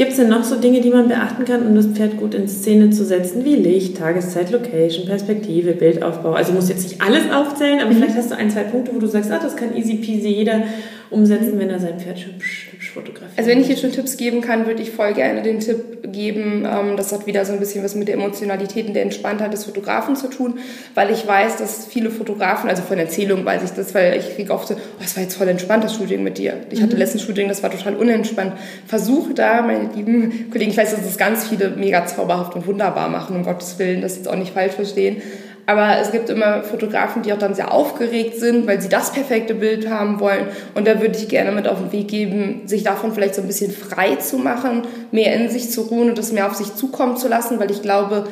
Gibt 0.00 0.12
es 0.12 0.16
denn 0.16 0.30
noch 0.30 0.44
so 0.44 0.56
Dinge, 0.56 0.80
die 0.80 0.88
man 0.88 1.08
beachten 1.08 1.44
kann, 1.44 1.66
um 1.66 1.74
das 1.74 1.84
Pferd 1.84 2.16
gut 2.16 2.32
in 2.32 2.48
Szene 2.48 2.88
zu 2.88 3.04
setzen, 3.04 3.44
wie 3.44 3.54
Licht, 3.54 3.98
Tageszeit, 3.98 4.50
Location, 4.50 5.04
Perspektive, 5.04 5.72
Bildaufbau? 5.72 6.32
Also 6.32 6.54
muss 6.54 6.70
jetzt 6.70 6.88
nicht 6.88 7.02
alles 7.02 7.30
aufzählen, 7.30 7.80
aber 7.80 7.90
mhm. 7.90 7.96
vielleicht 7.96 8.16
hast 8.16 8.30
du 8.30 8.34
ein, 8.34 8.50
zwei 8.50 8.62
Punkte, 8.62 8.94
wo 8.94 8.98
du 8.98 9.06
sagst, 9.06 9.30
ah, 9.30 9.38
das 9.38 9.56
kann 9.56 9.76
easy 9.76 9.96
peasy 9.96 10.28
jeder 10.28 10.62
umsetzen, 11.10 11.58
wenn 11.58 11.68
er 11.68 11.78
sein 11.78 12.00
Pferd 12.00 12.16
hübsch, 12.16 12.69
hübsch 13.00 13.10
fotografiert. 13.10 13.38
Also 13.38 13.50
wenn 13.50 13.60
ich 13.60 13.68
jetzt 13.68 13.80
schon 13.80 13.92
Tipps 13.92 14.16
geben 14.16 14.40
kann, 14.40 14.66
würde 14.66 14.82
ich 14.82 14.90
voll 14.90 15.12
gerne 15.14 15.42
den 15.42 15.60
Tipp 15.60 16.12
geben, 16.12 16.66
ähm, 16.66 16.96
das 16.96 17.12
hat 17.12 17.26
wieder 17.26 17.44
so 17.44 17.52
ein 17.52 17.60
bisschen 17.60 17.84
was 17.84 17.94
mit 17.94 18.08
der 18.08 18.14
Emotionalität 18.14 18.86
und 18.86 18.94
der 18.94 19.02
Entspanntheit 19.02 19.52
des 19.52 19.64
Fotografen 19.64 20.16
zu 20.16 20.28
tun, 20.28 20.58
weil 20.94 21.10
ich 21.10 21.26
weiß, 21.26 21.56
dass 21.56 21.86
viele 21.86 22.10
Fotografen, 22.10 22.68
also 22.68 22.82
von 22.82 22.98
Erzählung 22.98 23.44
weiß 23.44 23.62
ich 23.64 23.70
das, 23.70 23.94
weil 23.94 24.18
ich 24.18 24.34
kriege 24.34 24.52
oft 24.52 24.68
so, 24.68 24.74
oh, 24.74 25.00
das 25.00 25.16
war 25.16 25.22
jetzt 25.22 25.36
voll 25.36 25.48
entspannt, 25.48 25.84
das 25.84 25.94
Shooting 25.96 26.22
mit 26.22 26.38
dir. 26.38 26.54
Ich 26.70 26.82
hatte 26.82 26.94
mhm. 26.94 26.98
letztens 26.98 27.22
Shooting, 27.22 27.48
das 27.48 27.62
war 27.62 27.70
total 27.70 27.96
unentspannt. 27.96 28.54
Versuche 28.86 29.34
da, 29.34 29.62
meine 29.62 29.90
lieben 29.94 30.50
Kollegen, 30.50 30.70
ich 30.70 30.76
weiß, 30.76 30.90
dass 30.90 31.04
das 31.04 31.18
ganz 31.18 31.48
viele 31.48 31.70
mega 31.70 32.06
zauberhaft 32.06 32.54
und 32.54 32.66
wunderbar 32.66 33.08
machen, 33.08 33.36
um 33.36 33.44
Gottes 33.44 33.78
Willen, 33.78 34.00
das 34.00 34.16
jetzt 34.16 34.28
auch 34.28 34.36
nicht 34.36 34.52
falsch 34.52 34.74
verstehen, 34.74 35.22
aber 35.70 35.98
es 36.00 36.10
gibt 36.10 36.28
immer 36.30 36.64
Fotografen, 36.64 37.22
die 37.22 37.32
auch 37.32 37.38
dann 37.38 37.54
sehr 37.54 37.72
aufgeregt 37.72 38.34
sind, 38.36 38.66
weil 38.66 38.80
sie 38.80 38.88
das 38.88 39.12
perfekte 39.12 39.54
Bild 39.54 39.88
haben 39.88 40.18
wollen. 40.18 40.46
Und 40.74 40.88
da 40.88 41.00
würde 41.00 41.16
ich 41.16 41.28
gerne 41.28 41.52
mit 41.52 41.68
auf 41.68 41.78
den 41.78 41.92
Weg 41.92 42.08
geben, 42.08 42.62
sich 42.66 42.82
davon 42.82 43.12
vielleicht 43.12 43.36
so 43.36 43.42
ein 43.42 43.46
bisschen 43.46 43.70
frei 43.70 44.16
zu 44.16 44.38
machen, 44.38 44.82
mehr 45.12 45.32
in 45.36 45.48
sich 45.48 45.70
zu 45.70 45.82
ruhen 45.82 46.08
und 46.08 46.18
das 46.18 46.32
mehr 46.32 46.48
auf 46.48 46.56
sich 46.56 46.74
zukommen 46.74 47.16
zu 47.16 47.28
lassen, 47.28 47.60
weil 47.60 47.70
ich 47.70 47.82
glaube, 47.82 48.26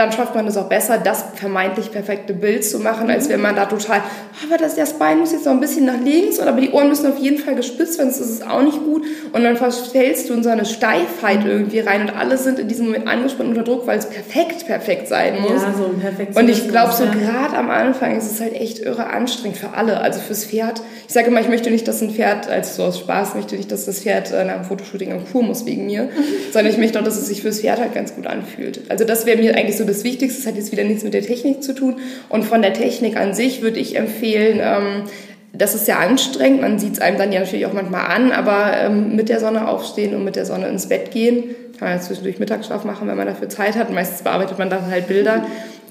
dann 0.00 0.12
schafft 0.12 0.34
man 0.34 0.46
es 0.46 0.56
auch 0.56 0.70
besser, 0.70 0.96
das 0.96 1.24
vermeintlich 1.34 1.92
perfekte 1.92 2.32
Bild 2.32 2.64
zu 2.64 2.78
machen, 2.78 3.10
als 3.10 3.28
wenn 3.28 3.42
man 3.42 3.54
da 3.54 3.66
total, 3.66 3.98
oh, 4.00 4.46
aber 4.46 4.56
das, 4.56 4.74
das 4.74 4.94
Bein 4.94 5.18
muss 5.18 5.32
jetzt 5.32 5.44
noch 5.44 5.52
ein 5.52 5.60
bisschen 5.60 5.84
nach 5.84 6.00
links 6.02 6.38
oder 6.38 6.48
aber 6.48 6.62
die 6.62 6.70
Ohren 6.70 6.88
müssen 6.88 7.06
auf 7.06 7.18
jeden 7.18 7.36
Fall 7.36 7.54
gespitzt 7.54 7.98
werden, 7.98 8.10
sonst 8.10 8.26
ist 8.26 8.40
es 8.40 8.42
auch 8.42 8.62
nicht 8.62 8.82
gut. 8.82 9.04
Und 9.34 9.44
dann 9.44 9.58
verstellst 9.58 10.30
du 10.30 10.32
in 10.32 10.42
so 10.42 10.48
eine 10.48 10.64
Steifheit 10.64 11.44
irgendwie 11.44 11.80
rein 11.80 12.00
und 12.00 12.16
alle 12.16 12.38
sind 12.38 12.58
in 12.58 12.66
diesem 12.66 12.86
Moment 12.86 13.08
angespannt 13.08 13.50
unter 13.50 13.62
Druck, 13.62 13.86
weil 13.86 13.98
es 13.98 14.06
perfekt, 14.06 14.66
perfekt 14.66 15.06
sein 15.06 15.38
muss. 15.42 15.62
Ja, 15.62 15.74
so 15.76 15.84
ein 15.84 16.00
perfekt. 16.00 16.34
Und 16.34 16.48
ich 16.48 16.66
glaube, 16.66 16.94
so 16.94 17.04
gerade 17.04 17.58
am 17.58 17.68
Anfang 17.68 18.16
ist 18.16 18.32
es 18.32 18.40
halt 18.40 18.54
echt 18.54 18.78
irre 18.78 19.06
anstrengend 19.06 19.58
für 19.58 19.74
alle, 19.74 20.00
also 20.00 20.18
fürs 20.18 20.46
Pferd. 20.46 20.80
Ich 21.08 21.12
sage 21.12 21.26
immer, 21.26 21.42
ich 21.42 21.48
möchte 21.48 21.70
nicht, 21.70 21.86
dass 21.86 22.00
ein 22.00 22.10
Pferd, 22.10 22.48
als 22.48 22.76
so 22.76 22.84
aus 22.84 23.00
Spaß, 23.00 23.34
möchte 23.34 23.54
nicht, 23.54 23.70
dass 23.70 23.84
das 23.84 24.00
Pferd 24.00 24.32
äh, 24.32 24.44
nach 24.46 24.54
einem 24.54 24.64
Fotoshooting 24.64 25.12
am 25.12 25.30
Kur 25.30 25.42
muss 25.42 25.66
wegen 25.66 25.84
mir, 25.84 26.08
sondern 26.52 26.72
ich 26.72 26.78
möchte 26.78 26.98
auch, 26.98 27.04
dass 27.04 27.18
es 27.18 27.26
sich 27.26 27.42
fürs 27.42 27.60
Pferd 27.60 27.80
halt 27.80 27.92
ganz 27.92 28.14
gut 28.14 28.26
anfühlt. 28.26 28.80
Also 28.88 29.04
das 29.04 29.26
wäre 29.26 29.36
mir 29.36 29.54
eigentlich 29.56 29.76
so 29.76 29.89
das 29.90 30.04
Wichtigste. 30.04 30.40
Das 30.40 30.46
hat 30.46 30.56
jetzt 30.56 30.72
wieder 30.72 30.84
nichts 30.84 31.04
mit 31.04 31.14
der 31.14 31.22
Technik 31.22 31.62
zu 31.62 31.74
tun. 31.74 31.96
Und 32.28 32.44
von 32.44 32.62
der 32.62 32.72
Technik 32.72 33.16
an 33.16 33.34
sich 33.34 33.62
würde 33.62 33.78
ich 33.78 33.96
empfehlen, 33.96 34.60
ähm, 34.62 35.04
das 35.52 35.74
ist 35.74 35.86
sehr 35.86 35.98
anstrengend. 35.98 36.60
Man 36.60 36.78
sieht 36.78 36.94
es 36.94 37.00
einem 37.00 37.18
dann 37.18 37.32
ja 37.32 37.40
natürlich 37.40 37.66
auch 37.66 37.72
manchmal 37.72 38.06
an, 38.06 38.32
aber 38.32 38.72
ähm, 38.76 39.16
mit 39.16 39.28
der 39.28 39.40
Sonne 39.40 39.68
aufstehen 39.68 40.14
und 40.14 40.24
mit 40.24 40.36
der 40.36 40.46
Sonne 40.46 40.68
ins 40.68 40.88
Bett 40.88 41.10
gehen. 41.10 41.54
Kann 41.78 41.88
man 41.88 41.98
ja 41.98 42.02
zwischendurch 42.02 42.38
Mittagsschlaf 42.38 42.84
machen, 42.84 43.08
wenn 43.08 43.16
man 43.16 43.26
dafür 43.26 43.48
Zeit 43.48 43.76
hat. 43.76 43.90
Meistens 43.90 44.22
bearbeitet 44.22 44.58
man 44.58 44.70
dann 44.70 44.86
halt 44.86 45.08
Bilder. 45.08 45.44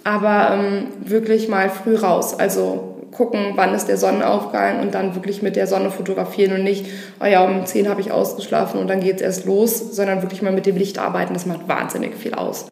Aber 0.04 0.52
ähm, 0.54 0.88
wirklich 1.04 1.50
mal 1.50 1.70
früh 1.70 1.96
raus. 1.96 2.40
Also 2.40 2.99
gucken, 3.12 3.54
wann 3.56 3.74
ist 3.74 3.88
der 3.88 3.98
Sonnenaufgang 3.98 4.82
und 4.82 4.94
dann 4.94 5.16
wirklich 5.16 5.42
mit 5.42 5.56
der 5.56 5.68
Sonne 5.68 5.92
fotografieren 5.92 6.54
und 6.54 6.64
nicht, 6.64 6.86
oh 7.22 7.26
ja, 7.26 7.44
um 7.44 7.66
10 7.66 7.90
habe 7.90 8.02
ich 8.02 8.12
ausgeschlafen 8.12 8.80
und 8.80 8.88
dann 8.88 9.00
geht 9.00 9.18
es 9.18 9.22
erst 9.22 9.46
los, 9.46 9.96
sondern 9.96 10.22
wirklich 10.22 10.42
mal 10.42 10.52
mit 10.52 10.66
dem 10.66 10.78
Licht 10.78 11.00
arbeiten. 11.00 11.34
Das 11.34 11.46
macht 11.46 11.68
wahnsinnig 11.68 12.16
viel 12.16 12.34
aus. 12.34 12.68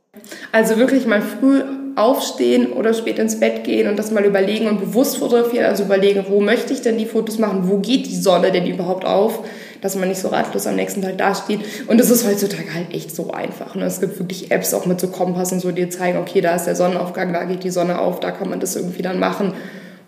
Also 0.51 0.77
wirklich 0.77 1.05
mal 1.05 1.21
früh 1.21 1.61
aufstehen 1.97 2.73
oder 2.73 2.93
spät 2.93 3.17
ins 3.17 3.39
Bett 3.39 3.63
gehen 3.63 3.89
und 3.89 3.97
das 3.97 4.11
mal 4.11 4.23
überlegen 4.23 4.67
und 4.67 4.79
bewusst 4.79 5.17
fotografieren. 5.17 5.65
Also 5.65 5.83
überlegen, 5.83 6.25
wo 6.29 6.39
möchte 6.39 6.71
ich 6.71 6.81
denn 6.81 6.97
die 6.97 7.07
Fotos 7.07 7.39
machen? 7.39 7.63
Wo 7.65 7.79
geht 7.79 8.05
die 8.05 8.15
Sonne 8.15 8.51
denn 8.51 8.67
überhaupt 8.67 9.03
auf? 9.03 9.39
Dass 9.81 9.95
man 9.95 10.07
nicht 10.07 10.21
so 10.21 10.27
ratlos 10.27 10.67
am 10.67 10.75
nächsten 10.75 11.01
Tag 11.01 11.17
dasteht. 11.17 11.59
Und 11.87 11.99
das 11.99 12.11
ist 12.11 12.27
heutzutage 12.27 12.71
halt 12.73 12.93
echt 12.93 13.15
so 13.15 13.31
einfach. 13.31 13.73
Ne? 13.73 13.85
Es 13.85 13.99
gibt 13.99 14.19
wirklich 14.19 14.51
Apps 14.51 14.75
auch 14.75 14.85
mit 14.85 14.99
so 14.99 15.07
Kompass 15.07 15.51
und 15.51 15.59
so, 15.59 15.71
die 15.71 15.89
zeigen, 15.89 16.19
okay, 16.19 16.41
da 16.41 16.55
ist 16.55 16.65
der 16.65 16.75
Sonnenaufgang, 16.75 17.33
da 17.33 17.45
geht 17.45 17.63
die 17.63 17.71
Sonne 17.71 17.99
auf, 17.99 18.19
da 18.19 18.29
kann 18.29 18.49
man 18.49 18.59
das 18.59 18.75
irgendwie 18.75 19.01
dann 19.01 19.19
machen. 19.19 19.53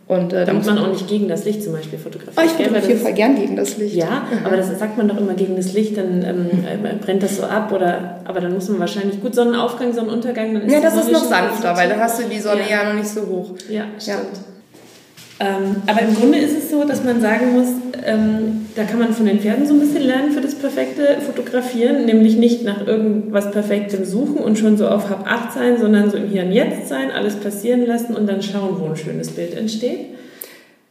Und 0.09 0.33
äh, 0.33 0.43
da 0.43 0.53
muss 0.53 0.65
man 0.65 0.79
auch 0.79 0.87
nicht 0.87 1.07
gegen 1.07 1.27
das 1.27 1.45
Licht 1.45 1.63
zum 1.63 1.73
Beispiel 1.73 1.99
fotografieren. 1.99 2.35
Oh, 2.35 2.43
ich 2.43 2.53
fotografiere 2.53 2.97
voll 2.97 3.13
gern 3.13 3.35
gegen 3.35 3.55
das 3.55 3.77
Licht. 3.77 3.93
Ja, 3.93 4.23
mhm. 4.31 4.43
aber 4.43 4.57
das 4.57 4.79
sagt 4.79 4.97
man 4.97 5.07
doch 5.07 5.17
immer 5.17 5.35
gegen 5.35 5.55
das 5.55 5.73
Licht, 5.73 5.95
dann 5.97 6.23
ähm, 6.23 6.49
äh, 6.65 6.95
brennt 6.95 7.21
das 7.21 7.37
so 7.37 7.43
ab. 7.43 7.71
Oder, 7.71 8.21
aber 8.25 8.41
dann 8.41 8.55
muss 8.55 8.69
man 8.69 8.79
wahrscheinlich 8.79 9.21
gut 9.21 9.35
Sonnenaufgang, 9.35 9.93
Sonnenuntergang. 9.93 10.55
Dann 10.55 10.63
ist 10.63 10.73
ja, 10.73 10.81
das 10.81 10.95
ist 10.95 11.11
noch 11.11 11.23
sanfter, 11.23 11.77
weil 11.77 11.89
dann 11.89 11.99
hast 11.99 12.19
du 12.19 12.23
die 12.23 12.39
Sonne 12.39 12.61
ja, 12.61 12.81
ja 12.81 12.89
noch 12.89 12.95
nicht 12.95 13.07
so 13.07 13.21
hoch. 13.21 13.51
Ja, 13.69 13.83
stimmt. 13.99 14.17
Ja. 14.17 14.48
Ähm, 15.41 15.77
aber 15.87 16.01
im 16.01 16.15
Grunde 16.15 16.37
ist 16.37 16.57
es 16.57 16.69
so, 16.69 16.83
dass 16.83 17.03
man 17.03 17.21
sagen 17.21 17.53
muss, 17.53 17.69
ähm, 18.05 18.67
da 18.75 18.83
kann 18.83 18.99
man 18.99 19.13
von 19.13 19.25
den 19.25 19.39
Pferden 19.39 19.65
so 19.65 19.73
ein 19.73 19.79
bisschen 19.79 20.03
lernen 20.03 20.31
für 20.31 20.41
das 20.41 20.55
perfekte 20.55 21.17
Fotografieren, 21.21 22.05
nämlich 22.05 22.35
nicht 22.35 22.63
nach 22.63 22.85
irgendwas 22.85 23.51
Perfektem 23.51 24.03
suchen 24.03 24.37
und 24.37 24.59
schon 24.59 24.75
so 24.75 24.87
auf 24.87 25.09
Hab 25.09 25.25
8 25.25 25.53
sein, 25.53 25.77
sondern 25.77 26.11
so 26.11 26.17
im 26.17 26.27
Hier 26.27 26.43
und 26.43 26.51
Jetzt 26.51 26.89
sein, 26.89 27.11
alles 27.11 27.37
passieren 27.37 27.85
lassen 27.85 28.15
und 28.15 28.27
dann 28.27 28.41
schauen, 28.41 28.79
wo 28.79 28.87
ein 28.87 28.97
schönes 28.97 29.29
Bild 29.29 29.55
entsteht. 29.55 30.07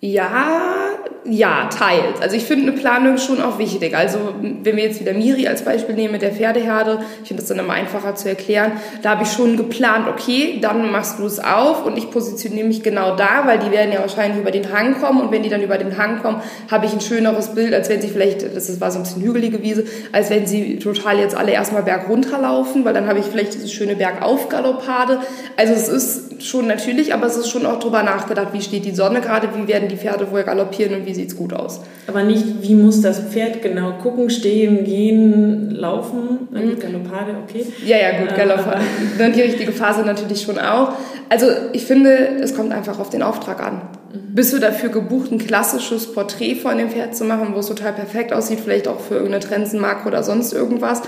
Ja, 0.00 0.88
ja, 1.25 1.68
teils. 1.71 2.21
Also 2.21 2.37
ich 2.37 2.44
finde 2.44 2.71
eine 2.71 2.81
Planung 2.81 3.18
schon 3.18 3.42
auch 3.42 3.59
wichtig. 3.59 3.97
Also 3.97 4.18
wenn 4.40 4.77
wir 4.77 4.85
jetzt 4.85 5.01
wieder 5.01 5.12
Miri 5.12 5.47
als 5.47 5.62
Beispiel 5.62 5.94
nehmen 5.94 6.12
mit 6.12 6.23
der 6.23 6.33
Pferdeherde, 6.33 7.01
ich 7.23 7.29
finde 7.29 7.42
das 7.42 7.49
dann 7.49 7.59
immer 7.59 7.75
einfacher 7.75 8.14
zu 8.14 8.29
erklären, 8.29 8.73
da 9.03 9.11
habe 9.11 9.25
ich 9.25 9.33
schon 9.33 9.57
geplant, 9.57 10.07
okay, 10.09 10.59
dann 10.61 10.90
machst 10.90 11.18
du 11.18 11.27
es 11.27 11.38
auf 11.38 11.85
und 11.85 11.99
ich 11.99 12.11
positioniere 12.11 12.66
mich 12.66 12.83
genau 12.83 13.16
da, 13.16 13.42
weil 13.47 13.59
die 13.59 13.71
werden 13.71 13.92
ja 13.92 14.01
wahrscheinlich 14.01 14.40
über 14.40 14.51
den 14.51 14.73
Hang 14.73 15.01
kommen 15.01 15.21
und 15.21 15.31
wenn 15.33 15.42
die 15.42 15.49
dann 15.49 15.62
über 15.62 15.77
den 15.77 15.99
Hang 15.99 16.23
kommen, 16.23 16.40
habe 16.71 16.87
ich 16.87 16.92
ein 16.92 17.01
schöneres 17.01 17.55
Bild, 17.55 17.75
als 17.75 17.88
wenn 17.88 18.01
sie 18.01 18.09
vielleicht, 18.09 18.42
das 18.42 18.81
war 18.81 18.90
so 18.90 18.99
ein 18.99 19.03
bisschen 19.03 19.23
hügelige 19.23 19.62
Wiese, 19.62 19.85
als 20.12 20.31
wenn 20.31 20.47
sie 20.47 20.79
total 20.79 21.18
jetzt 21.18 21.37
alle 21.37 21.53
erstmal 21.53 21.83
berg 21.83 22.09
runterlaufen, 22.09 22.85
weil 22.85 22.94
dann 22.94 23.07
habe 23.07 23.18
ich 23.18 23.27
vielleicht 23.27 23.55
diese 23.55 23.68
schöne 23.68 23.97
Bergaufgaloppade. 23.97 25.21
Also 25.57 25.73
es 25.75 25.88
ist 25.88 26.42
schon 26.42 26.66
natürlich, 26.66 27.12
aber 27.12 27.27
es 27.27 27.37
ist 27.37 27.51
schon 27.51 27.66
auch 27.66 27.79
drüber 27.79 28.03
nachgedacht, 28.03 28.49
wie 28.53 28.62
steht 28.62 28.85
die 28.85 28.92
Sonne 28.92 29.21
gerade, 29.21 29.49
wie 29.55 29.68
werden 29.68 29.88
die 29.88 29.97
Pferde 29.97 30.31
wohl 30.31 30.44
galoppieren 30.44 30.97
und 30.98 31.06
wie 31.06 31.14
sieht 31.14 31.28
es 31.28 31.37
gut 31.37 31.52
aus. 31.52 31.80
Aber 32.06 32.22
nicht, 32.22 32.62
wie 32.62 32.74
muss 32.74 33.00
das 33.00 33.20
Pferd 33.20 33.62
genau 33.62 33.92
gucken, 34.02 34.30
stehen, 34.30 34.84
gehen, 34.84 35.70
laufen. 35.70 36.48
Mhm. 36.50 36.78
Galoppade, 36.78 37.37
okay. 37.42 37.66
Ja, 37.84 37.96
ja, 37.96 38.20
gut, 38.20 38.37
Galoppade. 38.37 38.80
Dann 39.18 39.32
die 39.32 39.42
richtige 39.42 39.72
Phase 39.72 40.02
natürlich 40.02 40.42
schon 40.42 40.58
auch. 40.58 40.92
Also 41.28 41.46
ich 41.72 41.84
finde, 41.84 42.38
es 42.42 42.54
kommt 42.54 42.72
einfach 42.72 42.98
auf 42.98 43.11
den 43.11 43.22
Auftrag 43.22 43.61
an. 43.64 43.74
Mhm. 43.74 44.34
Bist 44.34 44.52
du 44.52 44.58
dafür 44.58 44.90
gebucht, 44.90 45.32
ein 45.32 45.38
klassisches 45.38 46.12
Porträt 46.12 46.56
von 46.56 46.78
dem 46.78 46.90
Pferd 46.90 47.16
zu 47.16 47.24
machen, 47.24 47.48
wo 47.54 47.61
es 47.61 47.66
total 47.66 47.92
perfekt 47.92 48.32
aussieht, 48.32 48.61
vielleicht 48.61 48.88
auch 48.88 49.00
für 49.00 49.14
irgendeine 49.14 49.40
Trensenmarke 49.40 50.08
oder 50.08 50.22
sonst 50.22 50.52
irgendwas? 50.52 51.02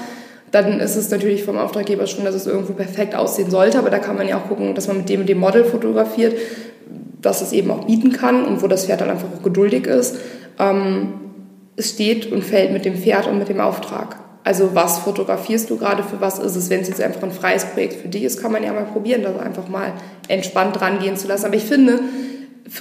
dann 0.50 0.80
ist 0.80 0.96
es 0.96 1.10
natürlich 1.10 1.44
vom 1.44 1.58
Auftraggeber 1.58 2.06
schon, 2.06 2.24
dass 2.24 2.34
es 2.34 2.46
irgendwo 2.46 2.72
perfekt 2.72 3.14
aussehen 3.14 3.50
sollte, 3.50 3.78
aber 3.78 3.90
da 3.90 3.98
kann 3.98 4.16
man 4.16 4.26
ja 4.26 4.36
auch 4.36 4.48
gucken, 4.48 4.74
dass 4.74 4.88
man 4.88 4.98
mit 4.98 5.08
dem 5.08 5.20
und 5.20 5.28
dem 5.28 5.38
Model 5.38 5.64
fotografiert 5.64 6.34
was 7.22 7.42
es 7.42 7.52
eben 7.52 7.70
auch 7.70 7.84
bieten 7.84 8.12
kann 8.12 8.44
und 8.44 8.62
wo 8.62 8.66
das 8.66 8.86
Pferd 8.86 9.00
dann 9.00 9.10
einfach 9.10 9.28
auch 9.36 9.42
geduldig 9.42 9.86
ist. 9.86 10.16
Ähm, 10.58 11.14
es 11.76 11.90
steht 11.90 12.30
und 12.30 12.42
fällt 12.42 12.72
mit 12.72 12.84
dem 12.84 12.96
Pferd 12.96 13.26
und 13.26 13.38
mit 13.38 13.48
dem 13.48 13.60
Auftrag. 13.60 14.16
Also 14.42 14.74
was 14.74 15.00
fotografierst 15.00 15.68
du 15.68 15.76
gerade, 15.76 16.02
für 16.02 16.20
was 16.20 16.38
ist 16.38 16.56
es? 16.56 16.70
Wenn 16.70 16.80
es 16.80 16.88
jetzt 16.88 17.02
einfach 17.02 17.22
ein 17.22 17.30
freies 17.30 17.66
Projekt 17.66 17.94
für 17.94 18.08
dich 18.08 18.22
ist, 18.22 18.40
kann 18.40 18.52
man 18.52 18.62
ja 18.62 18.72
mal 18.72 18.84
probieren, 18.84 19.22
das 19.22 19.38
einfach 19.38 19.68
mal 19.68 19.92
entspannt 20.28 20.80
rangehen 20.80 21.16
zu 21.16 21.28
lassen. 21.28 21.44
Aber 21.46 21.56
ich 21.56 21.64
finde, 21.64 22.00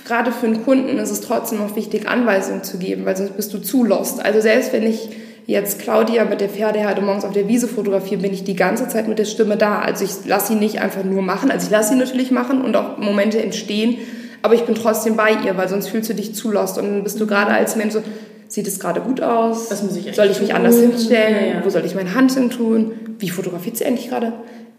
gerade 0.06 0.32
für 0.32 0.46
einen 0.46 0.64
Kunden 0.64 0.98
ist 0.98 1.12
es 1.12 1.22
trotzdem 1.22 1.60
noch 1.60 1.76
wichtig, 1.76 2.08
Anweisungen 2.08 2.64
zu 2.64 2.78
geben, 2.78 3.06
weil 3.06 3.18
sonst 3.18 3.36
bist 3.36 3.54
du 3.54 3.60
zu 3.60 3.84
lost. 3.84 4.24
Also 4.24 4.40
selbst 4.40 4.72
wenn 4.72 4.84
ich 4.84 5.10
jetzt 5.48 5.80
Claudia 5.80 6.26
mit 6.26 6.42
der 6.42 6.50
Pferdeherde 6.50 7.02
morgens 7.02 7.26
auf 7.26 7.34
der 7.34 7.48
Wiese 7.48 7.68
fotografiere, 7.68 8.22
bin 8.22 8.34
ich 8.34 8.44
die 8.44 8.56
ganze 8.56 8.88
Zeit 8.88 9.08
mit 9.08 9.20
der 9.20 9.26
Stimme 9.26 9.58
da. 9.58 9.80
Also 9.80 10.06
ich 10.06 10.12
lasse 10.26 10.54
sie 10.54 10.60
nicht 10.60 10.80
einfach 10.80 11.04
nur 11.04 11.24
machen. 11.24 11.52
Also 11.52 11.66
ich 11.66 11.72
lasse 11.72 11.90
sie 11.90 12.00
natürlich 12.00 12.32
machen 12.32 12.62
und 12.62 12.76
auch 12.78 12.98
Momente 13.00 13.42
entstehen, 13.42 13.98
aber 14.42 14.54
ich 14.54 14.64
bin 14.64 14.76
trotzdem 14.76 15.16
bei 15.16 15.32
ihr, 15.46 15.58
weil 15.58 15.68
sonst 15.70 15.90
fühlst 15.90 16.10
du 16.10 16.14
dich 16.14 16.36
zu 16.36 16.52
lost 16.52 16.78
und 16.78 16.86
dann 16.86 17.04
bist 17.04 17.20
du 17.20 17.28
gerade 17.28 17.52
als 17.52 17.76
Mensch 17.76 17.94
so, 17.94 18.04
sieht 18.48 18.68
es 18.68 18.80
gerade 18.80 19.02
gut 19.02 19.22
aus? 19.22 19.70
Ich 20.08 20.16
soll 20.16 20.28
ich 20.28 20.40
mich 20.42 20.54
anders 20.54 20.78
hinstellen? 20.80 21.36
Ja, 21.36 21.60
ja. 21.60 21.66
Wo 21.66 21.70
soll 21.70 21.86
ich 21.86 21.96
meine 21.96 22.16
Hand 22.16 22.34
hin 22.34 22.50
tun? 22.50 22.92
Wie 23.20 23.30
fotografiert 23.30 23.78
sie 23.78 23.86
eigentlich 23.86 24.10
gerade? 24.10 24.34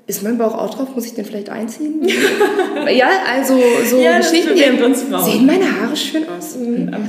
Ist 0.07 0.25
mein 0.25 0.39
Bauch 0.39 0.55
auch 0.55 0.75
drauf? 0.75 0.89
Muss 0.97 1.07
ich 1.07 1.15
den 1.15 1.25
vielleicht 1.25 1.51
einziehen? 1.51 2.01
ja, 2.93 3.09
also 3.33 3.57
so 3.89 4.01
Ja, 4.01 4.19
Geschichten. 4.19 4.57
Sehen 5.23 5.47
meine 5.47 5.65
Haare 5.65 5.97
schön 5.97 6.25
aus? 6.29 6.57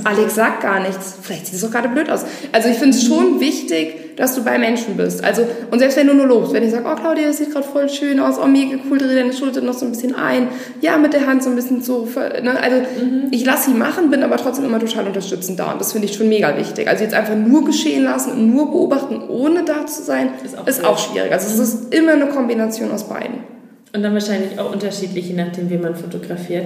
Alex 0.04 0.36
sagt 0.36 0.62
gar 0.62 0.82
nichts. 0.82 1.16
Vielleicht 1.20 1.48
sieht 1.48 1.56
es 1.56 1.64
auch 1.64 1.72
gerade 1.72 1.90
blöd 1.90 2.12
aus. 2.12 2.26
Also 2.52 2.70
ich 2.70 2.78
finde 2.78 2.96
es 2.96 3.04
schon 3.04 3.40
wichtig, 3.40 3.96
dass 4.16 4.36
du 4.36 4.44
bei 4.44 4.58
Menschen 4.58 4.98
bist. 4.98 5.24
Also 5.24 5.44
und 5.72 5.80
selbst 5.80 5.98
wenn 5.98 6.08
du 6.08 6.14
nur 6.14 6.28
lobst, 6.28 6.54
wenn 6.54 6.64
ich 6.64 6.72
sage, 6.72 6.86
oh 6.88 6.96
Claudia, 6.96 7.28
das 7.28 7.38
sieht 7.38 7.52
gerade 7.52 7.68
voll 7.68 7.90
schön 7.90 8.20
aus, 8.20 8.38
oh 8.42 8.48
mega 8.48 8.78
cool, 8.90 8.98
dreh 8.98 9.16
deine 9.16 9.34
Schulter 9.34 9.62
noch 9.62 9.74
so 9.74 9.86
ein 9.86 9.92
bisschen 9.92 10.16
ein, 10.16 10.48
ja 10.82 10.98
mit 10.98 11.14
der 11.14 11.28
Hand 11.28 11.44
so 11.44 11.50
ein 11.50 11.56
bisschen 11.56 11.82
so, 11.82 12.08
ne? 12.16 12.58
also 12.62 12.78
ich 13.32 13.46
lasse 13.46 13.72
sie 13.72 13.78
machen, 13.78 14.10
bin 14.10 14.24
aber 14.24 14.38
trotzdem 14.38 14.66
immer 14.66 14.80
total 14.80 15.08
unterstützend 15.08 15.60
da 15.60 15.72
und 15.72 15.82
das 15.82 15.92
finde 15.92 16.08
ich 16.08 16.16
schon 16.16 16.30
mega 16.30 16.58
wichtig. 16.58 16.88
Also 16.88 17.04
jetzt 17.04 17.14
einfach 17.14 17.36
nur 17.36 17.66
geschehen 17.66 18.04
lassen 18.04 18.32
und 18.32 18.54
nur 18.54 18.72
beobachten, 18.72 19.22
ohne 19.28 19.64
da 19.64 19.86
zu 19.86 20.02
sein, 20.04 20.30
Ist 20.44 20.58
auch 20.58 20.68
ist 20.68 20.84
auch 20.84 20.98
schwierig. 20.98 21.32
Also 21.32 21.48
es 21.48 21.60
ist 21.60 21.94
immer 21.94 22.14
eine 22.14 22.28
Kombination 22.28 22.92
aus 22.92 23.08
beiden. 23.08 23.51
Und 23.94 24.04
dann 24.04 24.14
wahrscheinlich 24.14 24.58
auch 24.58 24.72
unterschiedlich, 24.72 25.28
je 25.28 25.34
nachdem, 25.34 25.70
wie 25.70 25.78
man 25.78 25.96
fotografiert. 25.96 26.64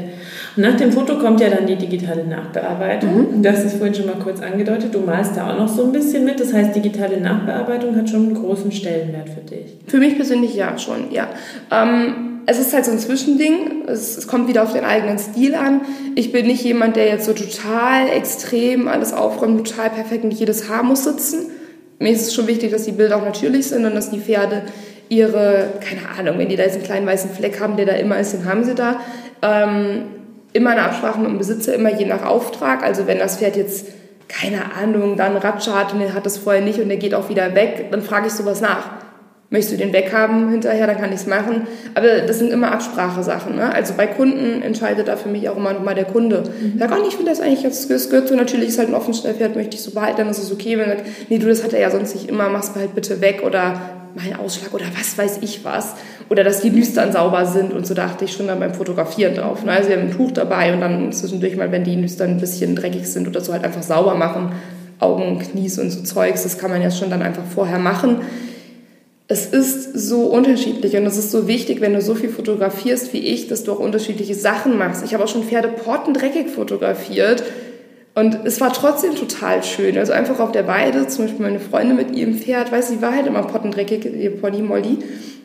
Und 0.55 0.61
nach 0.61 0.77
dem 0.77 0.91
Foto 0.91 1.17
kommt 1.17 1.41
ja 1.41 1.49
dann 1.49 1.65
die 1.65 1.75
digitale 1.75 2.23
Nachbearbeitung. 2.23 3.41
Du 3.41 3.51
hast 3.51 3.65
es 3.65 3.73
vorhin 3.73 3.95
schon 3.95 4.05
mal 4.05 4.19
kurz 4.23 4.41
angedeutet. 4.41 4.93
Du 4.93 4.99
malst 4.99 5.35
da 5.35 5.51
auch 5.51 5.57
noch 5.57 5.67
so 5.67 5.85
ein 5.85 5.91
bisschen 5.91 6.23
mit. 6.23 6.39
Das 6.39 6.53
heißt, 6.53 6.75
digitale 6.75 7.19
Nachbearbeitung 7.19 7.95
hat 7.95 8.09
schon 8.11 8.27
einen 8.27 8.35
großen 8.35 8.71
Stellenwert 8.71 9.29
für 9.29 9.41
dich. 9.41 9.75
Für 9.87 9.97
mich 9.97 10.15
persönlich 10.15 10.55
ja 10.55 10.77
schon, 10.77 11.11
ja. 11.11 11.27
Ähm, 11.71 12.41
es 12.45 12.59
ist 12.59 12.73
halt 12.73 12.85
so 12.85 12.91
ein 12.91 12.99
Zwischending. 12.99 13.85
Es, 13.87 14.17
es 14.17 14.27
kommt 14.27 14.47
wieder 14.47 14.61
auf 14.61 14.73
den 14.73 14.83
eigenen 14.83 15.17
Stil 15.17 15.55
an. 15.55 15.81
Ich 16.13 16.31
bin 16.31 16.45
nicht 16.45 16.63
jemand, 16.63 16.95
der 16.95 17.07
jetzt 17.07 17.25
so 17.25 17.33
total 17.33 18.07
extrem 18.09 18.87
alles 18.87 19.13
aufräumt, 19.13 19.67
total 19.67 19.89
perfekt 19.89 20.23
und 20.23 20.31
jedes 20.31 20.69
Haar 20.69 20.83
muss 20.83 21.03
sitzen. 21.03 21.47
Mir 21.97 22.11
ist 22.11 22.21
es 22.21 22.33
schon 22.35 22.45
wichtig, 22.47 22.71
dass 22.71 22.83
die 22.83 22.91
Bilder 22.91 23.17
auch 23.17 23.25
natürlich 23.25 23.67
sind 23.67 23.85
und 23.85 23.95
dass 23.95 24.11
die 24.11 24.19
Pferde 24.19 24.63
ihre, 25.09 25.69
keine 25.81 26.01
Ahnung, 26.17 26.39
wenn 26.39 26.49
die 26.49 26.55
da 26.55 26.63
jetzt 26.63 26.75
einen 26.75 26.83
kleinen 26.83 27.07
weißen 27.07 27.29
Fleck 27.31 27.59
haben, 27.59 27.77
der 27.77 27.85
da 27.85 27.93
immer 27.93 28.19
ist, 28.19 28.33
den 28.33 28.45
haben 28.45 28.63
sie 28.63 28.75
da. 28.75 28.99
Ähm, 29.41 30.03
immer 30.55 30.71
eine 30.71 30.83
Absprache 30.83 31.19
mit 31.19 31.29
dem 31.29 31.37
Besitzer, 31.37 31.73
immer 31.73 31.93
je 31.93 32.05
nach 32.05 32.25
Auftrag. 32.25 32.81
Also 32.81 33.07
wenn 33.07 33.19
das 33.19 33.37
Pferd 33.37 33.57
jetzt, 33.57 33.87
keine 34.29 34.73
Ahnung, 34.81 35.17
dann 35.17 35.35
Ratsche 35.35 35.77
hat 35.77 35.93
und 35.93 35.99
der 35.99 36.13
hat 36.13 36.25
das 36.25 36.37
vorher 36.37 36.61
nicht 36.61 36.79
und 36.79 36.87
der 36.87 36.97
geht 36.97 37.13
auch 37.13 37.29
wieder 37.29 37.53
weg, 37.55 37.87
dann 37.91 38.01
frage 38.01 38.27
ich 38.27 38.33
sowas 38.33 38.61
nach. 38.61 38.89
Möchtest 39.49 39.73
du 39.73 39.77
den 39.77 39.93
weghaben 39.93 40.49
hinterher, 40.49 40.87
dann 40.87 40.97
kann 40.97 41.09
ich 41.09 41.19
es 41.19 41.27
machen. 41.27 41.67
Aber 41.93 42.07
das 42.21 42.39
sind 42.39 42.51
immer 42.51 42.71
Absprachesachen. 42.71 43.57
Ne? 43.57 43.71
Also 43.71 43.93
bei 43.95 44.07
Kunden 44.07 44.61
entscheidet 44.63 45.07
da 45.07 45.17
für 45.17 45.29
mich 45.29 45.47
auch 45.49 45.57
immer 45.57 45.73
nochmal 45.73 45.93
der 45.93 46.05
Kunde. 46.05 46.43
Ich 46.73 46.79
sage, 46.79 46.93
oh 46.97 47.01
nee, 47.01 47.09
ich 47.09 47.15
finde 47.15 47.31
das 47.31 47.41
eigentlich, 47.41 47.63
das 47.63 48.09
gehört 48.09 48.29
so, 48.29 48.35
natürlich 48.35 48.69
ist 48.69 48.79
halt 48.79 48.87
ein 48.87 48.95
Offenstellpferd, 48.95 49.55
möchte 49.55 49.75
ich 49.75 49.83
so 49.83 49.91
behalten, 49.91 50.17
dann 50.19 50.29
ist 50.29 50.39
es 50.39 50.51
okay. 50.51 50.77
Wenn 50.77 50.89
er 50.89 50.97
sagt, 50.97 51.09
nee, 51.29 51.37
du, 51.37 51.47
das 51.47 51.63
hat 51.63 51.73
er 51.73 51.81
ja 51.81 51.91
sonst 51.91 52.15
nicht 52.15 52.29
immer, 52.29 52.49
mach's 52.49 52.71
halt 52.75 52.95
bitte 52.95 53.21
weg 53.21 53.43
oder 53.45 53.79
mal 54.15 54.23
einen 54.25 54.35
Ausschlag 54.35 54.73
oder 54.73 54.85
was 54.97 55.17
weiß 55.17 55.39
ich 55.41 55.63
was. 55.63 55.95
Oder 56.29 56.43
dass 56.43 56.61
die 56.61 56.69
Nüstern 56.69 57.11
sauber 57.11 57.45
sind 57.45 57.73
und 57.73 57.85
so 57.85 57.93
da 57.93 58.05
achte 58.05 58.25
ich 58.25 58.33
schon 58.33 58.47
dann 58.47 58.59
beim 58.59 58.73
Fotografieren 58.73 59.35
drauf. 59.35 59.63
Ne? 59.63 59.71
Also 59.71 59.89
wir 59.89 59.97
haben 59.97 60.07
ein 60.07 60.15
Tuch 60.15 60.31
dabei 60.31 60.73
und 60.73 60.81
dann 60.81 61.11
zwischendurch 61.11 61.55
mal, 61.55 61.71
wenn 61.71 61.83
die 61.83 61.95
Nüstern 61.95 62.31
ein 62.31 62.39
bisschen 62.39 62.75
dreckig 62.75 63.07
sind 63.07 63.27
oder 63.27 63.41
so, 63.41 63.53
halt 63.53 63.63
einfach 63.63 63.83
sauber 63.83 64.15
machen. 64.15 64.53
Augen, 64.99 65.39
Knies 65.39 65.77
und 65.77 65.91
so 65.91 66.01
Zeugs, 66.03 66.43
das 66.43 66.57
kann 66.57 66.71
man 66.71 66.81
ja 66.81 66.89
schon 66.89 67.09
dann 67.09 67.21
einfach 67.21 67.43
vorher 67.43 67.79
machen. 67.79 68.21
Es 69.27 69.47
ist 69.47 69.97
so 69.97 70.27
unterschiedlich 70.27 70.95
und 70.95 71.05
es 71.05 71.17
ist 71.17 71.31
so 71.31 71.47
wichtig, 71.47 71.81
wenn 71.81 71.93
du 71.93 72.01
so 72.01 72.15
viel 72.15 72.29
fotografierst 72.29 73.11
wie 73.11 73.19
ich, 73.19 73.47
dass 73.47 73.63
du 73.63 73.73
auch 73.73 73.79
unterschiedliche 73.79 74.35
Sachen 74.35 74.77
machst. 74.77 75.03
Ich 75.03 75.13
habe 75.13 75.23
auch 75.23 75.27
schon 75.27 75.43
Pferde 75.43 75.67
pottendreckig 75.67 76.49
fotografiert 76.49 77.43
und 78.15 78.39
es 78.45 78.61
war 78.61 78.71
trotzdem 78.71 79.13
total 79.15 79.61
schön. 79.61 79.97
Also 79.97 80.13
einfach 80.13 80.39
auf 80.39 80.53
der 80.53 80.67
Weide, 80.67 81.05
zum 81.07 81.25
Beispiel 81.25 81.45
meine 81.45 81.59
Freundin 81.59 81.97
mit 81.97 82.15
ihrem 82.15 82.35
Pferd, 82.35 82.71
weiß 82.71 82.87
sie, 82.87 83.01
war 83.01 83.13
halt 83.13 83.27
immer 83.27 83.43
pottendreckig, 83.43 84.05
ihr 84.05 84.39
Pony 84.39 84.61
Molly. 84.61 84.99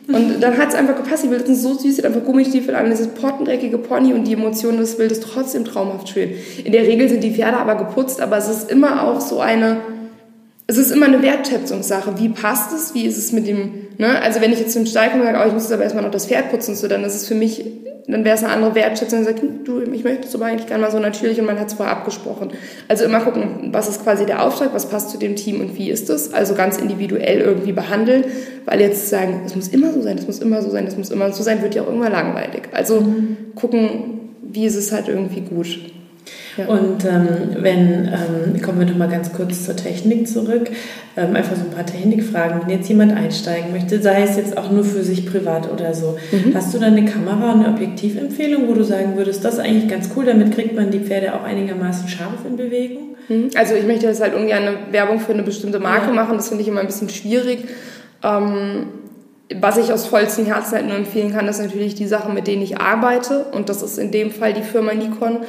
Und 0.07 0.39
dann 0.41 0.57
hat 0.57 0.69
es 0.69 0.75
einfach 0.75 0.95
gepasst. 0.95 1.23
Die 1.23 1.27
Bilder 1.27 1.45
sind 1.45 1.57
so 1.57 1.73
süß, 1.73 1.97
sie 1.97 2.01
hat 2.01 2.05
einfach 2.05 2.23
Gummistiefel 2.23 2.73
an, 2.75 2.89
dieses 2.89 3.07
pottendreckige 3.09 3.77
Pony 3.77 4.13
und 4.13 4.25
die 4.25 4.33
Emotionen 4.33 4.77
des 4.77 4.95
Bildes 4.95 5.19
trotzdem 5.19 5.65
traumhaft 5.65 6.07
schön. 6.07 6.31
In 6.63 6.71
der 6.71 6.83
Regel 6.83 7.09
sind 7.09 7.25
die 7.25 7.33
Pferde 7.33 7.57
aber 7.57 7.75
geputzt, 7.75 8.21
aber 8.21 8.37
es 8.37 8.47
ist 8.47 8.71
immer 8.71 9.03
auch 9.03 9.19
so 9.19 9.41
eine, 9.41 9.81
es 10.67 10.77
ist 10.77 10.91
immer 10.91 11.07
eine 11.07 11.21
Wertschätzungssache. 11.21 12.19
Wie 12.19 12.29
passt 12.29 12.71
es? 12.71 12.93
Wie 12.93 13.05
ist 13.05 13.17
es 13.17 13.33
mit 13.33 13.47
dem, 13.47 13.87
ne? 13.97 14.21
Also 14.21 14.39
wenn 14.39 14.53
ich 14.53 14.59
jetzt 14.59 14.71
zum 14.71 14.85
Stall 14.85 15.09
komme 15.09 15.23
und 15.23 15.27
sage, 15.27 15.39
oh, 15.43 15.47
ich 15.47 15.53
muss 15.53 15.63
jetzt 15.63 15.73
aber 15.73 15.83
erstmal 15.83 16.05
noch 16.05 16.11
das 16.11 16.27
Pferd 16.27 16.51
putzen, 16.51 16.73
so, 16.75 16.87
dann 16.87 17.03
ist 17.03 17.15
es 17.15 17.27
für 17.27 17.35
mich, 17.35 17.65
dann 18.07 18.23
wäre 18.23 18.35
es 18.35 18.43
eine 18.43 18.53
andere 18.53 18.75
Wertschätzung. 18.75 19.19
Und 19.19 19.25
sagt, 19.25 19.41
du, 19.65 19.81
ich 19.81 20.03
möchte 20.03 20.27
es 20.27 20.35
aber 20.35 20.45
eigentlich 20.45 20.67
gerne 20.67 20.83
mal 20.83 20.91
so 20.91 20.99
natürlich 20.99 21.39
und 21.39 21.45
man 21.45 21.59
hat 21.59 21.67
es 21.67 21.73
vorher 21.73 21.95
abgesprochen. 21.95 22.51
Also 22.87 23.05
immer 23.05 23.19
gucken, 23.19 23.69
was 23.71 23.87
ist 23.87 24.03
quasi 24.03 24.25
der 24.25 24.43
Auftrag, 24.43 24.73
was 24.73 24.89
passt 24.89 25.09
zu 25.09 25.17
dem 25.17 25.35
Team 25.35 25.61
und 25.61 25.77
wie 25.77 25.89
ist 25.89 26.09
es? 26.09 26.33
Also 26.33 26.55
ganz 26.55 26.77
individuell 26.77 27.39
irgendwie 27.41 27.71
behandeln, 27.71 28.25
weil 28.65 28.81
jetzt 28.81 29.09
sagen, 29.09 29.41
es 29.45 29.55
muss 29.55 29.67
immer 29.67 29.93
so 29.93 30.01
sein, 30.01 30.17
es 30.17 30.27
muss 30.27 30.39
immer 30.39 30.61
so 30.61 30.69
sein, 30.69 30.87
es 30.87 30.97
muss 30.97 31.09
immer 31.09 31.31
so 31.31 31.43
sein, 31.43 31.61
wird 31.61 31.75
ja 31.75 31.83
auch 31.83 31.87
irgendwann 31.87 32.11
langweilig. 32.11 32.69
Also 32.71 33.05
gucken, 33.55 34.29
wie 34.41 34.65
ist 34.65 34.75
es 34.75 34.91
halt 34.91 35.07
irgendwie 35.07 35.41
gut. 35.41 35.79
Ja. 36.57 36.67
Und 36.67 37.05
ähm, 37.05 37.27
wenn, 37.57 38.05
ähm, 38.05 38.61
kommen 38.61 38.79
wir 38.79 38.85
noch 38.85 38.97
mal 38.97 39.07
ganz 39.09 39.31
kurz 39.31 39.65
zur 39.65 39.75
Technik 39.75 40.27
zurück, 40.27 40.69
ähm, 41.15 41.35
einfach 41.35 41.55
so 41.55 41.63
ein 41.63 41.71
paar 41.71 41.85
Technikfragen. 41.85 42.61
Wenn 42.61 42.69
jetzt 42.77 42.89
jemand 42.89 43.13
einsteigen 43.13 43.71
möchte, 43.71 44.01
sei 44.01 44.23
es 44.23 44.35
jetzt 44.37 44.57
auch 44.57 44.69
nur 44.71 44.83
für 44.83 45.03
sich 45.03 45.25
privat 45.25 45.71
oder 45.71 45.93
so, 45.93 46.17
hast 46.53 46.73
du 46.73 46.79
da 46.79 46.87
eine 46.87 47.05
Kamera, 47.05 47.53
eine 47.53 47.69
Objektivempfehlung, 47.69 48.67
wo 48.67 48.73
du 48.73 48.83
sagen 48.83 49.15
würdest, 49.15 49.45
das 49.45 49.55
ist 49.55 49.59
eigentlich 49.59 49.89
ganz 49.89 50.09
cool, 50.15 50.25
damit 50.25 50.53
kriegt 50.53 50.75
man 50.75 50.91
die 50.91 50.99
Pferde 50.99 51.33
auch 51.33 51.43
einigermaßen 51.43 52.07
scharf 52.07 52.45
in 52.47 52.57
Bewegung? 52.57 53.15
Also 53.55 53.75
ich 53.75 53.85
möchte 53.85 54.07
jetzt 54.07 54.21
halt 54.21 54.35
ungern 54.35 54.63
eine 54.63 54.77
Werbung 54.91 55.19
für 55.19 55.31
eine 55.31 55.43
bestimmte 55.43 55.79
Marke 55.79 56.07
Ja. 56.07 56.13
machen, 56.13 56.35
das 56.35 56.49
finde 56.49 56.63
ich 56.63 56.67
immer 56.67 56.81
ein 56.81 56.87
bisschen 56.87 57.09
schwierig. 57.09 57.65
Ähm, 58.23 58.87
was 59.59 59.77
ich 59.77 59.91
aus 59.91 60.05
vollstem 60.05 60.45
Herzen 60.45 60.75
halt 60.75 60.87
nur 60.87 60.95
empfehlen 60.95 61.31
kann, 61.33 61.47
ist 61.47 61.59
natürlich 61.61 61.95
die 61.95 62.07
Sachen, 62.07 62.33
mit 62.33 62.47
denen 62.47 62.61
ich 62.61 62.79
arbeite. 62.79 63.45
Und 63.51 63.69
das 63.69 63.81
ist 63.81 63.97
in 63.97 64.11
dem 64.11 64.31
Fall 64.31 64.53
die 64.53 64.61
Firma 64.61 64.93
Nikon. 64.93 65.39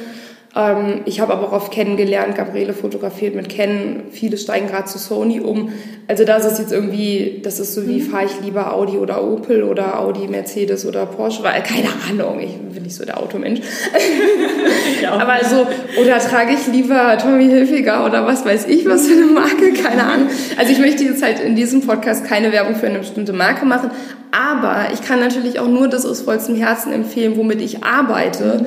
Ähm, 0.55 1.01
ich 1.05 1.19
habe 1.19 1.33
aber 1.33 1.47
auch 1.47 1.53
auf 1.53 1.71
Canon 1.71 1.97
gelernt, 1.97 2.35
Gabriele 2.35 2.73
fotografiert 2.73 3.33
mit 3.33 3.49
Canon. 3.49 4.03
Viele 4.11 4.37
steigen 4.37 4.67
gerade 4.67 4.85
zu 4.85 4.99
Sony 4.99 5.39
um. 5.39 5.73
Also 6.07 6.25
da 6.25 6.37
ist 6.37 6.59
jetzt 6.59 6.71
irgendwie, 6.71 7.39
das 7.43 7.59
ist 7.59 7.73
so 7.73 7.87
wie, 7.87 8.01
fahre 8.01 8.25
ich 8.25 8.45
lieber 8.45 8.73
Audi 8.73 8.97
oder 8.97 9.23
Opel 9.23 9.63
oder 9.63 9.99
Audi, 9.99 10.27
Mercedes 10.27 10.85
oder 10.85 11.05
Porsche, 11.05 11.43
weil 11.43 11.63
keine 11.63 11.87
Ahnung, 12.09 12.39
ich 12.39 12.55
bin 12.73 12.83
nicht 12.83 12.95
so 12.95 13.03
der 13.03 13.19
Automensch. 13.19 13.61
Aber 15.09 15.43
so, 15.43 15.65
oder 15.99 16.19
trage 16.19 16.53
ich 16.53 16.67
lieber 16.67 17.17
Tommy 17.17 17.45
Hilfiger 17.45 18.05
oder 18.05 18.27
was 18.27 18.45
weiß 18.45 18.67
ich, 18.67 18.85
was 18.85 19.07
für 19.07 19.13
eine 19.13 19.25
Marke, 19.25 19.73
keine 19.73 20.03
Ahnung. 20.03 20.27
Also 20.57 20.71
ich 20.71 20.79
möchte 20.79 21.03
jetzt 21.03 21.23
halt 21.23 21.39
in 21.39 21.55
diesem 21.55 21.81
Podcast 21.81 22.25
keine 22.25 22.51
Werbung 22.51 22.75
für 22.75 22.87
eine 22.87 22.99
bestimmte 22.99 23.33
Marke 23.33 23.65
machen, 23.65 23.89
aber 24.31 24.87
ich 24.93 25.01
kann 25.01 25.19
natürlich 25.19 25.59
auch 25.59 25.67
nur 25.67 25.87
das 25.87 26.05
aus 26.05 26.21
vollstem 26.21 26.55
Herzen 26.55 26.91
empfehlen, 26.91 27.37
womit 27.37 27.61
ich 27.61 27.83
arbeite. 27.83 28.65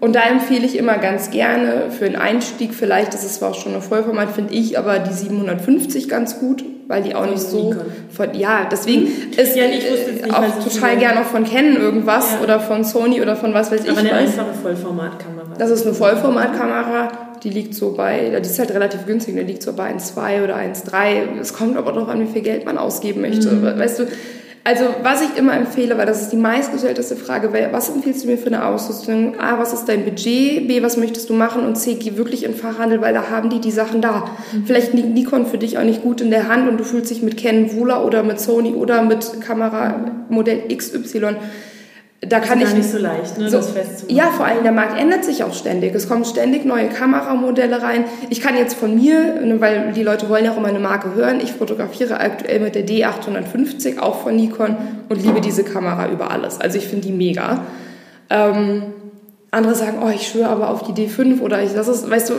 Und 0.00 0.14
da 0.14 0.20
empfehle 0.24 0.66
ich 0.66 0.76
immer 0.76 0.98
ganz 0.98 1.30
gerne 1.30 1.90
für 1.90 2.04
einen 2.04 2.16
Einstieg, 2.16 2.74
vielleicht 2.74 3.14
ist 3.14 3.24
es 3.24 3.34
zwar 3.36 3.50
auch 3.50 3.54
schon 3.54 3.74
ein 3.74 3.82
Vollformat, 3.82 4.30
finde 4.30 4.54
ich, 4.54 4.78
aber 4.78 4.98
die 4.98 5.12
750 5.12 6.08
ganz 6.08 6.38
gut, 6.38 6.64
weil 6.86 7.02
die 7.02 7.14
auch 7.14 7.26
nicht 7.26 7.40
so 7.40 7.74
von, 8.10 8.34
ja, 8.34 8.68
deswegen 8.70 9.08
ist 9.36 9.56
Ja, 9.56 9.66
nicht, 9.66 9.86
auch 10.32 10.42
weil 10.42 10.52
so 10.62 10.68
total 10.68 10.96
gerne 10.98 11.20
auch 11.20 11.24
von 11.24 11.44
Canon 11.44 11.76
irgendwas 11.76 12.32
Ja. 12.32 12.40
oder 12.42 12.60
von 12.60 12.84
Sony 12.84 13.20
oder 13.20 13.36
von 13.36 13.54
was 13.54 13.72
weiß 13.72 13.84
ich 13.84 13.90
Aber 13.90 14.00
eine 14.00 14.12
einfache 14.12 14.52
Vollformatkamera. 14.62 15.54
Das 15.58 15.70
ist 15.70 15.86
eine 15.86 15.94
Vollformatkamera, 15.94 17.08
die 17.42 17.50
liegt 17.50 17.74
so 17.74 17.92
bei, 17.94 18.38
die 18.40 18.48
ist 18.48 18.58
halt 18.58 18.72
relativ 18.72 19.06
günstig, 19.06 19.34
die 19.34 19.42
liegt 19.42 19.62
so 19.62 19.72
bei 19.72 19.90
1,2 19.90 20.44
oder 20.44 20.56
1,3. 20.56 21.40
Es 21.40 21.54
kommt 21.54 21.76
aber 21.76 21.92
darauf 21.92 22.08
an, 22.08 22.20
wie 22.20 22.32
viel 22.32 22.42
Geld 22.42 22.64
man 22.66 22.78
ausgeben 22.78 23.22
möchte. 23.22 23.50
Mhm. 23.50 23.78
Weißt 23.78 23.98
du, 24.00 24.06
also 24.66 24.86
was 25.04 25.22
ich 25.22 25.36
immer 25.36 25.54
empfehle, 25.54 25.96
weil 25.96 26.06
das 26.06 26.22
ist 26.22 26.32
die 26.32 26.36
meistgestellteste 26.36 27.14
Frage, 27.14 27.52
weil, 27.52 27.72
was 27.72 27.88
empfiehlst 27.88 28.24
du 28.24 28.26
mir 28.26 28.36
für 28.36 28.48
eine 28.48 28.64
Ausrüstung? 28.64 29.38
A, 29.38 29.60
was 29.60 29.72
ist 29.72 29.84
dein 29.84 30.04
Budget? 30.04 30.66
B, 30.66 30.82
was 30.82 30.96
möchtest 30.96 31.30
du 31.30 31.34
machen? 31.34 31.64
Und 31.64 31.76
C, 31.76 31.94
geh 31.94 32.16
wirklich 32.16 32.42
in 32.42 32.50
den 32.50 32.58
Fachhandel, 32.58 33.00
weil 33.00 33.14
da 33.14 33.30
haben 33.30 33.48
die 33.48 33.60
die 33.60 33.70
Sachen 33.70 34.00
da. 34.00 34.24
Mhm. 34.50 34.66
Vielleicht 34.66 34.92
liegt 34.92 35.10
Nikon 35.10 35.46
für 35.46 35.56
dich 35.56 35.78
auch 35.78 35.84
nicht 35.84 36.02
gut 36.02 36.20
in 36.20 36.30
der 36.30 36.48
Hand 36.48 36.68
und 36.68 36.78
du 36.78 36.84
fühlst 36.84 37.12
dich 37.12 37.22
mit 37.22 37.36
Canon 37.36 37.76
wohler 37.76 38.04
oder 38.04 38.24
mit 38.24 38.40
Sony 38.40 38.72
oder 38.72 39.02
mit 39.02 39.40
Kamera 39.40 40.26
Modell 40.30 40.62
XY. 40.74 41.36
Da 42.22 42.40
kann 42.40 42.58
gar 42.60 42.68
ich 42.68 42.74
nicht 42.74 42.90
so 42.90 42.98
leicht, 42.98 43.36
ne, 43.38 43.50
so, 43.50 43.58
das 43.58 43.70
festzumachen. 43.70 44.16
ja, 44.16 44.30
vor 44.30 44.46
allem 44.46 44.62
der 44.62 44.72
Markt 44.72 44.98
ändert 44.98 45.22
sich 45.24 45.44
auch 45.44 45.52
ständig. 45.52 45.94
Es 45.94 46.08
kommen 46.08 46.24
ständig 46.24 46.64
neue 46.64 46.88
Kameramodelle 46.88 47.82
rein. 47.82 48.04
Ich 48.30 48.40
kann 48.40 48.56
jetzt 48.56 48.74
von 48.74 48.94
mir, 48.94 49.40
ne, 49.42 49.60
weil 49.60 49.92
die 49.92 50.02
Leute 50.02 50.28
wollen 50.30 50.46
ja 50.46 50.52
auch 50.52 50.56
immer 50.56 50.68
eine 50.68 50.78
Marke 50.78 51.14
hören, 51.14 51.40
ich 51.40 51.52
fotografiere 51.52 52.18
aktuell 52.18 52.60
mit 52.60 52.74
der 52.74 52.86
D850, 52.86 53.98
auch 53.98 54.22
von 54.22 54.34
Nikon, 54.34 54.76
und 55.08 55.22
liebe 55.22 55.42
diese 55.42 55.62
Kamera 55.62 56.10
über 56.10 56.30
alles. 56.30 56.58
Also 56.58 56.78
ich 56.78 56.88
finde 56.88 57.06
die 57.06 57.12
mega. 57.12 57.64
Ähm, 58.30 58.82
andere 59.50 59.74
sagen, 59.74 59.98
oh, 60.04 60.10
ich 60.12 60.26
schwöre 60.26 60.48
aber 60.48 60.70
auf 60.70 60.82
die 60.82 60.92
D5 60.92 61.40
oder 61.40 61.62
ich, 61.62 61.72
das 61.72 61.88
ist, 61.88 62.10
weißt 62.10 62.30
du, 62.30 62.34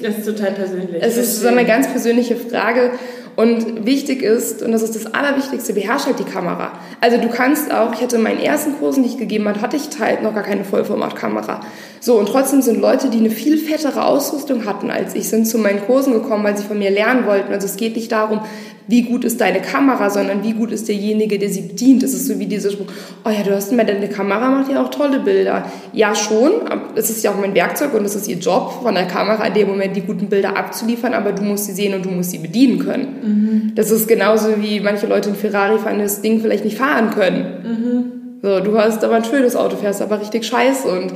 Das 0.00 0.18
ist 0.18 0.26
total 0.26 0.52
persönlich. 0.52 1.02
es 1.02 1.16
ist 1.16 1.40
so 1.40 1.48
eine 1.48 1.64
ganz 1.64 1.88
persönliche 1.88 2.36
Frage 2.36 2.92
Und 3.38 3.86
wichtig 3.86 4.22
ist, 4.22 4.64
und 4.64 4.72
das 4.72 4.82
ist 4.82 4.96
das 4.96 5.14
Allerwichtigste, 5.14 5.72
beherrscht 5.72 6.06
halt 6.06 6.18
die 6.18 6.24
Kamera. 6.24 6.72
Also 7.00 7.18
du 7.18 7.28
kannst 7.28 7.72
auch, 7.72 7.92
ich 7.92 8.00
hatte 8.00 8.16
in 8.16 8.22
meinen 8.22 8.40
ersten 8.40 8.76
Kursen, 8.80 9.04
die 9.04 9.10
ich 9.10 9.16
gegeben 9.16 9.46
habe, 9.46 9.60
hatte 9.60 9.76
ich 9.76 9.96
halt 10.00 10.24
noch 10.24 10.34
gar 10.34 10.42
keine 10.42 10.64
Vollformatkamera. 10.64 11.60
So, 12.00 12.18
und 12.18 12.26
trotzdem 12.26 12.62
sind 12.62 12.80
Leute, 12.80 13.10
die 13.10 13.18
eine 13.18 13.30
viel 13.30 13.56
fettere 13.56 14.04
Ausrüstung 14.04 14.64
hatten 14.64 14.90
als 14.90 15.14
ich, 15.14 15.28
sind 15.28 15.46
zu 15.46 15.56
meinen 15.58 15.80
Kursen 15.86 16.14
gekommen, 16.14 16.42
weil 16.42 16.56
sie 16.56 16.64
von 16.64 16.80
mir 16.80 16.90
lernen 16.90 17.26
wollten. 17.26 17.52
Also 17.52 17.66
es 17.66 17.76
geht 17.76 17.94
nicht 17.94 18.10
darum, 18.10 18.40
wie 18.88 19.02
gut 19.02 19.24
ist 19.24 19.40
deine 19.40 19.60
Kamera, 19.60 20.08
sondern 20.08 20.42
wie 20.42 20.54
gut 20.54 20.72
ist 20.72 20.88
derjenige, 20.88 21.38
der 21.38 21.50
sie 21.50 21.60
bedient. 21.60 22.02
Es 22.02 22.14
ist 22.14 22.26
so 22.26 22.38
wie 22.38 22.46
dieser 22.46 22.70
Spruch, 22.70 22.86
oh 23.24 23.28
ja, 23.28 23.42
du 23.42 23.54
hast 23.54 23.70
immer 23.70 23.84
deine 23.84 24.08
Kamera, 24.08 24.50
macht 24.50 24.72
ja 24.72 24.82
auch 24.82 24.90
tolle 24.90 25.20
Bilder. 25.20 25.66
Ja, 25.92 26.14
schon, 26.14 26.52
es 26.96 27.10
ist 27.10 27.22
ja 27.22 27.30
auch 27.30 27.38
mein 27.38 27.54
Werkzeug 27.54 27.92
und 27.92 28.04
es 28.06 28.16
ist 28.16 28.26
ihr 28.28 28.38
Job, 28.38 28.80
von 28.82 28.94
der 28.94 29.06
Kamera 29.06 29.46
in 29.46 29.54
dem 29.54 29.68
Moment 29.68 29.94
die 29.94 30.00
guten 30.00 30.28
Bilder 30.28 30.56
abzuliefern, 30.56 31.12
aber 31.12 31.32
du 31.32 31.42
musst 31.42 31.66
sie 31.66 31.72
sehen 31.72 31.94
und 31.94 32.06
du 32.06 32.10
musst 32.10 32.30
sie 32.30 32.38
bedienen 32.38 32.78
können. 32.78 33.08
Mhm. 33.22 33.72
Das 33.74 33.90
ist 33.90 34.08
genauso 34.08 34.60
wie 34.60 34.80
manche 34.80 35.06
Leute 35.06 35.28
in 35.28 35.34
Ferrari 35.34 35.78
fahren, 35.78 35.98
das 35.98 36.22
Ding 36.22 36.40
vielleicht 36.40 36.64
nicht 36.64 36.78
fahren 36.78 37.10
können. 37.10 37.44
Mhm. 37.62 38.12
So, 38.40 38.60
du 38.60 38.78
hast 38.78 39.04
aber 39.04 39.16
ein 39.16 39.24
schönes 39.24 39.54
Auto, 39.54 39.76
fährst 39.76 40.00
aber 40.00 40.20
richtig 40.20 40.46
scheiße 40.46 40.88
und 40.88 41.12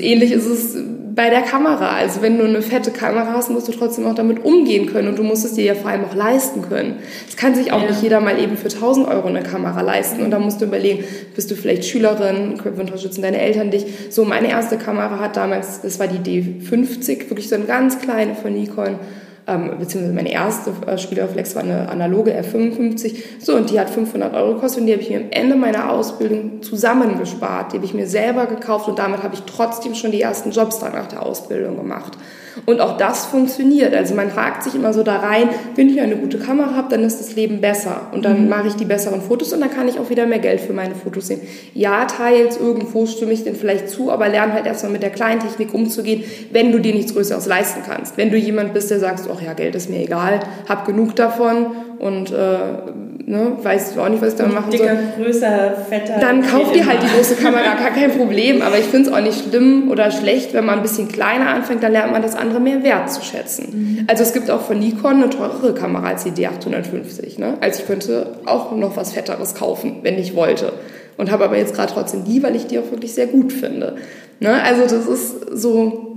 ähnlich 0.00 0.32
ist 0.32 0.46
es 0.46 0.76
bei 1.14 1.28
der 1.28 1.42
Kamera. 1.42 1.96
Also 1.96 2.22
wenn 2.22 2.38
du 2.38 2.44
eine 2.44 2.62
fette 2.62 2.90
Kamera 2.90 3.32
hast, 3.34 3.50
musst 3.50 3.68
du 3.68 3.72
trotzdem 3.72 4.06
auch 4.06 4.14
damit 4.14 4.44
umgehen 4.44 4.86
können 4.86 5.08
und 5.08 5.18
du 5.18 5.22
musst 5.22 5.44
es 5.44 5.54
dir 5.54 5.64
ja 5.64 5.74
vor 5.74 5.90
allem 5.90 6.04
auch 6.04 6.14
leisten 6.14 6.62
können. 6.62 6.96
Es 7.28 7.36
kann 7.36 7.54
sich 7.54 7.72
auch 7.72 7.82
ja. 7.82 7.88
nicht 7.88 8.02
jeder 8.02 8.20
mal 8.20 8.38
eben 8.38 8.56
für 8.56 8.68
1000 8.68 9.08
Euro 9.08 9.28
eine 9.28 9.42
Kamera 9.42 9.82
leisten 9.82 10.22
und 10.22 10.30
da 10.30 10.38
musst 10.38 10.60
du 10.60 10.64
überlegen, 10.64 11.04
bist 11.34 11.50
du 11.50 11.54
vielleicht 11.54 11.84
Schülerin, 11.84 12.58
unterstützen 12.78 13.22
deine 13.22 13.40
Eltern 13.40 13.70
dich. 13.70 13.84
So, 14.10 14.24
meine 14.24 14.48
erste 14.48 14.78
Kamera 14.78 15.18
hat 15.18 15.36
damals, 15.36 15.82
das 15.82 15.98
war 15.98 16.08
die 16.08 16.18
D50, 16.18 17.28
wirklich 17.28 17.48
so 17.48 17.56
eine 17.56 17.64
ganz 17.64 17.98
kleine 17.98 18.34
von 18.34 18.54
Nikon 18.54 18.98
ähm, 19.46 19.72
beziehungsweise 19.78 20.14
meine 20.14 20.32
erste 20.32 20.72
äh, 20.86 20.98
Spielerreflex 20.98 21.54
war 21.56 21.62
eine 21.62 21.88
analoge 21.88 22.32
R55. 22.32 23.16
So, 23.40 23.56
und 23.56 23.70
die 23.70 23.80
hat 23.80 23.90
500 23.90 24.34
Euro 24.34 24.54
gekostet 24.54 24.80
und 24.80 24.86
die 24.86 24.92
habe 24.92 25.02
ich 25.02 25.10
mir 25.10 25.18
am 25.18 25.30
Ende 25.30 25.56
meiner 25.56 25.90
Ausbildung 25.90 26.62
zusammengespart. 26.62 27.72
Die 27.72 27.76
habe 27.76 27.86
ich 27.86 27.94
mir 27.94 28.06
selber 28.06 28.46
gekauft 28.46 28.88
und 28.88 28.98
damit 28.98 29.22
habe 29.22 29.34
ich 29.34 29.42
trotzdem 29.42 29.94
schon 29.94 30.12
die 30.12 30.20
ersten 30.20 30.50
Jobs 30.52 30.78
dann 30.78 30.92
nach 30.92 31.06
der 31.06 31.22
Ausbildung 31.22 31.76
gemacht. 31.76 32.12
Und 32.66 32.80
auch 32.80 32.96
das 32.96 33.26
funktioniert. 33.26 33.94
Also 33.94 34.14
man 34.14 34.34
hakt 34.34 34.64
sich 34.64 34.74
immer 34.74 34.92
so 34.92 35.02
da 35.02 35.16
rein, 35.18 35.48
wenn 35.74 35.88
ich 35.88 36.00
eine 36.00 36.16
gute 36.16 36.38
Kamera 36.38 36.74
habe, 36.74 36.88
dann 36.90 37.04
ist 37.04 37.20
das 37.20 37.34
Leben 37.34 37.60
besser. 37.60 38.08
Und 38.12 38.24
dann 38.24 38.44
mhm. 38.44 38.48
mache 38.48 38.68
ich 38.68 38.74
die 38.74 38.84
besseren 38.84 39.22
Fotos 39.22 39.52
und 39.52 39.60
dann 39.60 39.70
kann 39.70 39.88
ich 39.88 39.98
auch 39.98 40.10
wieder 40.10 40.26
mehr 40.26 40.38
Geld 40.38 40.60
für 40.60 40.72
meine 40.72 40.94
Fotos 40.94 41.28
sehen. 41.28 41.40
Ja, 41.74 42.04
teils 42.04 42.56
irgendwo 42.58 43.06
stimme 43.06 43.32
ich 43.32 43.44
denn 43.44 43.54
vielleicht 43.54 43.88
zu, 43.88 44.10
aber 44.10 44.28
lerne 44.28 44.52
halt 44.52 44.66
erstmal 44.66 44.92
mit 44.92 45.02
der 45.02 45.10
kleinen 45.10 45.40
Technik 45.40 45.74
umzugehen, 45.74 46.24
wenn 46.50 46.72
du 46.72 46.78
dir 46.78 46.94
nichts 46.94 47.14
Größeres 47.14 47.46
leisten 47.46 47.82
kannst. 47.86 48.16
Wenn 48.16 48.30
du 48.30 48.36
jemand 48.36 48.74
bist, 48.74 48.90
der 48.90 48.98
sagst, 48.98 49.28
ach 49.32 49.40
ja, 49.40 49.54
Geld 49.54 49.74
ist 49.74 49.90
mir 49.90 50.00
egal, 50.00 50.40
hab 50.68 50.86
genug 50.86 51.16
davon 51.16 51.66
und 51.98 52.32
äh, 52.32 52.56
ne, 53.32 53.56
weiß 53.62 53.96
auch 53.96 54.08
nicht, 54.10 54.22
was 54.22 54.34
ich 54.34 54.38
damit 54.38 54.54
machen 54.54 54.70
dicker, 54.70 54.94
soll. 55.16 55.24
größer, 55.24 55.74
fetter. 55.88 56.18
Dann 56.20 56.42
kauf 56.42 56.70
dir 56.72 56.86
halt 56.86 57.02
die 57.02 57.16
große 57.16 57.34
Kamera, 57.42 57.74
gar 57.74 57.90
kein 57.90 58.12
Problem. 58.12 58.60
Aber 58.60 58.78
ich 58.78 58.84
finde 58.84 59.08
es 59.08 59.14
auch 59.14 59.20
nicht 59.20 59.48
schlimm 59.48 59.90
oder 59.90 60.10
schlecht, 60.10 60.52
wenn 60.52 60.66
man 60.66 60.76
ein 60.76 60.82
bisschen 60.82 61.08
kleiner 61.08 61.48
anfängt, 61.48 61.82
dann 61.82 61.92
lernt 61.92 62.12
man 62.12 62.20
das 62.20 62.36
andere 62.36 62.60
mehr 62.60 62.82
wertzuschätzen. 62.82 63.66
Mhm. 63.72 64.04
Also 64.06 64.22
es 64.22 64.34
gibt 64.34 64.50
auch 64.50 64.60
von 64.60 64.78
Nikon 64.78 65.14
eine 65.14 65.30
teurere 65.30 65.74
Kamera 65.74 66.08
als 66.08 66.24
die 66.24 66.30
D850. 66.30 67.40
Ne? 67.40 67.54
Also 67.60 67.80
ich 67.80 67.86
könnte 67.86 68.34
auch 68.44 68.76
noch 68.76 68.96
was 68.96 69.14
Fetteres 69.14 69.54
kaufen, 69.54 70.00
wenn 70.02 70.18
ich 70.18 70.36
wollte. 70.36 70.74
Und 71.16 71.30
habe 71.30 71.44
aber 71.44 71.56
jetzt 71.56 71.74
gerade 71.74 71.92
trotzdem 71.92 72.24
die, 72.24 72.42
weil 72.42 72.54
ich 72.54 72.66
die 72.66 72.78
auch 72.78 72.90
wirklich 72.90 73.14
sehr 73.14 73.26
gut 73.26 73.52
finde. 73.52 73.96
Ne? 74.40 74.62
Also 74.62 74.82
das 74.82 75.06
ist 75.06 75.58
so 75.58 76.11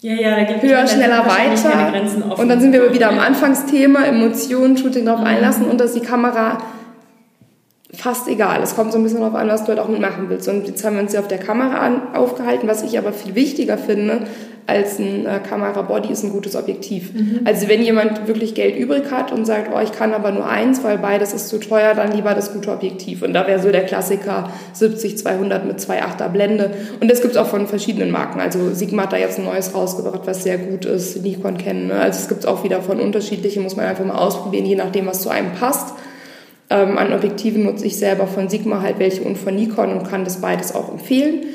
ja, 0.00 0.14
ja, 0.14 0.36
da 0.36 0.44
gibt 0.44 0.62
höher, 0.62 0.86
schneller, 0.86 1.26
weiter. 1.26 2.36
Und 2.36 2.48
dann 2.48 2.60
sind 2.60 2.72
wir 2.72 2.92
wieder 2.92 3.08
am 3.08 3.18
Anfangsthema, 3.18 4.04
Emotionen, 4.04 4.76
Shooting 4.76 5.04
darauf 5.04 5.20
mhm. 5.20 5.26
einlassen 5.26 5.66
und 5.66 5.80
dass 5.80 5.94
die 5.94 6.00
Kamera 6.00 6.58
fast 7.92 8.28
egal. 8.28 8.62
Es 8.62 8.76
kommt 8.76 8.92
so 8.92 8.98
ein 8.98 9.02
bisschen 9.02 9.20
darauf 9.20 9.34
an, 9.34 9.48
was 9.48 9.64
du 9.64 9.68
halt 9.68 9.80
auch 9.80 9.88
mitmachen 9.88 10.28
willst. 10.28 10.48
Und 10.48 10.68
jetzt 10.68 10.84
haben 10.84 10.94
wir 10.94 11.02
uns 11.02 11.12
ja 11.12 11.20
auf 11.20 11.28
der 11.28 11.38
Kamera 11.38 11.78
an, 11.78 12.14
aufgehalten. 12.14 12.68
Was 12.68 12.84
ich 12.84 12.96
aber 12.96 13.12
viel 13.12 13.34
wichtiger 13.34 13.76
finde 13.76 14.28
als 14.68 14.98
ein 14.98 15.24
äh, 15.24 15.40
Kamerabody 15.40 16.12
ist 16.12 16.24
ein 16.24 16.30
gutes 16.30 16.54
Objektiv. 16.54 17.14
Mhm. 17.14 17.40
Also 17.46 17.68
wenn 17.68 17.82
jemand 17.82 18.28
wirklich 18.28 18.54
Geld 18.54 18.76
übrig 18.76 19.10
hat 19.10 19.32
und 19.32 19.46
sagt, 19.46 19.70
oh, 19.74 19.80
ich 19.82 19.92
kann 19.92 20.12
aber 20.12 20.30
nur 20.30 20.46
eins, 20.46 20.84
weil 20.84 20.98
beides 20.98 21.32
ist 21.32 21.48
zu 21.48 21.58
teuer, 21.58 21.94
dann 21.94 22.12
lieber 22.12 22.34
das 22.34 22.52
gute 22.52 22.70
Objektiv. 22.70 23.22
Und 23.22 23.32
da 23.32 23.46
wäre 23.46 23.62
so 23.62 23.72
der 23.72 23.86
Klassiker 23.86 24.50
70-200 24.78 25.64
mit 25.64 25.78
2,8er 25.78 26.28
Blende. 26.28 26.70
Und 27.00 27.10
das 27.10 27.22
gibt 27.22 27.32
es 27.32 27.38
auch 27.38 27.46
von 27.46 27.66
verschiedenen 27.66 28.10
Marken. 28.10 28.40
Also 28.40 28.74
Sigma 28.74 29.04
hat 29.04 29.14
da 29.14 29.16
jetzt 29.16 29.38
ein 29.38 29.46
neues 29.46 29.74
rausgebracht, 29.74 30.26
was 30.26 30.42
sehr 30.42 30.58
gut 30.58 30.84
ist. 30.84 31.22
Nikon 31.22 31.56
kennen. 31.56 31.86
Ne? 31.86 31.94
Also 31.94 32.18
es 32.18 32.28
gibt 32.28 32.40
es 32.40 32.46
auch 32.46 32.62
wieder 32.62 32.82
von 32.82 33.00
unterschiedlichen, 33.00 33.62
muss 33.62 33.74
man 33.74 33.86
einfach 33.86 34.04
mal 34.04 34.18
ausprobieren, 34.18 34.66
je 34.66 34.76
nachdem, 34.76 35.06
was 35.06 35.22
zu 35.22 35.30
einem 35.30 35.52
passt. 35.52 35.94
Ähm, 36.68 36.98
an 36.98 37.14
Objektiven 37.14 37.62
nutze 37.62 37.86
ich 37.86 37.96
selber 37.96 38.26
von 38.26 38.50
Sigma 38.50 38.82
halt 38.82 38.98
welche 38.98 39.22
und 39.22 39.38
von 39.38 39.54
Nikon 39.54 39.92
und 39.92 40.06
kann 40.06 40.24
das 40.24 40.42
beides 40.42 40.74
auch 40.74 40.92
empfehlen. 40.92 41.46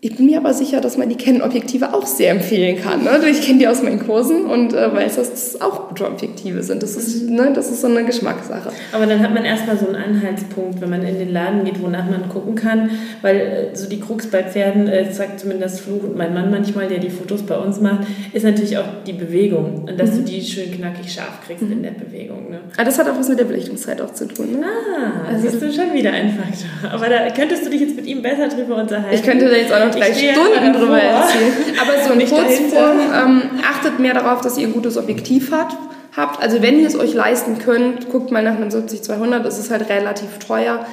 Ich 0.00 0.14
bin 0.14 0.26
mir 0.26 0.38
aber 0.38 0.54
sicher, 0.54 0.80
dass 0.80 0.96
man 0.96 1.08
die 1.08 1.16
Canon-Objektive 1.16 1.92
auch 1.92 2.06
sehr 2.06 2.30
empfehlen 2.30 2.80
kann. 2.80 3.02
Ne? 3.02 3.18
Ich 3.28 3.42
kenne 3.42 3.58
die 3.58 3.66
aus 3.66 3.82
meinen 3.82 3.98
Kursen 3.98 4.44
und 4.44 4.72
äh, 4.72 4.94
weiß, 4.94 5.16
dass 5.16 5.30
das 5.30 5.60
auch 5.60 5.88
gute 5.88 6.06
Objektive 6.06 6.62
sind. 6.62 6.84
Das 6.84 6.94
ist, 6.94 7.24
mhm. 7.24 7.34
ne, 7.34 7.52
das 7.52 7.68
ist 7.68 7.80
so 7.80 7.88
eine 7.88 8.04
Geschmackssache. 8.04 8.70
Aber 8.92 9.06
dann 9.06 9.18
hat 9.18 9.34
man 9.34 9.44
erstmal 9.44 9.76
so 9.76 9.88
einen 9.88 9.96
Anhaltspunkt, 9.96 10.80
wenn 10.80 10.90
man 10.90 11.02
in 11.02 11.18
den 11.18 11.32
Laden 11.32 11.64
geht, 11.64 11.82
wonach 11.82 12.08
man 12.08 12.28
gucken 12.28 12.54
kann. 12.54 12.90
Weil 13.22 13.36
äh, 13.72 13.76
so 13.76 13.88
die 13.88 13.98
Krux 13.98 14.28
bei 14.28 14.44
Pferden, 14.44 14.86
äh, 14.86 15.12
sagt 15.12 15.40
zumindest 15.40 15.80
Fluch 15.80 16.04
und 16.04 16.16
mein 16.16 16.32
Mann 16.32 16.52
manchmal, 16.52 16.86
der 16.86 16.98
die 16.98 17.10
Fotos 17.10 17.42
bei 17.42 17.58
uns 17.58 17.80
macht, 17.80 18.06
ist 18.32 18.44
natürlich 18.44 18.78
auch 18.78 19.02
die 19.04 19.14
Bewegung. 19.14 19.82
Und 19.88 19.98
dass 19.98 20.12
mhm. 20.12 20.18
du 20.18 20.30
die 20.30 20.42
schön 20.42 20.70
knackig 20.70 21.12
scharf 21.12 21.40
kriegst 21.44 21.64
mhm. 21.64 21.72
in 21.72 21.82
der 21.82 21.90
Bewegung. 21.90 22.50
Ne? 22.50 22.60
Ah, 22.76 22.84
das 22.84 23.00
hat 23.00 23.08
auch 23.08 23.18
was 23.18 23.28
mit 23.28 23.40
der 23.40 23.46
Belichtungszeit 23.46 24.00
auch 24.00 24.12
zu 24.12 24.28
tun. 24.28 24.60
Ne? 24.60 24.64
Ah, 24.64 25.28
also 25.28 25.48
siehst 25.48 25.60
du 25.60 25.72
schon 25.72 25.92
wieder 25.92 26.12
ein 26.12 26.38
Faktor. 26.38 26.92
Aber 26.92 27.08
da 27.08 27.28
könntest 27.30 27.66
du 27.66 27.70
dich 27.70 27.80
jetzt 27.80 27.96
mit 27.96 28.06
ihm 28.06 28.22
besser 28.22 28.46
drüber 28.46 28.76
unterhalten. 28.76 29.12
Ich 29.12 29.24
könnte 29.24 29.46
da 29.46 29.56
jetzt 29.56 29.72
auch 29.72 29.84
noch 29.84 29.87
gleich 29.90 30.18
Stunden 30.18 30.72
drüber 30.72 31.00
erzählen. 31.00 31.52
Aber 31.80 32.02
so 32.02 32.12
ein 32.12 32.18
Kurzform 32.20 32.98
ähm, 33.14 33.42
achtet 33.68 33.98
mehr 33.98 34.14
darauf, 34.14 34.40
dass 34.40 34.58
ihr 34.58 34.66
ein 34.66 34.72
gutes 34.72 34.96
Objektiv 34.96 35.52
habt 35.52 35.76
habt. 36.18 36.42
Also 36.42 36.60
wenn 36.60 36.78
ihr 36.78 36.86
es 36.86 36.98
euch 36.98 37.14
leisten 37.14 37.58
könnt, 37.58 38.10
guckt 38.10 38.30
mal 38.30 38.42
nach 38.42 38.56
einem 38.56 38.68
70-200, 38.68 39.38
das 39.38 39.58
ist 39.58 39.70
halt 39.70 39.88
relativ 39.88 40.38
teuer. 40.38 40.84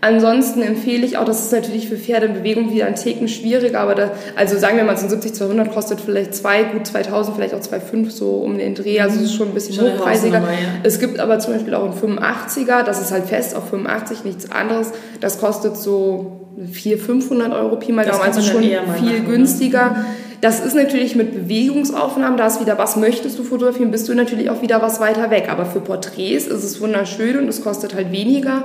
Ansonsten 0.00 0.62
empfehle 0.62 1.04
ich 1.04 1.16
auch, 1.16 1.24
das 1.24 1.40
ist 1.40 1.52
natürlich 1.52 1.88
für 1.88 1.96
Pferde 1.96 2.26
in 2.26 2.34
Bewegung 2.34 2.72
wieder 2.72 2.86
ein 2.86 2.94
Ticken 2.94 3.26
schwieriger, 3.26 3.80
aber 3.80 3.94
da, 3.94 4.10
also 4.36 4.58
sagen 4.58 4.76
wir 4.76 4.84
mal, 4.84 4.96
so 4.96 5.06
ein 5.06 5.12
70-200 5.12 5.70
kostet 5.70 6.00
vielleicht 6.00 6.34
zwei, 6.34 6.64
gut 6.64 6.86
2000, 6.86 7.36
vielleicht 7.36 7.54
auch 7.54 7.60
2,5 7.60 8.10
so 8.10 8.36
um 8.36 8.58
den 8.58 8.74
Dreh, 8.74 9.00
also 9.00 9.16
es 9.16 9.22
ist 9.22 9.34
schon 9.34 9.48
ein 9.48 9.54
bisschen 9.54 9.74
schon 9.74 9.92
hochpreisiger. 9.94 10.38
Ja. 10.38 10.46
Es 10.82 11.00
gibt 11.00 11.18
aber 11.18 11.38
zum 11.38 11.54
Beispiel 11.54 11.74
auch 11.74 11.84
einen 11.84 12.18
85er, 12.18 12.82
das 12.82 13.00
ist 13.00 13.10
halt 13.10 13.24
fest 13.24 13.56
auf 13.56 13.70
85, 13.70 14.24
nichts 14.24 14.52
anderes. 14.52 14.92
Das 15.20 15.40
kostet 15.40 15.76
so 15.76 16.43
400, 16.72 17.06
500 17.06 17.52
Euro 17.52 17.76
Pi 17.76 17.92
mal 17.92 18.04
Daumen, 18.04 18.22
also 18.22 18.40
schon 18.40 18.62
viel 18.62 18.80
machen, 18.80 19.06
ne? 19.06 19.20
günstiger. 19.20 19.90
Ne? 19.90 20.06
Das 20.40 20.64
ist 20.64 20.74
natürlich 20.74 21.16
mit 21.16 21.32
Bewegungsaufnahmen, 21.32 22.36
da 22.36 22.46
ist 22.46 22.60
wieder, 22.60 22.76
was 22.76 22.96
möchtest 22.96 23.38
du 23.38 23.44
fotografieren, 23.44 23.90
bist 23.90 24.08
du 24.08 24.14
natürlich 24.14 24.50
auch 24.50 24.60
wieder 24.60 24.82
was 24.82 25.00
weiter 25.00 25.30
weg. 25.30 25.46
Aber 25.48 25.64
für 25.64 25.80
Porträts 25.80 26.46
ist 26.46 26.64
es 26.64 26.80
wunderschön 26.80 27.38
und 27.38 27.48
es 27.48 27.62
kostet 27.62 27.94
halt 27.94 28.12
weniger. 28.12 28.64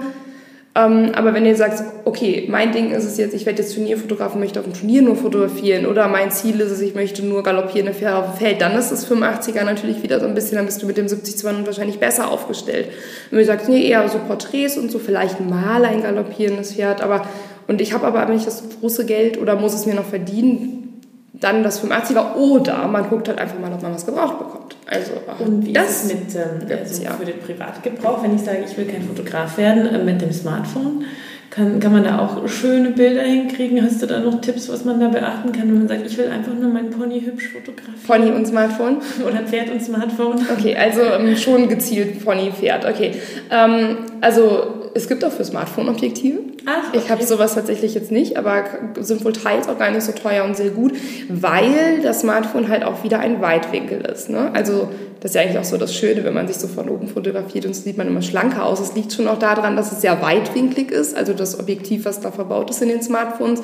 Ähm, 0.76 1.12
aber 1.16 1.34
wenn 1.34 1.46
ihr 1.46 1.56
sagt, 1.56 1.82
okay, 2.06 2.46
mein 2.48 2.72
Ding 2.72 2.92
ist 2.92 3.04
es 3.04 3.18
jetzt, 3.18 3.34
ich 3.34 3.46
werde 3.46 3.62
jetzt 3.62 3.74
Turnierfotografen, 3.74 4.40
möchte 4.40 4.60
auf 4.60 4.66
dem 4.66 4.74
Turnier 4.74 5.02
nur 5.02 5.16
fotografieren 5.16 5.88
oder 5.88 6.08
mein 6.08 6.32
Ziel 6.32 6.60
ist 6.60 6.72
es, 6.72 6.82
ich 6.82 6.94
möchte 6.94 7.26
nur 7.26 7.42
galoppieren 7.42 7.88
eine 7.88 7.96
Pferde 7.96 8.18
auf 8.18 8.26
dem 8.26 8.38
Feld, 8.38 8.62
dann 8.62 8.78
ist 8.78 8.92
das 8.92 9.10
85er 9.10 9.64
natürlich 9.64 10.04
wieder 10.04 10.20
so 10.20 10.28
ein 10.28 10.36
bisschen, 10.36 10.58
dann 10.58 10.68
bist 10.68 10.82
du 10.82 10.86
mit 10.86 10.98
dem 10.98 11.08
70-200 11.08 11.66
wahrscheinlich 11.66 12.00
besser 12.00 12.30
aufgestellt. 12.30 12.90
wenn 13.32 13.40
ihr 13.40 13.46
sagt, 13.46 13.68
nee, 13.68 13.88
eher 13.88 14.08
so 14.10 14.20
Porträts 14.20 14.78
und 14.78 14.92
so, 14.92 15.00
vielleicht 15.00 15.40
mal 15.40 15.84
ein 15.86 16.04
galoppierendes 16.04 16.74
Pferd, 16.74 17.02
aber 17.02 17.26
und 17.70 17.82
ich 17.82 17.93
habe 17.93 18.07
aber 18.07 18.26
nicht 18.26 18.47
das 18.47 18.63
große 18.80 19.05
Geld 19.05 19.39
oder 19.39 19.55
muss 19.55 19.76
es 19.76 19.86
mir 19.86 19.93
noch 19.93 20.05
verdienen, 20.05 21.01
dann 21.34 21.61
das 21.61 21.84
85er 21.84 22.36
oder 22.36 22.88
man 22.88 23.07
guckt 23.07 23.28
halt 23.28 23.38
einfach 23.38 23.59
mal, 23.59 23.72
ob 23.72 23.84
man 23.84 23.93
was 23.93 24.07
gebraucht 24.07 24.39
bekommt. 24.39 24.76
Also, 24.88 25.11
und 25.38 25.67
wie 25.67 25.74
das 25.74 26.03
ist 26.03 26.05
es 26.05 26.13
mit 26.13 26.36
ähm, 26.36 26.78
also 26.80 27.03
ja. 27.03 27.11
für 27.11 27.26
den 27.26 27.39
Privatgebrauch, 27.39 28.24
wenn 28.24 28.36
ich 28.36 28.41
sage, 28.41 28.63
ich 28.65 28.76
will 28.76 28.86
kein 28.86 29.03
Fotograf 29.03 29.55
werden, 29.59 29.86
äh, 29.86 30.03
mit 30.03 30.20
dem 30.20 30.34
Smartphone? 30.34 31.05
Kann, 31.51 31.80
kann 31.80 31.91
man 31.91 32.03
da 32.03 32.20
auch 32.20 32.47
schöne 32.47 32.89
Bilder 32.89 33.22
hinkriegen? 33.22 33.84
Hast 33.84 34.01
du 34.01 34.07
da 34.07 34.20
noch 34.20 34.41
Tipps, 34.41 34.67
was 34.70 34.84
man 34.84 34.99
da 34.99 35.07
beachten 35.07 35.51
kann, 35.51 35.67
wenn 35.67 35.78
man 35.80 35.88
sagt, 35.88 36.07
ich 36.07 36.17
will 36.17 36.28
einfach 36.28 36.53
nur 36.53 36.72
mein 36.72 36.89
Pony 36.89 37.22
hübsch 37.22 37.49
fotografieren? 37.49 38.01
Pony 38.05 38.32
und 38.32 38.47
Smartphone? 38.47 38.97
Oder 39.28 39.41
Pferd 39.43 39.70
und 39.70 39.82
Smartphone? 39.82 40.39
Okay, 40.57 40.76
also 40.76 41.01
ähm, 41.01 41.38
schon 41.38 41.70
gezielt 41.70 42.26
Pony, 42.26 42.51
Pferd. 42.51 42.86
Okay, 42.86 43.13
ähm, 43.51 43.97
also 44.22 44.78
es 44.94 45.08
gibt 45.08 45.24
auch 45.24 45.32
für 45.32 45.44
Smartphone 45.44 45.90
Objektive. 45.90 46.40
Ach, 46.66 46.90
okay. 46.90 46.98
Ich 46.98 47.10
habe 47.10 47.24
sowas 47.24 47.56
tatsächlich 47.56 47.94
jetzt 47.94 48.12
nicht, 48.12 48.38
aber 48.38 48.64
sind 49.00 49.24
wohl 49.24 49.34
teils 49.34 49.68
auch 49.68 49.78
gar 49.78 49.92
nicht 49.92 50.04
so 50.04 50.12
teuer 50.12 50.44
und 50.46 50.56
sehr 50.56 50.70
gut, 50.70 50.94
weil 51.30 52.02
das 52.02 52.22
Smartphone 52.22 52.70
halt 52.70 52.84
auch 52.84 53.04
wieder 53.04 53.20
ein 53.20 53.42
Weitwinkel 53.42 54.02
ist. 54.02 54.30
Ne? 54.30 54.52
Also 54.54 54.90
das 55.20 55.32
ist 55.32 55.36
ja 55.36 55.42
eigentlich 55.42 55.58
auch 55.58 55.66
so 55.66 55.78
das 55.78 55.94
Schöne, 55.94 56.24
wenn 56.24 56.34
man 56.34 56.48
sich 56.48 56.58
so 56.58 56.68
von 56.68 56.88
oben 56.90 57.08
fotografiert 57.08 57.66
und 57.66 57.76
so 57.76 57.82
sieht 57.82 57.98
man 57.98 58.08
immer 58.08 58.22
schlanker 58.22 58.66
aus. 58.66 58.80
Es 58.80 58.96
liegt 58.96 59.12
schon 59.12 59.28
auch 59.28 59.40
daran, 59.40 59.76
dass 59.76 59.92
es 59.92 60.02
sehr 60.02 60.22
weitwinklig 60.22 60.92
ist, 60.92 61.16
also 61.16 61.34
das 61.34 61.60
Objektiv, 61.60 62.06
was 62.06 62.22
da 62.22 62.32
verbaut 62.32 62.70
ist 62.70 62.82
in 62.82 62.90
den 62.90 63.02
Smartphones, 63.02 63.62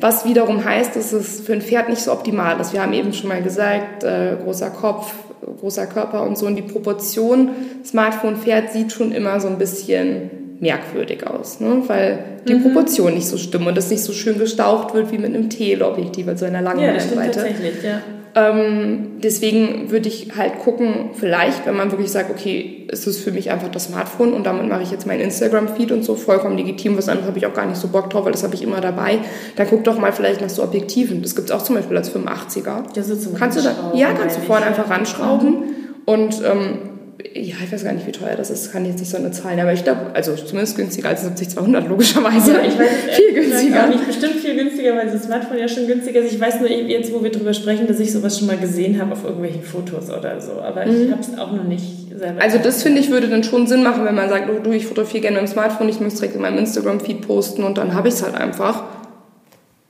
was 0.00 0.24
wiederum 0.24 0.64
heißt, 0.64 0.96
dass 0.96 1.12
es 1.12 1.40
für 1.40 1.52
ein 1.52 1.62
Pferd 1.62 1.88
nicht 1.88 2.02
so 2.02 2.12
optimal 2.12 2.58
ist. 2.60 2.72
Wir 2.72 2.82
haben 2.82 2.92
eben 2.92 3.12
schon 3.12 3.28
mal 3.28 3.42
gesagt, 3.42 4.02
äh, 4.02 4.36
großer 4.42 4.70
Kopf, 4.70 5.12
großer 5.60 5.86
Körper 5.86 6.22
und 6.22 6.36
so. 6.36 6.46
Und 6.46 6.56
die 6.56 6.62
Proportion 6.62 7.50
Smartphone-Pferd 7.84 8.72
sieht 8.72 8.92
schon 8.92 9.12
immer 9.12 9.40
so 9.40 9.48
ein 9.48 9.58
bisschen 9.58 10.45
merkwürdig 10.60 11.26
aus, 11.26 11.60
ne? 11.60 11.82
weil 11.86 12.18
die 12.48 12.54
mhm. 12.54 12.62
Proportionen 12.62 13.16
nicht 13.16 13.28
so 13.28 13.36
stimmen 13.36 13.66
und 13.66 13.76
das 13.76 13.90
nicht 13.90 14.02
so 14.02 14.12
schön 14.12 14.38
gestaucht 14.38 14.94
wird 14.94 15.12
wie 15.12 15.18
mit 15.18 15.34
einem 15.34 15.50
Teleobjektiv, 15.50 16.28
also 16.28 16.46
einer 16.46 16.62
langen 16.62 16.80
ja, 16.80 16.98
stimmt 16.98 17.24
tatsächlich, 17.32 17.82
ja. 17.82 18.00
Ähm, 18.36 19.12
deswegen 19.22 19.90
würde 19.90 20.08
ich 20.08 20.36
halt 20.36 20.58
gucken, 20.58 21.10
vielleicht, 21.14 21.64
wenn 21.64 21.74
man 21.74 21.90
wirklich 21.90 22.10
sagt, 22.10 22.30
okay, 22.30 22.86
ist 22.92 23.06
es 23.06 23.18
für 23.18 23.32
mich 23.32 23.50
einfach 23.50 23.70
das 23.70 23.84
Smartphone 23.84 24.34
und 24.34 24.44
damit 24.44 24.68
mache 24.68 24.82
ich 24.82 24.90
jetzt 24.90 25.06
meinen 25.06 25.22
Instagram-Feed 25.22 25.90
und 25.90 26.04
so 26.04 26.16
vollkommen 26.16 26.58
legitim, 26.58 26.98
was 26.98 27.08
anderes 27.08 27.28
habe 27.28 27.38
ich 27.38 27.46
auch 27.46 27.54
gar 27.54 27.64
nicht 27.64 27.78
so 27.78 27.88
Bock 27.88 28.10
drauf, 28.10 28.26
weil 28.26 28.32
das 28.32 28.44
habe 28.44 28.54
ich 28.54 28.62
immer 28.62 28.82
dabei. 28.82 29.20
Dann 29.56 29.66
guck 29.66 29.84
doch 29.84 29.98
mal 29.98 30.12
vielleicht 30.12 30.42
nach 30.42 30.50
so 30.50 30.62
Objektiven. 30.62 31.22
Das 31.22 31.34
gibt 31.34 31.48
es 31.48 31.56
auch 31.56 31.62
zum 31.62 31.76
Beispiel 31.76 31.96
als 31.96 32.14
85er. 32.14 32.92
Das 32.94 33.08
ist 33.08 33.22
zum 33.22 33.34
kannst 33.36 33.56
du 33.56 33.62
da, 33.62 33.92
Ja, 33.94 34.12
kannst 34.12 34.36
du 34.36 34.42
vorne 34.42 34.66
einfach 34.66 34.90
ranschrauben 34.90 35.50
mhm. 35.50 35.64
und 36.04 36.42
ähm, 36.44 36.85
ja, 37.34 37.56
ich 37.64 37.72
weiß 37.72 37.84
gar 37.84 37.92
nicht, 37.92 38.06
wie 38.06 38.12
teuer 38.12 38.36
das 38.36 38.50
ist, 38.50 38.72
kann 38.72 38.84
ich 38.84 38.90
jetzt 38.90 39.00
nicht 39.00 39.10
so 39.10 39.16
eine 39.16 39.30
Zahl 39.30 39.58
aber 39.58 39.72
ich 39.72 39.84
glaube, 39.84 40.10
also 40.12 40.34
zumindest 40.34 40.76
günstiger 40.76 41.08
als 41.08 41.24
70-200 41.24 41.88
logischerweise. 41.88 42.52
Ja, 42.52 42.62
ich 42.62 42.78
weiß 42.78 42.88
viel 43.16 43.32
günstiger. 43.32 43.86
Nicht 43.86 44.06
bestimmt 44.06 44.34
viel 44.34 44.54
günstiger, 44.54 44.96
weil 44.96 45.10
das 45.10 45.24
Smartphone 45.24 45.58
ja 45.58 45.68
schon 45.68 45.86
günstiger 45.86 46.20
ist. 46.20 46.32
Ich 46.32 46.40
weiß 46.40 46.60
nur 46.60 46.70
jetzt, 46.70 47.12
wo 47.12 47.22
wir 47.22 47.30
drüber 47.30 47.54
sprechen, 47.54 47.86
dass 47.86 48.00
ich 48.00 48.12
sowas 48.12 48.38
schon 48.38 48.46
mal 48.46 48.58
gesehen 48.58 49.00
habe 49.00 49.12
auf 49.12 49.24
irgendwelchen 49.24 49.62
Fotos 49.62 50.10
oder 50.10 50.40
so, 50.40 50.60
aber 50.60 50.84
mhm. 50.84 51.04
ich 51.04 51.10
habe 51.10 51.20
es 51.20 51.38
auch 51.38 51.52
noch 51.52 51.64
nicht 51.64 51.84
selber. 52.14 52.42
Also 52.42 52.58
das 52.58 52.82
finde 52.82 53.00
ich 53.00 53.10
würde 53.10 53.28
dann 53.28 53.44
schon 53.44 53.66
Sinn 53.66 53.82
machen, 53.82 54.04
wenn 54.04 54.14
man 54.14 54.28
sagt, 54.28 54.50
oh, 54.50 54.62
du, 54.62 54.72
ich 54.72 54.86
fotografiere 54.86 55.22
gerne 55.22 55.40
mit 55.40 55.48
dem 55.48 55.52
Smartphone, 55.52 55.88
ich 55.88 56.00
muss 56.00 56.16
direkt 56.16 56.34
in 56.34 56.42
meinem 56.42 56.58
Instagram-Feed 56.58 57.26
posten 57.26 57.64
und 57.64 57.78
dann 57.78 57.94
habe 57.94 58.08
ich 58.08 58.14
es 58.14 58.22
halt 58.22 58.34
einfach. 58.34 58.84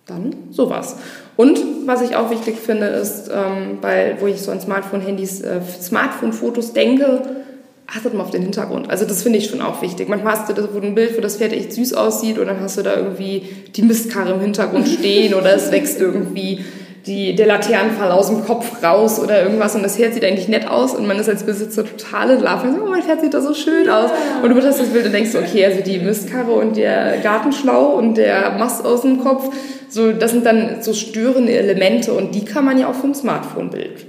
Dann 0.06 0.34
sowas. 0.50 0.96
Und 1.36 1.60
was 1.86 2.02
ich 2.02 2.16
auch 2.16 2.30
wichtig 2.30 2.56
finde, 2.56 2.86
ist, 2.86 3.28
ähm, 3.28 3.78
weil, 3.82 4.16
wo 4.20 4.26
ich 4.26 4.40
so 4.40 4.50
an 4.50 4.60
Smartphone-Handys, 4.60 5.42
äh, 5.42 5.60
Smartphone-Fotos 5.80 6.72
denke, 6.72 7.22
achtet 7.86 8.14
mal 8.14 8.22
auf 8.22 8.30
den 8.30 8.42
Hintergrund. 8.42 8.90
Also 8.90 9.04
das 9.04 9.22
finde 9.22 9.38
ich 9.38 9.46
schon 9.46 9.60
auch 9.60 9.82
wichtig. 9.82 10.08
Manchmal 10.08 10.32
hast 10.32 10.48
du 10.48 10.54
das, 10.54 10.68
wo 10.72 10.80
ein 10.80 10.94
Bild, 10.94 11.16
wo 11.16 11.20
das 11.20 11.36
Pferd 11.36 11.52
echt 11.52 11.72
süß 11.72 11.94
aussieht 11.94 12.38
und 12.38 12.46
dann 12.46 12.60
hast 12.60 12.78
du 12.78 12.82
da 12.82 12.96
irgendwie 12.96 13.42
die 13.74 13.82
Mistkarre 13.82 14.32
im 14.32 14.40
Hintergrund 14.40 14.88
stehen 14.88 15.34
oder 15.34 15.54
es 15.54 15.70
wächst 15.70 16.00
irgendwie 16.00 16.64
die, 17.06 17.36
der 17.36 17.46
Laternenfall 17.46 18.10
aus 18.10 18.28
dem 18.28 18.44
Kopf 18.44 18.82
raus 18.82 19.20
oder 19.20 19.42
irgendwas 19.42 19.76
und 19.76 19.84
das 19.84 19.96
Pferd 19.96 20.14
sieht 20.14 20.24
eigentlich 20.24 20.48
nett 20.48 20.68
aus 20.68 20.92
und 20.92 21.06
man 21.06 21.18
ist 21.18 21.28
als 21.28 21.44
Besitzer 21.44 21.84
total 21.84 22.30
in 22.30 22.40
Love 22.40 22.62
und 22.64 22.72
sagt, 22.72 22.82
oh, 22.84 22.90
mein 22.90 23.02
Pferd 23.02 23.20
sieht 23.20 23.32
da 23.32 23.40
so 23.40 23.54
schön 23.54 23.88
aus. 23.88 24.10
Und 24.42 24.48
du 24.48 24.54
betrachtest 24.54 24.82
das 24.82 24.88
Bild 24.88 25.06
und 25.06 25.12
denkst, 25.12 25.34
okay, 25.36 25.64
also 25.64 25.82
die 25.82 25.98
Mistkarre 25.98 26.50
und 26.50 26.76
der 26.76 27.18
Gartenschlau 27.18 27.94
und 27.94 28.16
der 28.16 28.50
Mast 28.58 28.84
aus 28.84 29.02
dem 29.02 29.22
Kopf, 29.22 29.54
so, 29.88 30.10
das 30.12 30.32
sind 30.32 30.44
dann 30.44 30.82
so 30.82 30.92
störende 30.92 31.52
Elemente 31.52 32.12
und 32.12 32.34
die 32.34 32.44
kann 32.44 32.64
man 32.64 32.76
ja 32.76 32.88
auch 32.88 32.94
vom 32.94 33.14
Smartphone-Bild 33.14 34.04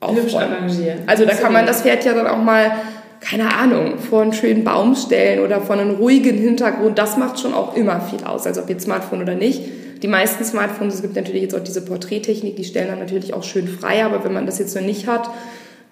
aufräumen. 0.00 0.70
Also 1.06 1.24
da 1.24 1.34
kann 1.34 1.52
man 1.52 1.66
das 1.66 1.82
Pferd 1.82 2.04
ja 2.04 2.14
dann 2.14 2.26
auch 2.26 2.42
mal 2.42 2.72
keine 3.20 3.54
Ahnung, 3.54 3.98
vor 3.98 4.22
einen 4.22 4.32
schönen 4.32 4.64
Baum 4.64 4.96
stellen 4.96 5.44
oder 5.44 5.60
vor 5.60 5.76
einen 5.76 5.96
ruhigen 5.96 6.38
Hintergrund, 6.38 6.98
das 6.98 7.18
macht 7.18 7.38
schon 7.38 7.52
auch 7.52 7.76
immer 7.76 8.00
viel 8.00 8.24
aus, 8.24 8.46
also 8.46 8.62
ob 8.62 8.70
jetzt 8.70 8.84
Smartphone 8.84 9.20
oder 9.20 9.34
nicht. 9.34 9.62
Die 10.02 10.08
meisten 10.08 10.44
Smartphones, 10.44 10.94
es 10.94 11.02
gibt 11.02 11.16
natürlich 11.16 11.42
jetzt 11.42 11.54
auch 11.54 11.62
diese 11.62 11.84
Porträttechnik, 11.84 12.56
die 12.56 12.64
stellen 12.64 12.88
dann 12.88 12.98
natürlich 12.98 13.34
auch 13.34 13.42
schön 13.42 13.68
frei, 13.68 14.04
aber 14.04 14.24
wenn 14.24 14.32
man 14.32 14.46
das 14.46 14.58
jetzt 14.58 14.74
noch 14.74 14.82
nicht 14.82 15.06
hat, 15.06 15.28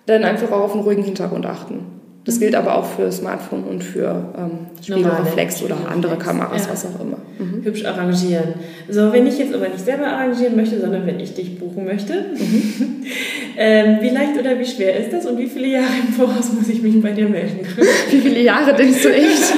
dann 0.06 0.24
einfach 0.24 0.50
auch 0.50 0.62
auf 0.62 0.72
einen 0.72 0.82
ruhigen 0.82 1.04
Hintergrund 1.04 1.44
achten. 1.46 1.98
Das 2.28 2.36
mhm. 2.36 2.40
gilt 2.40 2.54
aber 2.56 2.76
auch 2.76 2.84
für 2.84 3.10
Smartphone 3.10 3.64
und 3.64 3.82
für 3.82 4.34
ähm, 4.36 4.66
Spiegelreflex 4.82 5.62
oder 5.62 5.76
andere 5.90 6.16
Kameras, 6.18 6.66
ja. 6.66 6.72
was 6.72 6.84
auch 6.84 7.00
immer. 7.00 7.16
Mhm. 7.38 7.64
Hübsch 7.64 7.86
arrangieren. 7.86 8.54
So, 8.88 9.12
wenn 9.14 9.26
ich 9.26 9.38
jetzt 9.38 9.54
aber 9.54 9.68
nicht 9.68 9.82
selber 9.82 10.06
arrangieren 10.06 10.54
möchte, 10.54 10.78
sondern 10.78 11.06
wenn 11.06 11.18
ich 11.20 11.34
dich 11.34 11.58
buchen 11.58 11.86
möchte, 11.86 12.26
mhm. 12.34 13.04
ähm, 13.56 13.98
wie 14.02 14.10
leicht 14.10 14.38
oder 14.38 14.58
wie 14.58 14.66
schwer 14.66 14.98
ist 14.98 15.10
das 15.10 15.24
und 15.24 15.38
wie 15.38 15.46
viele 15.46 15.68
Jahre 15.68 15.86
im 16.06 16.12
Voraus 16.12 16.52
muss 16.52 16.68
ich 16.68 16.82
mich 16.82 17.00
bei 17.00 17.12
dir 17.12 17.30
melden? 17.30 17.60
wie 18.10 18.20
viele 18.20 18.42
Jahre 18.42 18.74
denkst 18.74 19.02
du 19.02 19.08
echt? 19.08 19.54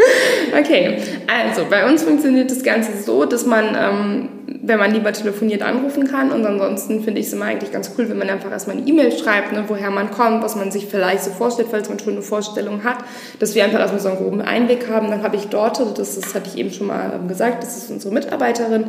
Okay, 0.58 0.96
also 1.30 1.64
bei 1.70 1.88
uns 1.88 2.02
funktioniert 2.02 2.50
das 2.50 2.62
Ganze 2.62 3.00
so, 3.02 3.24
dass 3.24 3.46
man, 3.46 3.76
ähm, 3.76 4.28
wenn 4.62 4.78
man 4.78 4.92
lieber 4.92 5.12
telefoniert, 5.12 5.62
anrufen 5.62 6.08
kann. 6.08 6.32
Und 6.32 6.44
ansonsten 6.44 7.02
finde 7.02 7.20
ich 7.20 7.28
es 7.28 7.32
immer 7.32 7.44
eigentlich 7.44 7.70
ganz 7.70 7.92
cool, 7.96 8.08
wenn 8.08 8.18
man 8.18 8.28
einfach 8.28 8.50
erstmal 8.50 8.76
eine 8.76 8.86
E-Mail 8.86 9.12
schreibt, 9.12 9.52
ne, 9.52 9.64
woher 9.68 9.90
man 9.90 10.10
kommt, 10.10 10.42
was 10.42 10.56
man 10.56 10.72
sich 10.72 10.86
vielleicht 10.86 11.22
so 11.22 11.30
vorstellt, 11.30 11.68
falls 11.70 11.88
man 11.88 11.98
schon 11.98 12.14
eine 12.14 12.22
Vorstellung 12.22 12.82
hat, 12.82 12.98
dass 13.38 13.54
wir 13.54 13.64
einfach 13.64 13.78
erstmal 13.78 14.00
so 14.00 14.08
einen 14.08 14.18
groben 14.18 14.40
Einblick 14.40 14.88
haben. 14.88 15.10
Dann 15.10 15.22
habe 15.22 15.36
ich 15.36 15.46
dort, 15.48 15.78
das, 15.98 16.18
das 16.18 16.34
hatte 16.34 16.48
ich 16.52 16.58
eben 16.58 16.72
schon 16.72 16.88
mal 16.88 17.12
ähm, 17.14 17.28
gesagt, 17.28 17.62
das 17.62 17.76
ist 17.76 17.90
unsere 17.90 18.12
Mitarbeiterin, 18.12 18.86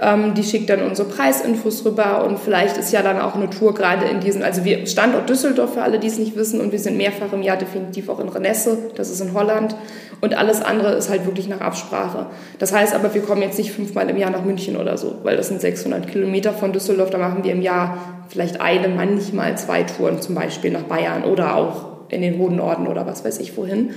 ähm, 0.00 0.34
die 0.34 0.42
schickt 0.42 0.70
dann 0.70 0.82
unsere 0.82 1.08
Preisinfos 1.08 1.84
rüber 1.84 2.24
und 2.24 2.38
vielleicht 2.38 2.76
ist 2.76 2.92
ja 2.92 3.02
dann 3.02 3.20
auch 3.20 3.34
eine 3.34 3.50
Tour 3.50 3.74
gerade 3.74 4.06
in 4.06 4.20
diesen, 4.20 4.42
also 4.42 4.64
wir 4.64 4.86
Standort 4.86 5.28
Düsseldorf 5.28 5.74
für 5.74 5.82
alle, 5.82 5.98
die 5.98 6.08
es 6.08 6.18
nicht 6.18 6.36
wissen 6.36 6.60
und 6.60 6.72
wir 6.72 6.78
sind 6.78 6.96
mehrfach 6.96 7.32
im 7.32 7.42
Jahr 7.42 7.56
definitiv 7.56 8.08
auch 8.08 8.20
in 8.20 8.28
Renesse, 8.28 8.78
das 8.96 9.10
ist 9.10 9.20
in 9.20 9.34
Holland 9.34 9.76
und 10.20 10.34
alles 10.34 10.62
andere 10.62 10.92
ist 10.92 11.10
halt 11.10 11.26
wirklich 11.26 11.48
nach 11.48 11.60
Absprache. 11.60 12.26
Das 12.58 12.72
heißt 12.72 12.94
aber, 12.94 13.12
wir 13.12 13.22
kommen 13.22 13.42
jetzt 13.42 13.58
nicht 13.58 13.72
fünfmal 13.72 14.08
im 14.08 14.16
Jahr 14.16 14.30
nach 14.30 14.44
München 14.44 14.76
oder 14.76 14.96
so, 14.96 15.16
weil 15.24 15.36
das 15.36 15.48
sind 15.48 15.60
600 15.60 16.08
Kilometer 16.08 16.52
von 16.52 16.72
Düsseldorf. 16.72 17.10
Da 17.10 17.18
machen 17.18 17.42
wir 17.42 17.52
im 17.52 17.60
Jahr 17.60 17.98
vielleicht 18.28 18.60
eine, 18.60 18.88
manchmal 18.88 19.58
zwei 19.58 19.82
Touren, 19.82 20.20
zum 20.20 20.36
Beispiel 20.36 20.70
nach 20.70 20.84
Bayern 20.84 21.24
oder 21.24 21.56
auch 21.56 21.92
in 22.08 22.22
den 22.22 22.38
hohen 22.38 22.56
Norden 22.56 22.86
oder 22.86 23.04
was 23.04 23.24
weiß 23.24 23.40
ich 23.40 23.56
wohin. 23.56 23.90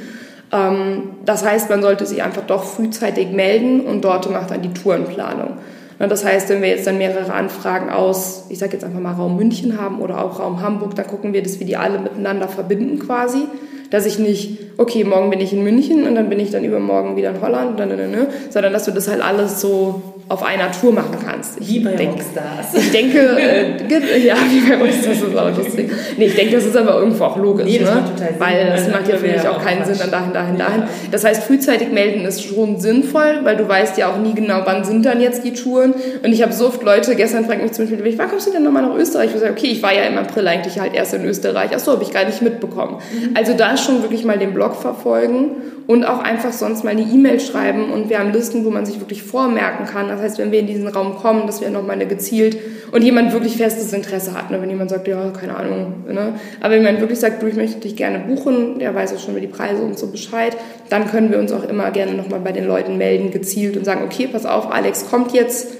Ähm, 0.51 1.11
das 1.25 1.45
heißt, 1.45 1.69
man 1.69 1.81
sollte 1.81 2.05
sich 2.05 2.23
einfach 2.23 2.43
doch 2.43 2.63
frühzeitig 2.63 3.31
melden 3.31 3.81
und 3.81 4.03
dort 4.03 4.29
macht 4.31 4.51
dann 4.51 4.61
die 4.61 4.73
Tourenplanung. 4.73 5.57
Das 5.97 6.25
heißt, 6.25 6.49
wenn 6.49 6.61
wir 6.61 6.69
jetzt 6.69 6.85
dann 6.87 6.97
mehrere 6.97 7.31
Anfragen 7.33 7.89
aus, 7.89 8.45
ich 8.49 8.59
sage 8.59 8.73
jetzt 8.73 8.83
einfach 8.83 8.99
mal 8.99 9.13
Raum 9.13 9.37
München 9.37 9.79
haben 9.79 10.01
oder 10.01 10.23
auch 10.23 10.39
Raum 10.39 10.61
Hamburg, 10.61 10.95
dann 10.95 11.07
gucken 11.07 11.33
wir, 11.33 11.41
dass 11.41 11.59
wir 11.59 11.65
die 11.65 11.77
alle 11.77 11.99
miteinander 11.99 12.47
verbinden 12.47 12.99
quasi 12.99 13.47
dass 13.89 14.05
ich 14.05 14.19
nicht, 14.19 14.59
okay, 14.77 15.03
morgen 15.03 15.29
bin 15.29 15.39
ich 15.39 15.53
in 15.53 15.63
München 15.63 16.07
und 16.07 16.15
dann 16.15 16.29
bin 16.29 16.39
ich 16.39 16.51
dann 16.51 16.63
übermorgen 16.63 17.15
wieder 17.15 17.29
in 17.29 17.41
Holland, 17.41 17.77
ne, 17.77 17.87
ne, 17.87 18.07
ne, 18.07 18.27
sondern 18.49 18.73
dass 18.73 18.85
du 18.85 18.91
das 18.91 19.07
halt 19.07 19.21
alles 19.21 19.61
so 19.61 20.01
auf 20.27 20.41
einer 20.41 20.71
Tour 20.71 20.91
machen 20.91 21.17
kannst. 21.23 21.59
Ich 21.61 21.67
wie 21.67 21.79
bei 21.81 21.91
denk, 21.91 22.13
Rockstars. 22.13 22.73
Ich 22.73 22.91
denke, 22.91 23.19
äh, 23.39 24.25
ja, 24.25 24.35
wie 24.49 24.67
bei 24.67 24.75
Rockstars, 24.77 25.19
das 25.19 25.29
ist 25.29 25.37
auch 25.37 25.55
lustig. 25.55 25.91
Nee, 26.17 26.25
ich 26.25 26.35
denke, 26.35 26.55
das 26.55 26.65
ist 26.65 26.75
aber 26.75 26.95
irgendwo 26.95 27.25
auch 27.25 27.37
logisch, 27.37 27.65
nee, 27.65 27.77
das 27.77 27.89
ne? 27.89 28.01
macht 28.01 28.13
total 28.13 28.29
Sinn. 28.29 28.39
weil 28.39 28.65
das 28.65 28.87
macht 28.91 29.07
ja 29.07 29.17
für 29.17 29.27
mich 29.27 29.47
auch 29.47 29.63
keinen 29.63 29.85
Sinn, 29.85 29.97
dann 29.99 30.09
dahin, 30.09 30.33
dahin, 30.33 30.57
dahin. 30.57 30.83
Das 31.11 31.23
heißt, 31.23 31.43
frühzeitig 31.43 31.91
melden 31.91 32.25
ist 32.25 32.43
schon 32.43 32.79
sinnvoll, 32.79 33.41
weil 33.43 33.55
du 33.55 33.67
weißt 33.67 33.97
ja 33.99 34.09
auch 34.09 34.17
nie 34.17 34.33
genau, 34.33 34.61
wann 34.65 34.83
sind 34.83 35.05
dann 35.05 35.21
jetzt 35.21 35.43
die 35.43 35.53
Touren. 35.53 35.93
Und 36.23 36.33
ich 36.33 36.41
habe 36.41 36.53
so 36.53 36.67
oft 36.67 36.81
Leute, 36.81 37.15
gestern 37.15 37.45
fragt 37.45 37.61
mich 37.61 37.73
zum 37.73 37.87
Beispiel, 37.87 38.17
wann 38.17 38.29
kommst 38.29 38.47
du 38.47 38.51
denn 38.51 38.63
nochmal 38.63 38.81
nach 38.81 38.95
Österreich? 38.95 39.29
Ich 39.33 39.39
sage, 39.39 39.51
okay, 39.51 39.67
ich 39.67 39.83
war 39.83 39.93
ja 39.93 40.03
im 40.03 40.17
April 40.17 40.47
eigentlich 40.47 40.79
halt 40.79 40.95
erst 40.95 41.13
in 41.13 41.23
Österreich. 41.23 41.69
Ach 41.75 41.79
so, 41.79 41.91
habe 41.91 42.03
ich 42.03 42.11
gar 42.11 42.25
nicht 42.25 42.41
mitbekommen. 42.41 42.97
Mhm. 43.13 43.35
Also 43.35 43.53
da 43.53 43.77
schon 43.77 44.01
wirklich 44.01 44.25
mal 44.25 44.39
den 44.39 44.53
Blog 44.53 44.75
verfolgen 44.75 45.51
und 45.87 46.03
auch 46.05 46.19
einfach 46.19 46.51
sonst 46.51 46.83
mal 46.83 46.91
eine 46.91 47.01
E-Mail 47.01 47.39
schreiben 47.39 47.91
und 47.91 48.09
wir 48.09 48.19
haben 48.19 48.31
Listen, 48.31 48.65
wo 48.65 48.71
man 48.71 48.85
sich 48.85 48.99
wirklich 48.99 49.23
vormerken 49.23 49.85
kann. 49.85 50.09
Das 50.15 50.23
heißt, 50.23 50.37
wenn 50.39 50.51
wir 50.51 50.59
in 50.59 50.67
diesen 50.67 50.87
Raum 50.87 51.15
kommen, 51.15 51.47
dass 51.47 51.61
wir 51.61 51.69
nochmal 51.69 51.95
eine 51.95 52.07
gezielt 52.07 52.57
und 52.91 53.03
jemand 53.03 53.33
wirklich 53.33 53.57
festes 53.57 53.93
Interesse 53.93 54.33
hat. 54.33 54.51
Ne? 54.51 54.61
Wenn 54.61 54.69
jemand 54.69 54.89
sagt, 54.89 55.07
ja, 55.07 55.31
keine 55.31 55.55
Ahnung. 55.55 56.05
Ne? 56.07 56.33
Aber 56.61 56.73
wenn 56.73 56.81
jemand 56.81 57.01
wirklich 57.01 57.19
sagt, 57.19 57.41
du, 57.41 57.47
ich 57.47 57.55
möchte 57.55 57.79
dich 57.79 57.95
gerne 57.95 58.19
buchen, 58.19 58.79
der 58.79 58.95
weiß 58.95 59.13
auch 59.13 59.19
schon 59.19 59.31
über 59.31 59.41
die 59.41 59.47
Preise 59.47 59.81
und 59.83 59.97
so 59.97 60.07
Bescheid, 60.07 60.55
dann 60.89 61.07
können 61.07 61.31
wir 61.31 61.39
uns 61.39 61.51
auch 61.51 61.67
immer 61.67 61.91
gerne 61.91 62.13
nochmal 62.13 62.39
bei 62.39 62.51
den 62.51 62.65
Leuten 62.65 62.97
melden, 62.97 63.31
gezielt 63.31 63.77
und 63.77 63.85
sagen, 63.85 64.03
okay, 64.03 64.27
pass 64.31 64.45
auf, 64.45 64.71
Alex 64.71 65.09
kommt 65.09 65.33
jetzt 65.33 65.73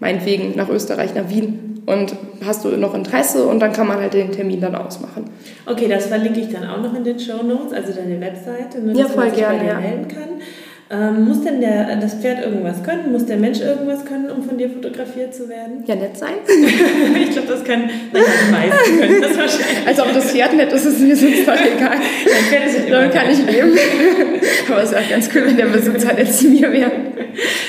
meinetwegen 0.00 0.54
nach 0.56 0.68
Österreich, 0.68 1.14
nach 1.14 1.28
Wien 1.28 1.82
und 1.86 2.14
hast 2.44 2.64
du 2.64 2.68
noch 2.76 2.94
Interesse 2.94 3.46
und 3.46 3.60
dann 3.60 3.72
kann 3.72 3.86
man 3.86 3.98
halt 3.98 4.14
den 4.14 4.32
Termin 4.32 4.60
dann 4.60 4.74
ausmachen. 4.74 5.24
Okay, 5.66 5.88
das 5.88 6.06
verlinke 6.06 6.40
ich 6.40 6.48
dann 6.48 6.66
auch 6.66 6.80
noch 6.80 6.94
in 6.94 7.04
den 7.04 7.18
Show 7.18 7.42
Notes, 7.42 7.72
also 7.72 7.92
deine 7.92 8.20
Webseite, 8.20 8.80
ne, 8.80 8.92
ja, 8.94 9.06
voll 9.06 9.24
man 9.24 9.30
sich 9.30 9.38
gerne, 9.38 9.58
bei 9.58 9.64
dir 9.64 9.70
ja. 9.70 9.80
melden 9.80 10.08
kann. 10.08 10.28
Ähm, 10.90 11.24
muss 11.24 11.42
denn 11.42 11.62
der, 11.62 11.96
das 11.96 12.14
Pferd 12.14 12.44
irgendwas 12.44 12.82
können? 12.82 13.10
Muss 13.10 13.24
der 13.24 13.38
Mensch 13.38 13.60
irgendwas 13.60 14.04
können, 14.04 14.30
um 14.30 14.42
von 14.42 14.58
dir 14.58 14.68
fotografiert 14.68 15.34
zu 15.34 15.48
werden? 15.48 15.82
Ja, 15.86 15.94
nett 15.94 16.16
sein. 16.16 16.34
ich 16.46 17.30
glaube, 17.30 17.48
das 17.48 17.64
kann 17.64 17.84
nein, 18.12 18.22
die 18.46 18.52
meisten 18.52 18.98
können 18.98 19.22
das 19.22 19.38
wahrscheinlich. 19.38 19.86
Also 19.86 20.02
ob 20.02 20.12
das 20.12 20.30
Pferd 20.30 20.54
nett 20.54 20.72
ist, 20.72 20.84
ist 20.84 21.00
mir 21.00 21.16
sonst 21.16 21.40
voll 21.40 21.54
egal. 21.54 21.96
Dein 21.96 22.44
Pferd 22.50 22.66
ist 22.66 22.90
Damit 22.90 23.12
kann 23.12 23.30
ich 23.30 23.38
leben. 23.46 23.78
Aber 24.68 24.82
es 24.82 24.92
wäre 24.92 25.02
ganz 25.08 25.30
cool, 25.34 25.46
wenn 25.46 25.56
der 25.56 25.66
Besitzer 25.66 26.12
nett 26.12 26.32
zu 26.32 26.48
mir 26.48 26.70
wäre. 26.70 26.92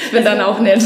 Ich 0.06 0.12
bin 0.12 0.20
also, 0.20 0.30
dann 0.30 0.42
auch 0.42 0.60
nett. 0.60 0.84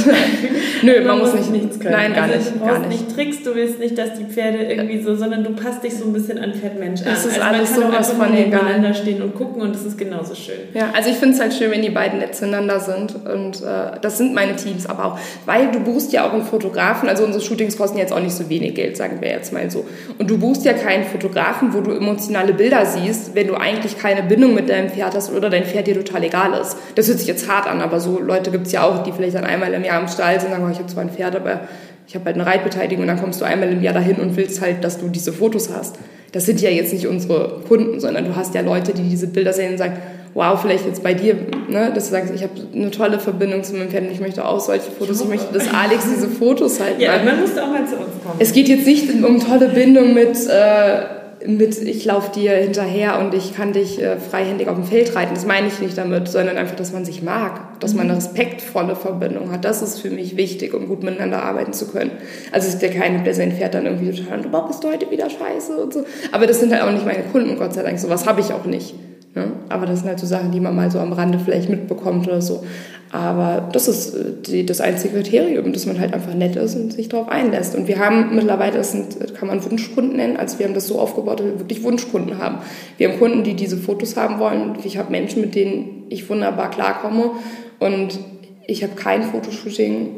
Nö, 0.81 0.97
man, 0.99 1.07
man 1.07 1.19
muss 1.19 1.33
nicht 1.33 1.51
nichts 1.51 1.79
können. 1.79 1.93
Nein, 1.93 2.13
gar 2.13 2.23
also, 2.23 2.37
nicht. 2.37 2.55
Du 2.55 2.59
brauchst 2.59 2.73
gar 2.73 2.87
nicht. 2.87 3.01
nicht 3.01 3.15
Tricks, 3.15 3.43
du 3.43 3.55
willst 3.55 3.79
nicht, 3.79 3.97
dass 3.97 4.13
die 4.13 4.25
Pferde 4.25 4.63
irgendwie 4.63 5.01
so, 5.01 5.15
sondern 5.15 5.43
du 5.43 5.51
passt 5.51 5.83
dich 5.83 5.95
so 5.95 6.05
ein 6.05 6.13
bisschen 6.13 6.37
an 6.37 6.53
Pferd-Mensch 6.53 7.01
an. 7.01 7.07
Das 7.07 7.25
ist 7.25 7.39
also 7.39 7.41
alles 7.41 7.75
sowas 7.75 8.11
von 8.11 8.33
egal. 8.35 8.93
stehen 8.93 9.21
und 9.21 9.35
gucken 9.35 9.61
und 9.61 9.75
das 9.75 9.83
ist 9.83 9.97
genauso 9.97 10.35
schön. 10.35 10.59
Ja, 10.73 10.91
also 10.93 11.09
ich 11.09 11.17
finde 11.17 11.35
es 11.35 11.41
halt 11.41 11.53
schön, 11.53 11.71
wenn 11.71 11.81
die 11.81 11.89
beiden 11.89 12.18
nett 12.19 12.35
zueinander 12.35 12.79
sind 12.79 13.15
und 13.25 13.61
äh, 13.61 13.99
das 14.01 14.17
sind 14.17 14.33
meine 14.33 14.55
Teams 14.55 14.85
aber 14.85 15.05
auch, 15.05 15.19
weil 15.45 15.71
du 15.71 15.79
buchst 15.79 16.13
ja 16.13 16.27
auch 16.27 16.33
einen 16.33 16.43
Fotografen, 16.43 17.09
also 17.09 17.23
unsere 17.23 17.43
Shootings 17.43 17.77
kosten 17.77 17.97
jetzt 17.97 18.13
auch 18.13 18.19
nicht 18.19 18.35
so 18.35 18.49
wenig 18.49 18.75
Geld, 18.75 18.97
sagen 18.97 19.21
wir 19.21 19.29
jetzt 19.29 19.51
mal 19.51 19.69
so. 19.71 19.85
Und 20.17 20.29
du 20.29 20.37
buchst 20.37 20.65
ja 20.65 20.73
keinen 20.73 21.03
Fotografen, 21.05 21.73
wo 21.73 21.81
du 21.81 21.91
emotionale 21.91 22.53
Bilder 22.53 22.85
siehst, 22.85 23.35
wenn 23.35 23.47
du 23.47 23.55
eigentlich 23.55 23.97
keine 23.97 24.23
Bindung 24.23 24.53
mit 24.53 24.69
deinem 24.69 24.89
Pferd 24.89 25.15
hast 25.15 25.33
oder 25.33 25.49
dein 25.49 25.63
Pferd 25.65 25.87
dir 25.87 25.95
total 25.95 26.23
egal 26.23 26.53
ist. 26.59 26.77
Das 26.95 27.07
hört 27.07 27.19
sich 27.19 27.27
jetzt 27.27 27.49
hart 27.49 27.67
an, 27.67 27.81
aber 27.81 27.99
so 27.99 28.19
Leute 28.19 28.51
gibt 28.51 28.67
es 28.67 28.73
ja 28.73 28.83
auch, 28.83 29.03
die 29.03 29.11
vielleicht 29.11 29.35
dann 29.35 29.45
einmal 29.45 29.73
im 29.73 29.83
Jahr 29.83 30.01
im 30.01 30.07
Stall 30.07 30.39
sind 30.39 30.49
und 30.49 30.55
sagen, 30.55 30.65
oh, 30.67 30.71
ich 30.71 30.79
habe 30.79 30.87
zwar 30.87 31.03
ein 31.03 31.09
Pferd, 31.09 31.35
aber 31.35 31.61
ich 32.09 32.15
habe 32.15 32.25
halt 32.25 32.35
eine 32.35 32.45
Reitbeteiligung 32.45 33.03
und 33.03 33.07
dann 33.07 33.21
kommst 33.21 33.39
du 33.39 33.45
einmal 33.45 33.71
im 33.71 33.83
Jahr 33.83 33.93
dahin 33.93 34.15
und 34.15 34.35
willst 34.35 34.61
halt, 34.61 34.83
dass 34.83 34.97
du 34.97 35.09
diese 35.09 35.31
Fotos 35.31 35.69
hast. 35.71 35.97
das 36.31 36.45
sind 36.45 36.59
ja 36.59 36.69
jetzt 36.69 36.91
nicht 36.91 37.07
unsere 37.07 37.61
Kunden, 37.67 37.99
sondern 37.99 38.25
du 38.25 38.35
hast 38.35 38.55
ja 38.55 38.61
Leute, 38.61 38.93
die 38.93 39.03
diese 39.03 39.27
Bilder 39.27 39.53
sehen 39.53 39.73
und 39.73 39.77
sagen, 39.77 39.97
wow, 40.33 40.59
vielleicht 40.59 40.85
jetzt 40.85 41.03
bei 41.03 41.13
dir, 41.13 41.35
ne, 41.67 41.91
dass 41.93 42.05
du 42.05 42.11
sagst, 42.11 42.33
ich 42.33 42.43
habe 42.43 42.53
eine 42.73 42.91
tolle 42.91 43.19
Verbindung 43.19 43.63
zu 43.63 43.73
meinem 43.75 43.89
Pferd 43.89 44.03
und 44.03 44.11
ich 44.11 44.19
möchte 44.19 44.45
auch 44.45 44.59
solche 44.59 44.91
Fotos, 44.91 45.21
ich 45.21 45.27
möchte, 45.27 45.53
dass 45.53 45.73
Alex 45.73 46.05
diese 46.13 46.27
Fotos 46.27 46.79
halt 46.79 46.99
Ja, 46.99 47.21
man 47.23 47.41
muss 47.41 47.57
auch 47.57 47.67
mal 47.67 47.85
zu 47.87 47.95
uns 47.95 48.23
kommen. 48.23 48.35
Es 48.39 48.53
geht 48.53 48.69
jetzt 48.69 48.85
nicht 48.85 49.11
um 49.23 49.39
tolle 49.39 49.69
Bindung 49.69 50.13
mit, 50.13 50.37
äh, 50.47 51.19
mit 51.47 51.81
ich 51.81 52.05
laufe 52.05 52.37
dir 52.37 52.51
hinterher 52.51 53.19
und 53.19 53.33
ich 53.33 53.55
kann 53.55 53.73
dich 53.73 54.01
äh, 54.01 54.17
freihändig 54.17 54.67
auf 54.67 54.75
dem 54.75 54.83
Feld 54.83 55.15
reiten. 55.15 55.33
Das 55.33 55.45
meine 55.45 55.67
ich 55.67 55.79
nicht 55.79 55.97
damit, 55.97 56.27
sondern 56.27 56.57
einfach, 56.57 56.75
dass 56.75 56.91
man 56.91 57.05
sich 57.05 57.21
mag, 57.21 57.79
dass 57.79 57.93
man 57.93 58.07
eine 58.07 58.17
respektvolle 58.17 58.95
Verbindung 58.95 59.51
hat. 59.51 59.65
Das 59.65 59.81
ist 59.81 59.99
für 59.99 60.09
mich 60.09 60.37
wichtig, 60.37 60.73
um 60.73 60.87
gut 60.87 61.03
miteinander 61.03 61.41
arbeiten 61.41 61.73
zu 61.73 61.87
können. 61.87 62.11
Also 62.51 62.67
es 62.67 62.75
ist 62.75 62.81
der 62.81 62.91
keine, 62.91 63.23
der 63.23 63.33
sein 63.33 63.53
Pferd 63.53 63.73
dann 63.73 63.85
irgendwie 63.85 64.11
total, 64.11 64.41
du 64.41 64.49
bist 64.67 64.85
heute 64.85 65.09
wieder 65.09 65.29
scheiße 65.29 65.75
und 65.77 65.93
so. 65.93 66.05
Aber 66.31 66.45
das 66.45 66.59
sind 66.59 66.73
halt 66.73 66.83
auch 66.83 66.91
nicht 66.91 67.05
meine 67.05 67.23
Kunden, 67.23 67.57
Gott 67.57 67.73
sei 67.73 67.83
Dank. 67.83 67.97
Sowas 67.99 68.27
habe 68.27 68.41
ich 68.41 68.53
auch 68.53 68.65
nicht. 68.65 68.93
Ne? 69.35 69.51
Aber 69.69 69.85
das 69.85 69.99
sind 69.99 70.09
halt 70.09 70.19
so 70.19 70.25
Sachen, 70.25 70.51
die 70.51 70.59
man 70.59 70.75
mal 70.75 70.89
so 70.89 70.99
am 70.99 71.13
Rande 71.13 71.39
vielleicht 71.39 71.69
mitbekommt 71.69 72.27
oder 72.27 72.41
so. 72.41 72.63
Aber 73.11 73.69
das 73.71 73.87
ist 73.87 74.13
äh, 74.13 74.33
die, 74.45 74.65
das 74.65 74.81
einzige 74.81 75.15
Kriterium, 75.15 75.73
dass 75.73 75.85
man 75.85 75.99
halt 75.99 76.13
einfach 76.13 76.33
nett 76.33 76.55
ist 76.55 76.75
und 76.75 76.93
sich 76.93 77.09
darauf 77.09 77.29
einlässt. 77.29 77.75
Und 77.75 77.87
wir 77.87 77.99
haben 77.99 78.35
mittlerweile, 78.35 78.77
das 78.77 78.91
sind, 78.91 79.33
kann 79.35 79.47
man 79.47 79.63
Wunschkunden 79.63 80.17
nennen, 80.17 80.37
also 80.37 80.59
wir 80.59 80.67
haben 80.67 80.73
das 80.73 80.87
so 80.87 80.99
aufgebaut, 80.99 81.39
dass 81.39 81.47
wir 81.47 81.59
wirklich 81.59 81.83
Wunschkunden 81.83 82.37
haben. 82.37 82.59
Wir 82.97 83.09
haben 83.09 83.19
Kunden, 83.19 83.43
die 83.43 83.55
diese 83.55 83.77
Fotos 83.77 84.15
haben 84.15 84.39
wollen. 84.39 84.75
Ich 84.83 84.97
habe 84.97 85.11
Menschen, 85.11 85.41
mit 85.41 85.55
denen 85.55 86.05
ich 86.09 86.29
wunderbar 86.29 86.69
klarkomme. 86.69 87.31
Und 87.79 88.19
ich 88.67 88.83
habe 88.83 88.93
kein 88.95 89.23
Fotoshooting, 89.23 90.09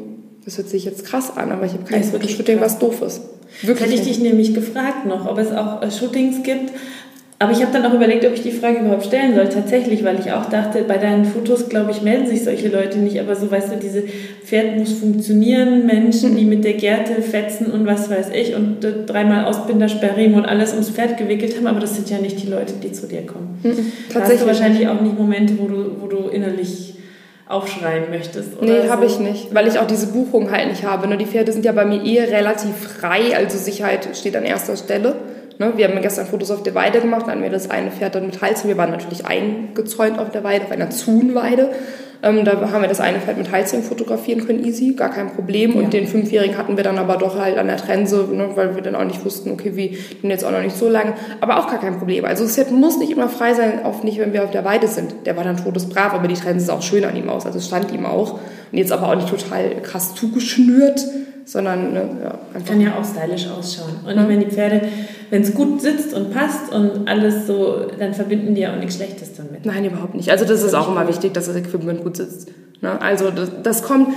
das 0.44 0.58
hört 0.58 0.68
sich 0.68 0.84
jetzt 0.84 1.04
krass 1.06 1.36
an, 1.36 1.52
aber 1.52 1.64
ich 1.64 1.72
habe 1.72 1.84
kein 1.84 2.04
Fotoshooting, 2.04 2.60
was 2.60 2.78
doof 2.78 3.00
ist. 3.02 3.22
Wirklich 3.62 3.90
Hätte 3.90 4.00
ich 4.00 4.08
dich 4.08 4.18
nämlich 4.18 4.54
gefragt 4.54 5.06
noch, 5.06 5.26
ob 5.26 5.38
es 5.38 5.52
auch 5.52 5.82
äh, 5.82 5.90
Shootings 5.90 6.42
gibt, 6.42 6.72
aber 7.42 7.50
ich 7.50 7.60
habe 7.60 7.72
dann 7.72 7.84
auch 7.84 7.92
überlegt, 7.92 8.24
ob 8.24 8.34
ich 8.34 8.42
die 8.42 8.52
Frage 8.52 8.78
überhaupt 8.78 9.04
stellen 9.04 9.34
soll, 9.34 9.48
tatsächlich, 9.48 10.04
weil 10.04 10.20
ich 10.20 10.30
auch 10.30 10.48
dachte, 10.48 10.84
bei 10.86 10.96
deinen 10.96 11.24
Fotos, 11.24 11.68
glaube 11.68 11.90
ich, 11.90 12.00
melden 12.00 12.28
sich 12.28 12.44
solche 12.44 12.68
Leute 12.68 13.00
nicht. 13.00 13.18
Aber 13.18 13.34
so, 13.34 13.50
weißt 13.50 13.72
du, 13.72 13.76
diese 13.78 14.04
Pferd 14.44 14.76
muss 14.78 14.92
funktionieren, 14.92 15.84
Menschen, 15.84 16.36
die 16.36 16.44
mit 16.44 16.62
der 16.64 16.74
Gerte 16.74 17.20
fetzen 17.20 17.66
und 17.66 17.84
was 17.84 18.08
weiß 18.08 18.28
ich 18.32 18.54
und 18.54 18.84
äh, 18.84 18.92
dreimal 19.06 19.46
Ausbinder, 19.46 19.88
Sperrim 19.88 20.34
und 20.34 20.44
alles 20.44 20.70
ums 20.70 20.90
Pferd 20.90 21.18
gewickelt 21.18 21.56
haben. 21.56 21.66
Aber 21.66 21.80
das 21.80 21.96
sind 21.96 22.08
ja 22.10 22.18
nicht 22.18 22.40
die 22.40 22.46
Leute, 22.46 22.74
die 22.80 22.92
zu 22.92 23.08
dir 23.08 23.26
kommen. 23.26 23.58
Mhm. 23.64 23.92
Da 24.14 24.20
hast 24.20 24.40
du 24.40 24.46
wahrscheinlich 24.46 24.86
auch 24.86 25.00
nicht 25.00 25.18
Momente, 25.18 25.54
wo 25.58 25.66
du, 25.66 25.96
wo 26.00 26.06
du 26.06 26.28
innerlich 26.28 26.94
aufschreien 27.48 28.04
möchtest. 28.08 28.56
Oder 28.56 28.72
nee, 28.72 28.82
so. 28.86 28.88
habe 28.88 29.04
ich 29.04 29.18
nicht, 29.18 29.52
weil 29.52 29.66
ich 29.66 29.80
auch 29.80 29.88
diese 29.88 30.06
Buchung 30.06 30.52
halt 30.52 30.68
nicht 30.68 30.84
habe. 30.84 31.08
Nur 31.08 31.16
die 31.16 31.26
Pferde 31.26 31.50
sind 31.50 31.64
ja 31.64 31.72
bei 31.72 31.84
mir 31.84 32.04
eh 32.04 32.22
relativ 32.22 32.76
frei, 32.76 33.36
also 33.36 33.58
Sicherheit 33.58 34.08
steht 34.14 34.36
an 34.36 34.44
erster 34.44 34.76
Stelle. 34.76 35.16
Ne? 35.62 35.72
Wir 35.76 35.88
haben 35.88 36.02
gestern 36.02 36.26
Fotos 36.26 36.50
auf 36.50 36.64
der 36.64 36.74
Weide 36.74 37.00
gemacht, 37.00 37.22
dann 37.22 37.32
hatten 37.32 37.42
wir 37.42 37.50
das 37.50 37.70
eine 37.70 37.92
Pferd 37.92 38.16
dann 38.16 38.26
mit 38.26 38.42
Hals. 38.42 38.66
Wir 38.66 38.76
waren 38.76 38.90
natürlich 38.90 39.24
eingezäunt 39.24 40.18
auf 40.18 40.30
der 40.30 40.42
Weide, 40.42 40.64
auf 40.64 40.72
einer 40.72 40.90
Zunweide. 40.90 41.70
Ähm, 42.24 42.44
da 42.44 42.70
haben 42.72 42.82
wir 42.82 42.88
das 42.88 43.00
eine 43.00 43.20
Pferd 43.20 43.38
mit 43.38 43.50
Halsring 43.50 43.82
fotografieren 43.82 44.44
können, 44.44 44.64
easy, 44.64 44.94
gar 44.94 45.10
kein 45.10 45.32
Problem. 45.32 45.72
Ja. 45.72 45.80
Und 45.80 45.92
den 45.92 46.08
Fünfjährigen 46.08 46.58
hatten 46.58 46.76
wir 46.76 46.84
dann 46.84 46.98
aber 46.98 47.16
doch 47.16 47.38
halt 47.38 47.58
an 47.58 47.68
der 47.68 47.76
Trense, 47.76 48.28
ne, 48.32 48.50
weil 48.54 48.74
wir 48.74 48.82
dann 48.82 48.96
auch 48.96 49.04
nicht 49.04 49.24
wussten, 49.24 49.52
okay, 49.52 49.72
wie, 49.74 49.98
den 50.22 50.30
jetzt 50.30 50.44
auch 50.44 50.50
noch 50.50 50.62
nicht 50.62 50.76
so 50.76 50.88
lange. 50.88 51.14
Aber 51.40 51.58
auch 51.58 51.68
gar 51.68 51.80
kein 51.80 51.98
Problem. 51.98 52.24
Also 52.24 52.42
das 52.44 52.54
Pferd 52.54 52.72
muss 52.72 52.98
nicht 52.98 53.12
immer 53.12 53.28
frei 53.28 53.54
sein, 53.54 53.84
auch 53.84 54.02
nicht, 54.02 54.18
wenn 54.18 54.32
wir 54.32 54.42
auf 54.42 54.50
der 54.50 54.64
Weide 54.64 54.88
sind. 54.88 55.26
Der 55.26 55.36
war 55.36 55.44
dann 55.44 55.56
todesbrav, 55.56 56.12
aber 56.12 56.26
die 56.26 56.34
Trense 56.34 56.66
sah 56.66 56.74
auch 56.74 56.82
schön 56.82 57.04
an 57.04 57.16
ihm 57.16 57.28
aus, 57.28 57.46
also 57.46 57.60
stand 57.60 57.92
ihm 57.92 58.06
auch. 58.06 58.34
Und 58.70 58.78
jetzt 58.78 58.90
aber 58.90 59.08
auch 59.08 59.16
nicht 59.16 59.28
total 59.28 59.80
krass 59.82 60.14
zugeschnürt 60.14 61.04
sondern 61.44 61.92
ne, 61.92 62.08
ja, 62.22 62.38
einfach. 62.54 62.70
Kann 62.70 62.80
ja 62.80 62.96
auch 62.98 63.04
stylisch 63.04 63.48
ausschauen. 63.48 63.96
Und 64.06 64.16
ja. 64.16 64.28
wenn 64.28 64.40
die 64.40 64.46
Pferde, 64.46 64.82
wenn 65.30 65.42
es 65.42 65.54
gut 65.54 65.80
sitzt 65.80 66.14
und 66.14 66.32
passt 66.32 66.72
und 66.72 67.08
alles 67.08 67.46
so, 67.46 67.86
dann 67.98 68.14
verbinden 68.14 68.54
die 68.54 68.62
ja 68.62 68.74
auch 68.74 68.78
nichts 68.78 68.96
Schlechtes 68.96 69.34
damit. 69.34 69.64
Nein, 69.64 69.84
überhaupt 69.84 70.14
nicht. 70.14 70.30
Also 70.30 70.44
das, 70.44 70.60
das 70.60 70.68
ist 70.68 70.74
auch 70.74 70.88
immer 70.88 71.08
wichtig, 71.08 71.34
dass 71.34 71.46
das 71.46 71.56
Equipment 71.56 72.02
gut 72.02 72.16
sitzt. 72.16 72.48
Ne? 72.80 73.00
Also 73.00 73.30
das, 73.30 73.50
das 73.62 73.82
kommt, 73.82 74.08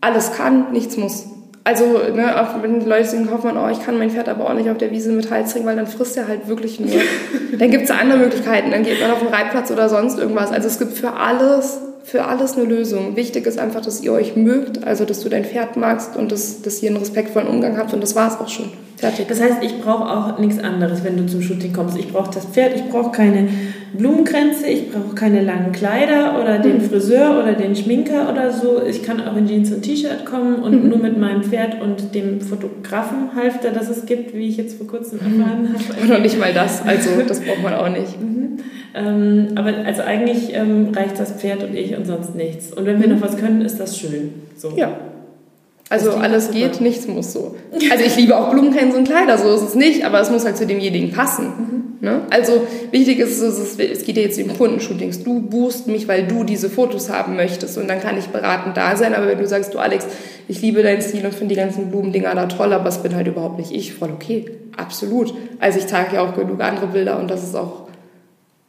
alles 0.00 0.32
kann, 0.32 0.72
nichts 0.72 0.96
muss. 0.96 1.26
Also, 1.64 1.84
ne, 2.14 2.40
auch 2.40 2.62
wenn 2.62 2.80
die 2.80 2.86
Leute 2.86 3.06
sagen, 3.06 3.28
Kaufmann, 3.28 3.58
oh, 3.58 3.68
ich 3.68 3.84
kann 3.84 3.98
mein 3.98 4.10
Pferd 4.10 4.30
aber 4.30 4.48
auch 4.48 4.54
nicht 4.54 4.70
auf 4.70 4.78
der 4.78 4.90
Wiese 4.90 5.12
mit 5.12 5.30
Halsring, 5.30 5.66
weil 5.66 5.76
dann 5.76 5.86
frisst 5.86 6.16
er 6.16 6.26
halt 6.26 6.48
wirklich 6.48 6.80
nur. 6.80 6.88
dann 7.58 7.70
gibt 7.70 7.84
es 7.84 7.90
andere 7.90 8.18
Möglichkeiten, 8.18 8.70
dann 8.70 8.84
geht 8.84 8.98
man 9.02 9.10
auf 9.10 9.18
den 9.18 9.28
Reitplatz 9.28 9.70
oder 9.70 9.90
sonst 9.90 10.18
irgendwas. 10.18 10.50
Also 10.50 10.66
es 10.66 10.78
gibt 10.78 10.92
für 10.94 11.12
alles 11.12 11.78
für 12.08 12.24
alles 12.24 12.54
eine 12.54 12.64
Lösung. 12.64 13.16
Wichtig 13.16 13.46
ist 13.46 13.58
einfach, 13.58 13.82
dass 13.82 14.02
ihr 14.02 14.12
euch 14.14 14.34
mögt, 14.34 14.82
also 14.82 15.04
dass 15.04 15.20
du 15.20 15.28
dein 15.28 15.44
Pferd 15.44 15.76
magst 15.76 16.16
und 16.16 16.32
dass, 16.32 16.62
dass 16.62 16.82
ihr 16.82 16.88
einen 16.88 16.96
respektvollen 16.96 17.48
Umgang 17.48 17.76
habt 17.76 17.92
und 17.92 18.02
das 18.02 18.16
war 18.16 18.28
es 18.28 18.40
auch 18.40 18.48
schon. 18.48 18.70
Fertig. 18.96 19.28
Das 19.28 19.40
heißt, 19.40 19.62
ich 19.62 19.78
brauche 19.80 20.04
auch 20.04 20.38
nichts 20.38 20.58
anderes, 20.58 21.04
wenn 21.04 21.18
du 21.18 21.26
zum 21.26 21.42
Shooting 21.42 21.72
kommst. 21.72 21.98
Ich 21.98 22.10
brauche 22.10 22.32
das 22.32 22.46
Pferd, 22.46 22.74
ich 22.74 22.88
brauche 22.88 23.12
keine 23.12 23.48
Blumenkränze, 23.96 24.66
ich 24.66 24.90
brauche 24.90 25.14
keine 25.14 25.42
langen 25.42 25.72
Kleider 25.72 26.40
oder 26.40 26.58
den 26.58 26.78
mhm. 26.78 26.82
Friseur 26.82 27.42
oder 27.42 27.52
den 27.52 27.74
Schminker 27.74 28.30
oder 28.30 28.52
so. 28.52 28.82
Ich 28.86 29.02
kann 29.02 29.20
auch 29.26 29.36
in 29.36 29.46
Jeans 29.46 29.72
und 29.72 29.82
T-Shirt 29.82 30.24
kommen 30.24 30.56
und 30.56 30.84
mhm. 30.84 30.88
nur 30.88 30.98
mit 30.98 31.18
meinem 31.18 31.42
Pferd 31.42 31.80
und 31.80 32.14
dem 32.14 32.40
Fotografenhalfter, 32.40 33.70
das 33.70 33.88
es 33.88 34.06
gibt, 34.06 34.34
wie 34.34 34.48
ich 34.48 34.56
jetzt 34.56 34.76
vor 34.76 34.86
kurzem 34.86 35.18
mhm. 35.18 35.40
erfahren 35.40 35.68
habe. 35.72 36.04
Oder 36.06 36.18
nicht 36.20 36.38
mal 36.38 36.52
das, 36.52 36.86
also 36.86 37.10
das 37.26 37.40
braucht 37.40 37.62
man 37.62 37.74
auch 37.74 37.88
nicht. 37.88 38.20
Mhm. 38.20 38.58
Ähm, 38.94 39.48
aber 39.54 39.72
also 39.84 40.02
eigentlich 40.02 40.54
ähm, 40.54 40.88
reicht 40.94 41.18
das 41.18 41.32
Pferd 41.32 41.62
und 41.62 41.74
ich 41.74 41.96
und 41.96 42.06
sonst 42.06 42.34
nichts. 42.34 42.72
Und 42.72 42.86
wenn 42.86 43.00
wir 43.00 43.08
mhm. 43.08 43.14
noch 43.14 43.22
was 43.22 43.36
können, 43.36 43.62
ist 43.62 43.78
das 43.78 43.98
schön. 43.98 44.32
So. 44.56 44.72
Ja. 44.76 44.96
Also 45.90 46.12
alles 46.12 46.50
geht, 46.50 46.74
super. 46.74 46.84
nichts 46.84 47.06
muss 47.06 47.32
so. 47.32 47.56
Also 47.90 48.04
ich 48.04 48.16
liebe 48.16 48.36
auch 48.36 48.50
Blumenkränze 48.50 48.98
und 48.98 49.04
Kleider, 49.04 49.38
so 49.38 49.54
ist 49.54 49.62
es 49.62 49.74
nicht, 49.74 50.04
aber 50.04 50.20
es 50.20 50.30
muss 50.30 50.44
halt 50.44 50.56
zu 50.56 50.66
demjenigen 50.66 51.12
passen. 51.12 51.46
Mhm. 51.46 51.78
Ne? 52.00 52.20
Also 52.30 52.66
wichtig 52.92 53.18
ist 53.18 53.40
es, 53.40 53.78
es 53.78 54.04
geht 54.04 54.16
ja 54.16 54.22
jetzt 54.22 54.40
um 54.40 54.56
Kundenshootings. 54.56 55.24
Du 55.24 55.40
buchst 55.40 55.88
mich, 55.88 56.06
weil 56.06 56.26
du 56.26 56.44
diese 56.44 56.70
Fotos 56.70 57.10
haben 57.10 57.34
möchtest 57.34 57.76
und 57.76 57.88
dann 57.88 58.00
kann 58.00 58.16
ich 58.18 58.26
beratend 58.26 58.76
da 58.76 58.96
sein. 58.96 59.14
Aber 59.14 59.26
wenn 59.26 59.38
du 59.38 59.46
sagst, 59.46 59.74
du 59.74 59.78
Alex, 59.78 60.06
ich 60.46 60.62
liebe 60.62 60.82
deinen 60.82 61.02
Stil 61.02 61.24
und 61.24 61.34
finde 61.34 61.54
die 61.54 61.60
ganzen 61.60 61.90
Blumendinger 61.90 62.34
da 62.34 62.46
toll, 62.46 62.72
aber 62.72 62.88
es 62.88 62.98
bin 62.98 63.16
halt 63.16 63.26
überhaupt 63.26 63.58
nicht 63.58 63.72
ich, 63.72 63.94
voll 63.94 64.10
okay, 64.12 64.44
absolut. 64.76 65.34
Also 65.58 65.78
ich 65.78 65.86
trage 65.86 66.16
ja 66.16 66.22
auch 66.22 66.36
genug 66.36 66.60
andere 66.60 66.86
Bilder 66.86 67.18
und 67.18 67.28
das 67.28 67.42
ist 67.42 67.56
auch 67.56 67.87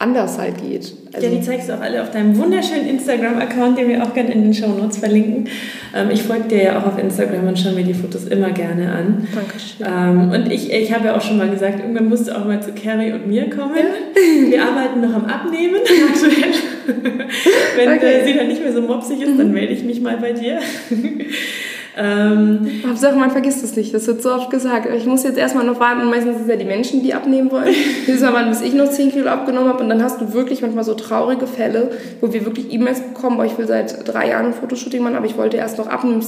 anders 0.00 0.38
halt 0.38 0.56
geht. 0.62 0.94
Also 1.12 1.26
ja, 1.26 1.34
die 1.34 1.42
zeigst 1.42 1.68
du 1.68 1.74
auch 1.74 1.80
alle 1.80 2.02
auf 2.02 2.10
deinem 2.10 2.36
wunderschönen 2.38 2.88
Instagram-Account, 2.88 3.78
den 3.78 3.88
wir 3.88 4.02
auch 4.02 4.14
gerne 4.14 4.32
in 4.32 4.42
den 4.42 4.54
Show 4.54 4.68
Notes 4.68 4.96
verlinken. 4.96 5.48
Ähm, 5.94 6.08
ich 6.10 6.22
folge 6.22 6.48
dir 6.48 6.62
ja 6.62 6.80
auch 6.80 6.86
auf 6.86 6.98
Instagram 6.98 7.48
und 7.48 7.58
schaue 7.58 7.72
mir 7.72 7.84
die 7.84 7.92
Fotos 7.92 8.24
immer 8.24 8.50
gerne 8.50 8.90
an. 8.90 9.28
Dankeschön. 9.34 9.86
Ähm, 9.86 10.30
und 10.30 10.50
ich, 10.50 10.72
ich 10.72 10.94
habe 10.94 11.06
ja 11.08 11.16
auch 11.16 11.20
schon 11.20 11.36
mal 11.36 11.50
gesagt, 11.50 11.80
irgendwann 11.80 12.08
musst 12.08 12.28
du 12.28 12.36
auch 12.36 12.46
mal 12.46 12.62
zu 12.62 12.72
Carrie 12.72 13.12
und 13.12 13.26
mir 13.26 13.50
kommen. 13.50 13.76
Ja. 13.76 14.50
Wir 14.50 14.62
arbeiten 14.64 15.02
noch 15.02 15.14
am 15.14 15.26
Abnehmen. 15.26 15.80
Wenn 17.76 17.92
okay. 17.92 18.22
sie 18.24 18.34
dann 18.34 18.48
nicht 18.48 18.62
mehr 18.62 18.72
so 18.72 18.80
mopsig 18.80 19.20
ist, 19.20 19.38
dann 19.38 19.52
melde 19.52 19.74
ich 19.74 19.84
mich 19.84 20.00
mal 20.00 20.16
bei 20.16 20.32
dir. 20.32 20.60
Ähm, 21.96 22.82
Hauptsache, 22.86 23.16
man 23.16 23.30
vergisst 23.30 23.64
es 23.64 23.76
nicht. 23.76 23.92
Das 23.92 24.06
wird 24.06 24.22
so 24.22 24.32
oft 24.32 24.50
gesagt. 24.50 24.88
Ich 24.94 25.06
muss 25.06 25.22
jetzt 25.22 25.38
erstmal 25.38 25.64
noch 25.64 25.80
warten. 25.80 26.08
Meistens 26.08 26.36
sind 26.36 26.42
es 26.44 26.48
ja 26.48 26.56
die 26.56 26.64
Menschen, 26.64 27.02
die 27.02 27.14
abnehmen 27.14 27.50
wollen. 27.50 27.74
Dieses 28.06 28.22
Mal, 28.22 28.46
bis 28.48 28.60
ich 28.60 28.74
noch 28.74 28.88
10 28.88 29.12
Kilo 29.12 29.28
abgenommen 29.28 29.68
habe. 29.68 29.82
Und 29.82 29.88
dann 29.88 30.02
hast 30.02 30.20
du 30.20 30.32
wirklich 30.32 30.62
manchmal 30.62 30.84
so 30.84 30.94
traurige 30.94 31.46
Fälle, 31.46 31.90
wo 32.20 32.32
wir 32.32 32.44
wirklich 32.44 32.72
E-Mails 32.72 33.00
bekommen. 33.00 33.36
Boah, 33.36 33.44
ich 33.44 33.58
will 33.58 33.66
seit 33.66 34.06
drei 34.06 34.28
Jahren 34.28 34.46
ein 34.46 34.52
Fotoshooting 34.52 35.02
machen, 35.02 35.16
aber 35.16 35.26
ich 35.26 35.36
wollte 35.36 35.56
erst 35.56 35.78
noch 35.78 35.88
abnehmen. 35.88 36.20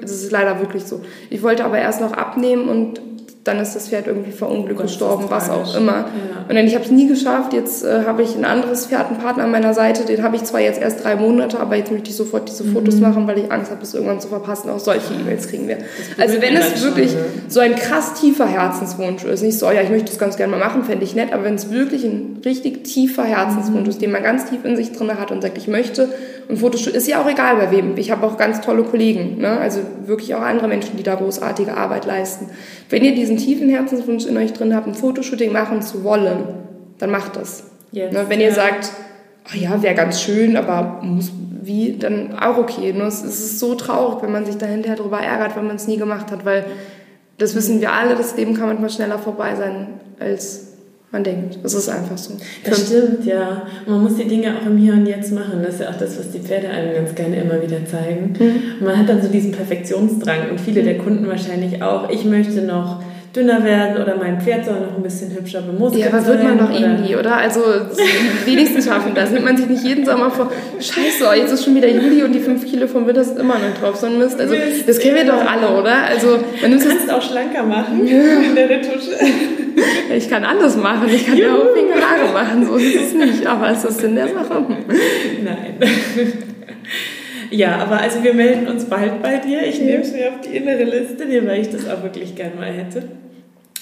Das 0.00 0.10
ist 0.10 0.30
leider 0.30 0.60
wirklich 0.60 0.84
so. 0.84 1.00
Ich 1.30 1.42
wollte 1.42 1.64
aber 1.64 1.78
erst 1.78 2.00
noch 2.00 2.12
abnehmen 2.12 2.68
und 2.68 3.00
dann 3.44 3.58
ist 3.60 3.74
das 3.74 3.88
Pferd 3.90 4.06
irgendwie 4.06 4.32
verunglückt, 4.32 4.80
gestorben, 4.80 5.26
was 5.28 5.50
auch 5.50 5.76
immer. 5.76 5.92
Ja. 5.92 6.44
Und 6.48 6.54
dann, 6.54 6.66
ich 6.66 6.74
habe 6.74 6.84
es 6.84 6.90
nie 6.90 7.06
geschafft. 7.06 7.52
Jetzt 7.52 7.84
äh, 7.84 8.04
habe 8.06 8.22
ich 8.22 8.34
ein 8.34 8.46
anderes 8.46 8.86
Pferd, 8.86 9.08
einen 9.08 9.18
Partner 9.18 9.44
an 9.44 9.50
meiner 9.50 9.74
Seite. 9.74 10.04
Den 10.04 10.22
habe 10.22 10.36
ich 10.36 10.44
zwar 10.44 10.60
jetzt 10.60 10.80
erst 10.80 11.04
drei 11.04 11.16
Monate, 11.16 11.60
aber 11.60 11.76
jetzt 11.76 11.92
möchte 11.92 12.08
ich 12.08 12.16
sofort 12.16 12.48
diese 12.48 12.64
Fotos 12.64 12.96
mhm. 12.96 13.02
machen, 13.02 13.26
weil 13.26 13.38
ich 13.38 13.52
Angst 13.52 13.70
habe, 13.70 13.82
es 13.82 13.92
irgendwann 13.92 14.18
zu 14.18 14.28
verpassen. 14.28 14.70
Auch 14.70 14.78
solche 14.78 15.12
E-Mails 15.12 15.48
kriegen 15.48 15.68
wir. 15.68 15.78
Also 16.18 16.40
wenn 16.40 16.56
es 16.56 16.82
wirklich 16.82 17.10
schon, 17.10 17.20
ne? 17.20 17.26
so 17.48 17.60
ein 17.60 17.74
krass 17.76 18.14
tiefer 18.14 18.46
Herzenswunsch 18.46 19.24
ist, 19.24 19.42
nicht 19.42 19.58
so, 19.58 19.70
ja, 19.70 19.82
ich 19.82 19.90
möchte 19.90 20.06
das 20.06 20.18
ganz 20.18 20.38
gerne 20.38 20.50
mal 20.50 20.60
machen, 20.60 20.84
fände 20.84 21.04
ich 21.04 21.14
nett, 21.14 21.32
aber 21.32 21.44
wenn 21.44 21.56
es 21.56 21.70
wirklich 21.70 22.04
ein 22.04 22.40
richtig 22.44 22.84
tiefer 22.84 23.24
Herzenswunsch 23.24 23.84
mhm. 23.84 23.90
ist, 23.90 24.00
den 24.00 24.10
man 24.10 24.22
ganz 24.22 24.46
tief 24.46 24.64
in 24.64 24.76
sich 24.76 24.92
drin 24.92 25.18
hat 25.18 25.30
und 25.30 25.42
sagt, 25.42 25.58
ich 25.58 25.68
möchte 25.68 26.08
und 26.48 26.58
Fotostudio 26.58 26.98
ist 26.98 27.08
ja 27.08 27.22
auch 27.22 27.28
egal 27.28 27.56
bei 27.56 27.70
wem. 27.70 27.96
Ich 27.96 28.10
habe 28.10 28.26
auch 28.26 28.36
ganz 28.36 28.60
tolle 28.60 28.82
Kollegen, 28.84 29.38
ne? 29.38 29.58
also 29.58 29.80
wirklich 30.06 30.34
auch 30.34 30.42
andere 30.42 30.68
Menschen, 30.68 30.96
die 30.96 31.02
da 31.02 31.14
großartige 31.14 31.76
Arbeit 31.76 32.04
leisten. 32.04 32.50
Wenn 32.90 33.04
ihr 33.04 33.14
diesen 33.14 33.36
tiefen 33.36 33.68
Herzenswunsch 33.68 34.26
in 34.26 34.36
euch 34.36 34.52
drin 34.52 34.74
habt, 34.74 34.86
ein 34.86 34.94
Fotoshooting 34.94 35.52
machen 35.52 35.82
zu 35.82 36.04
wollen, 36.04 36.44
dann 36.98 37.10
macht 37.10 37.36
das. 37.36 37.64
Yes. 37.92 38.12
Ne? 38.12 38.24
Wenn 38.28 38.40
ihr 38.40 38.48
ja. 38.48 38.54
sagt, 38.54 38.90
ach 39.48 39.54
ja, 39.54 39.82
wäre 39.82 39.94
ganz 39.94 40.20
schön, 40.20 40.56
aber 40.56 41.00
muss 41.02 41.32
wie, 41.62 41.96
dann 41.96 42.38
auch 42.38 42.58
okay. 42.58 42.92
Nur 42.92 43.06
es 43.06 43.22
ist 43.22 43.58
so 43.58 43.74
traurig, 43.74 44.22
wenn 44.22 44.32
man 44.32 44.44
sich 44.44 44.58
da 44.58 44.66
hinterher 44.66 44.96
darüber 44.96 45.20
ärgert, 45.20 45.56
wenn 45.56 45.66
man 45.66 45.76
es 45.76 45.86
nie 45.86 45.96
gemacht 45.96 46.30
hat, 46.30 46.44
weil 46.44 46.66
das 47.38 47.54
wissen 47.54 47.80
wir 47.80 47.92
alle, 47.92 48.14
das 48.16 48.36
Leben 48.36 48.54
kann 48.54 48.68
manchmal 48.68 48.90
schneller 48.90 49.18
vorbei 49.18 49.54
sein, 49.56 49.86
als 50.20 50.73
man 51.14 51.24
denkt. 51.24 51.58
Das 51.62 51.74
ist 51.74 51.88
einfach 51.88 52.18
so. 52.18 52.34
Das 52.64 52.86
stimmt, 52.86 53.24
ja. 53.24 53.62
Man 53.86 54.02
muss 54.02 54.16
die 54.16 54.26
Dinge 54.26 54.52
auch 54.58 54.66
im 54.66 54.76
Hier 54.76 54.94
und 54.94 55.06
Jetzt 55.06 55.32
machen. 55.32 55.60
Das 55.62 55.74
ist 55.74 55.80
ja 55.80 55.90
auch 55.90 55.96
das, 55.96 56.18
was 56.18 56.32
die 56.32 56.40
Pferde 56.40 56.68
einem 56.68 56.92
ganz 56.92 57.14
gerne 57.14 57.36
immer 57.36 57.62
wieder 57.62 57.86
zeigen. 57.86 58.34
Mhm. 58.38 58.84
Man 58.84 58.98
hat 58.98 59.08
dann 59.08 59.22
so 59.22 59.28
diesen 59.28 59.52
Perfektionsdrang 59.52 60.50
und 60.50 60.60
viele 60.60 60.82
der 60.82 60.98
Kunden 60.98 61.26
wahrscheinlich 61.28 61.80
auch. 61.82 62.10
Ich 62.10 62.24
möchte 62.24 62.60
noch 62.62 63.00
dünner 63.34 63.64
werden 63.64 64.00
oder 64.00 64.16
mein 64.16 64.40
Pferd 64.40 64.64
soll 64.64 64.80
noch 64.80 64.96
ein 64.96 65.02
bisschen 65.02 65.34
hübscher 65.34 65.60
bemuskelt 65.62 66.04
Ja, 66.04 66.08
aber 66.08 66.26
wird 66.26 66.44
man 66.44 66.58
doch 66.58 66.70
irgendwie, 66.70 67.16
oder? 67.16 67.36
Also 67.36 67.60
wenigstens 68.44 68.84
schaffen 68.84 69.12
das. 69.14 69.30
Nimmt 69.30 69.44
man 69.44 69.56
sich 69.56 69.66
nicht 69.66 69.82
jeden 69.84 70.04
Sommer 70.04 70.30
vor, 70.30 70.50
scheiße, 70.78 71.24
jetzt 71.36 71.52
ist 71.52 71.64
schon 71.64 71.74
wieder 71.74 71.88
Juli 71.88 72.22
und 72.22 72.32
die 72.32 72.40
5 72.40 72.64
Kilo 72.64 72.86
vom 72.86 73.06
Winter 73.06 73.24
sind 73.24 73.38
immer 73.38 73.54
noch 73.54 73.80
drauf. 73.80 73.96
So 73.96 74.06
ein 74.06 74.18
Mist. 74.18 74.40
Also 74.40 74.54
das 74.86 74.98
kennen 74.98 75.16
wir 75.16 75.24
doch 75.24 75.44
alle, 75.44 75.68
oder? 75.68 76.04
Also, 76.04 76.38
man 76.62 76.70
du 76.70 76.78
kannst 76.78 77.10
auch 77.10 77.22
schlanker 77.22 77.64
machen 77.64 78.06
in 78.06 78.54
der 78.54 78.68
Retusche. 78.68 79.16
Ich 80.16 80.30
kann 80.30 80.44
alles 80.44 80.76
machen. 80.76 81.08
Ich 81.08 81.26
kann 81.26 81.36
ja 81.36 81.54
auch 81.54 81.74
pinke 81.74 81.94
Haare 81.94 82.32
machen. 82.32 82.64
So 82.64 82.76
ist 82.76 82.94
es 82.94 83.14
nicht. 83.14 83.46
Aber 83.46 83.70
ist 83.70 83.84
das 83.84 83.98
Sinn 83.98 84.14
der 84.14 84.28
Sache? 84.28 84.64
Nein. 85.42 85.74
Ja, 87.50 87.76
aber 87.76 88.00
also 88.00 88.24
wir 88.24 88.34
melden 88.34 88.66
uns 88.66 88.86
bald 88.86 89.22
bei 89.22 89.36
dir. 89.36 89.64
Ich 89.64 89.80
nehme 89.80 90.02
es 90.02 90.12
mir 90.12 90.28
auf 90.30 90.40
die 90.40 90.56
innere 90.56 90.82
Liste, 90.82 91.24
weil 91.46 91.60
ich 91.60 91.70
das 91.70 91.88
auch 91.88 92.02
wirklich 92.02 92.34
gerne 92.34 92.56
mal 92.56 92.72
hätte. 92.72 93.04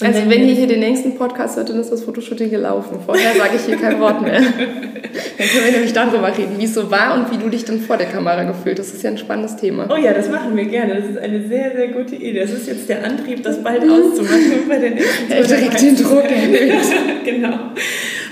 Und 0.02 0.14
also 0.14 0.28
wenn 0.28 0.48
ihr 0.48 0.54
hier 0.54 0.66
den 0.66 0.80
nächsten 0.80 1.14
Podcast 1.16 1.56
hört, 1.56 1.68
dann 1.68 1.78
ist 1.78 1.92
das 1.92 2.02
Fotoshooting 2.02 2.50
gelaufen. 2.50 2.98
Vorher 3.04 3.34
sage 3.34 3.56
ich 3.56 3.62
hier 3.62 3.76
kein 3.76 4.00
Wort 4.00 4.20
mehr. 4.20 4.40
dann 5.38 5.46
können 5.48 5.64
wir 5.64 5.72
nämlich 5.72 5.92
darüber 5.92 6.36
reden, 6.36 6.58
wie 6.58 6.64
es 6.64 6.74
so 6.74 6.90
war 6.90 7.14
und 7.14 7.32
wie 7.32 7.42
du 7.42 7.48
dich 7.48 7.64
dann 7.64 7.80
vor 7.80 7.96
der 7.96 8.08
Kamera 8.08 8.42
gefühlt 8.44 8.78
hast. 8.78 8.88
Das 8.88 8.96
ist 8.96 9.02
ja 9.02 9.10
ein 9.10 9.18
spannendes 9.18 9.56
Thema. 9.56 9.88
Oh 9.90 9.96
ja, 9.96 10.12
das 10.12 10.28
machen 10.28 10.56
wir 10.56 10.64
gerne. 10.64 10.96
Das 10.96 11.04
ist 11.04 11.18
eine 11.18 11.46
sehr, 11.46 11.72
sehr 11.76 11.88
gute 11.88 12.16
Idee. 12.16 12.40
Das 12.40 12.50
ist 12.50 12.66
jetzt 12.66 12.88
der 12.88 13.04
Antrieb, 13.04 13.42
das 13.42 13.62
bald 13.62 13.82
auszumachen 13.82 14.52
bei 14.68 14.78
der 14.78 14.90
nächsten 14.90 15.30
Er 15.30 15.44
direkt 15.44 15.80
den 15.80 15.96
Druck 15.96 16.24
erhöht. 16.24 16.82
genau. 17.24 17.54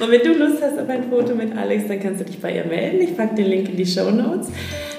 Und 0.00 0.10
wenn 0.10 0.20
du 0.20 0.32
Lust 0.32 0.62
hast 0.62 0.78
auf 0.78 0.88
ein 0.88 1.10
Foto 1.10 1.34
mit 1.34 1.54
Alex, 1.54 1.86
dann 1.86 2.00
kannst 2.00 2.20
du 2.20 2.24
dich 2.24 2.40
bei 2.40 2.54
ihr 2.54 2.64
melden. 2.64 3.02
Ich 3.02 3.14
packe 3.14 3.34
den 3.34 3.46
Link 3.46 3.68
in 3.68 3.76
die 3.76 3.84
Show 3.84 4.10
Notes. 4.10 4.48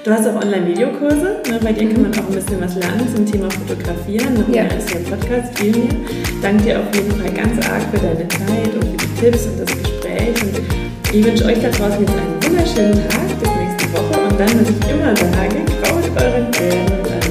Du 0.04 0.12
hast 0.12 0.28
auch 0.28 0.36
Online-Videokurse. 0.36 1.42
Ne? 1.50 1.58
Bei 1.60 1.72
dir 1.72 1.88
kann 1.92 2.02
man 2.02 2.12
auch 2.14 2.28
ein 2.28 2.34
bisschen 2.34 2.60
was 2.60 2.76
lernen 2.76 3.08
zum 3.12 3.26
Thema 3.26 3.50
Fotografieren. 3.50 4.34
Noch 4.34 4.54
ja. 4.54 4.62
als 4.62 4.88
hier 4.88 5.00
im 5.00 5.06
Podcast 5.06 5.58
viel 5.58 5.72
mehr. 5.72 5.94
Danke 6.40 6.62
dir 6.62 6.78
auf 6.78 6.94
jeden 6.94 7.10
Fall 7.10 7.32
ganz 7.32 7.68
arg 7.68 7.82
für 7.90 7.98
deine 7.98 8.28
Zeit 8.28 8.74
und 8.74 8.84
für 8.84 9.06
die 9.06 9.20
Tipps 9.20 9.46
und 9.46 9.58
das 9.58 9.76
Gespräch. 9.76 10.40
Und 10.40 10.60
ich 11.12 11.24
wünsche 11.24 11.44
euch 11.46 11.60
da 11.60 11.68
draußen 11.68 12.00
jetzt 12.00 12.14
einen 12.14 12.44
wunderschönen 12.44 13.08
Tag 13.08 13.40
bis 13.40 13.50
nächste 13.56 13.92
Woche. 13.94 14.20
Und 14.22 14.38
dann, 14.38 14.60
was 14.60 14.70
ich 14.70 14.90
immer 14.90 15.16
sage, 15.16 15.56
baut 15.82 16.22
euren 16.22 16.50
Plänen 16.52 17.21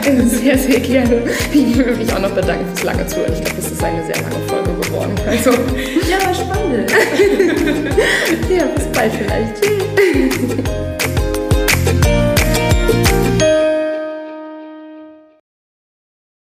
sehr, 0.28 0.58
sehr 0.58 0.80
gerne. 0.80 1.22
Ich 1.52 1.76
würde 1.76 1.96
mich 1.96 2.12
auch 2.12 2.20
noch 2.20 2.30
bedanken 2.30 2.66
fürs 2.66 2.82
lange 2.84 3.06
Zuhören. 3.06 3.32
Ich 3.32 3.44
glaube, 3.44 3.60
das 3.60 3.70
ist 3.70 3.82
eine 3.82 4.04
sehr 4.06 4.16
lange 4.16 4.46
Folge 4.46 4.72
geworden. 4.80 5.12
Also. 5.26 5.50
Ja, 5.50 6.24
war 6.24 6.34
spannend. 6.34 6.90
ja, 8.50 8.64
bis 8.74 8.84
bald 8.92 9.12
vielleicht. 9.12 9.62
Tschüss. 9.62 11.09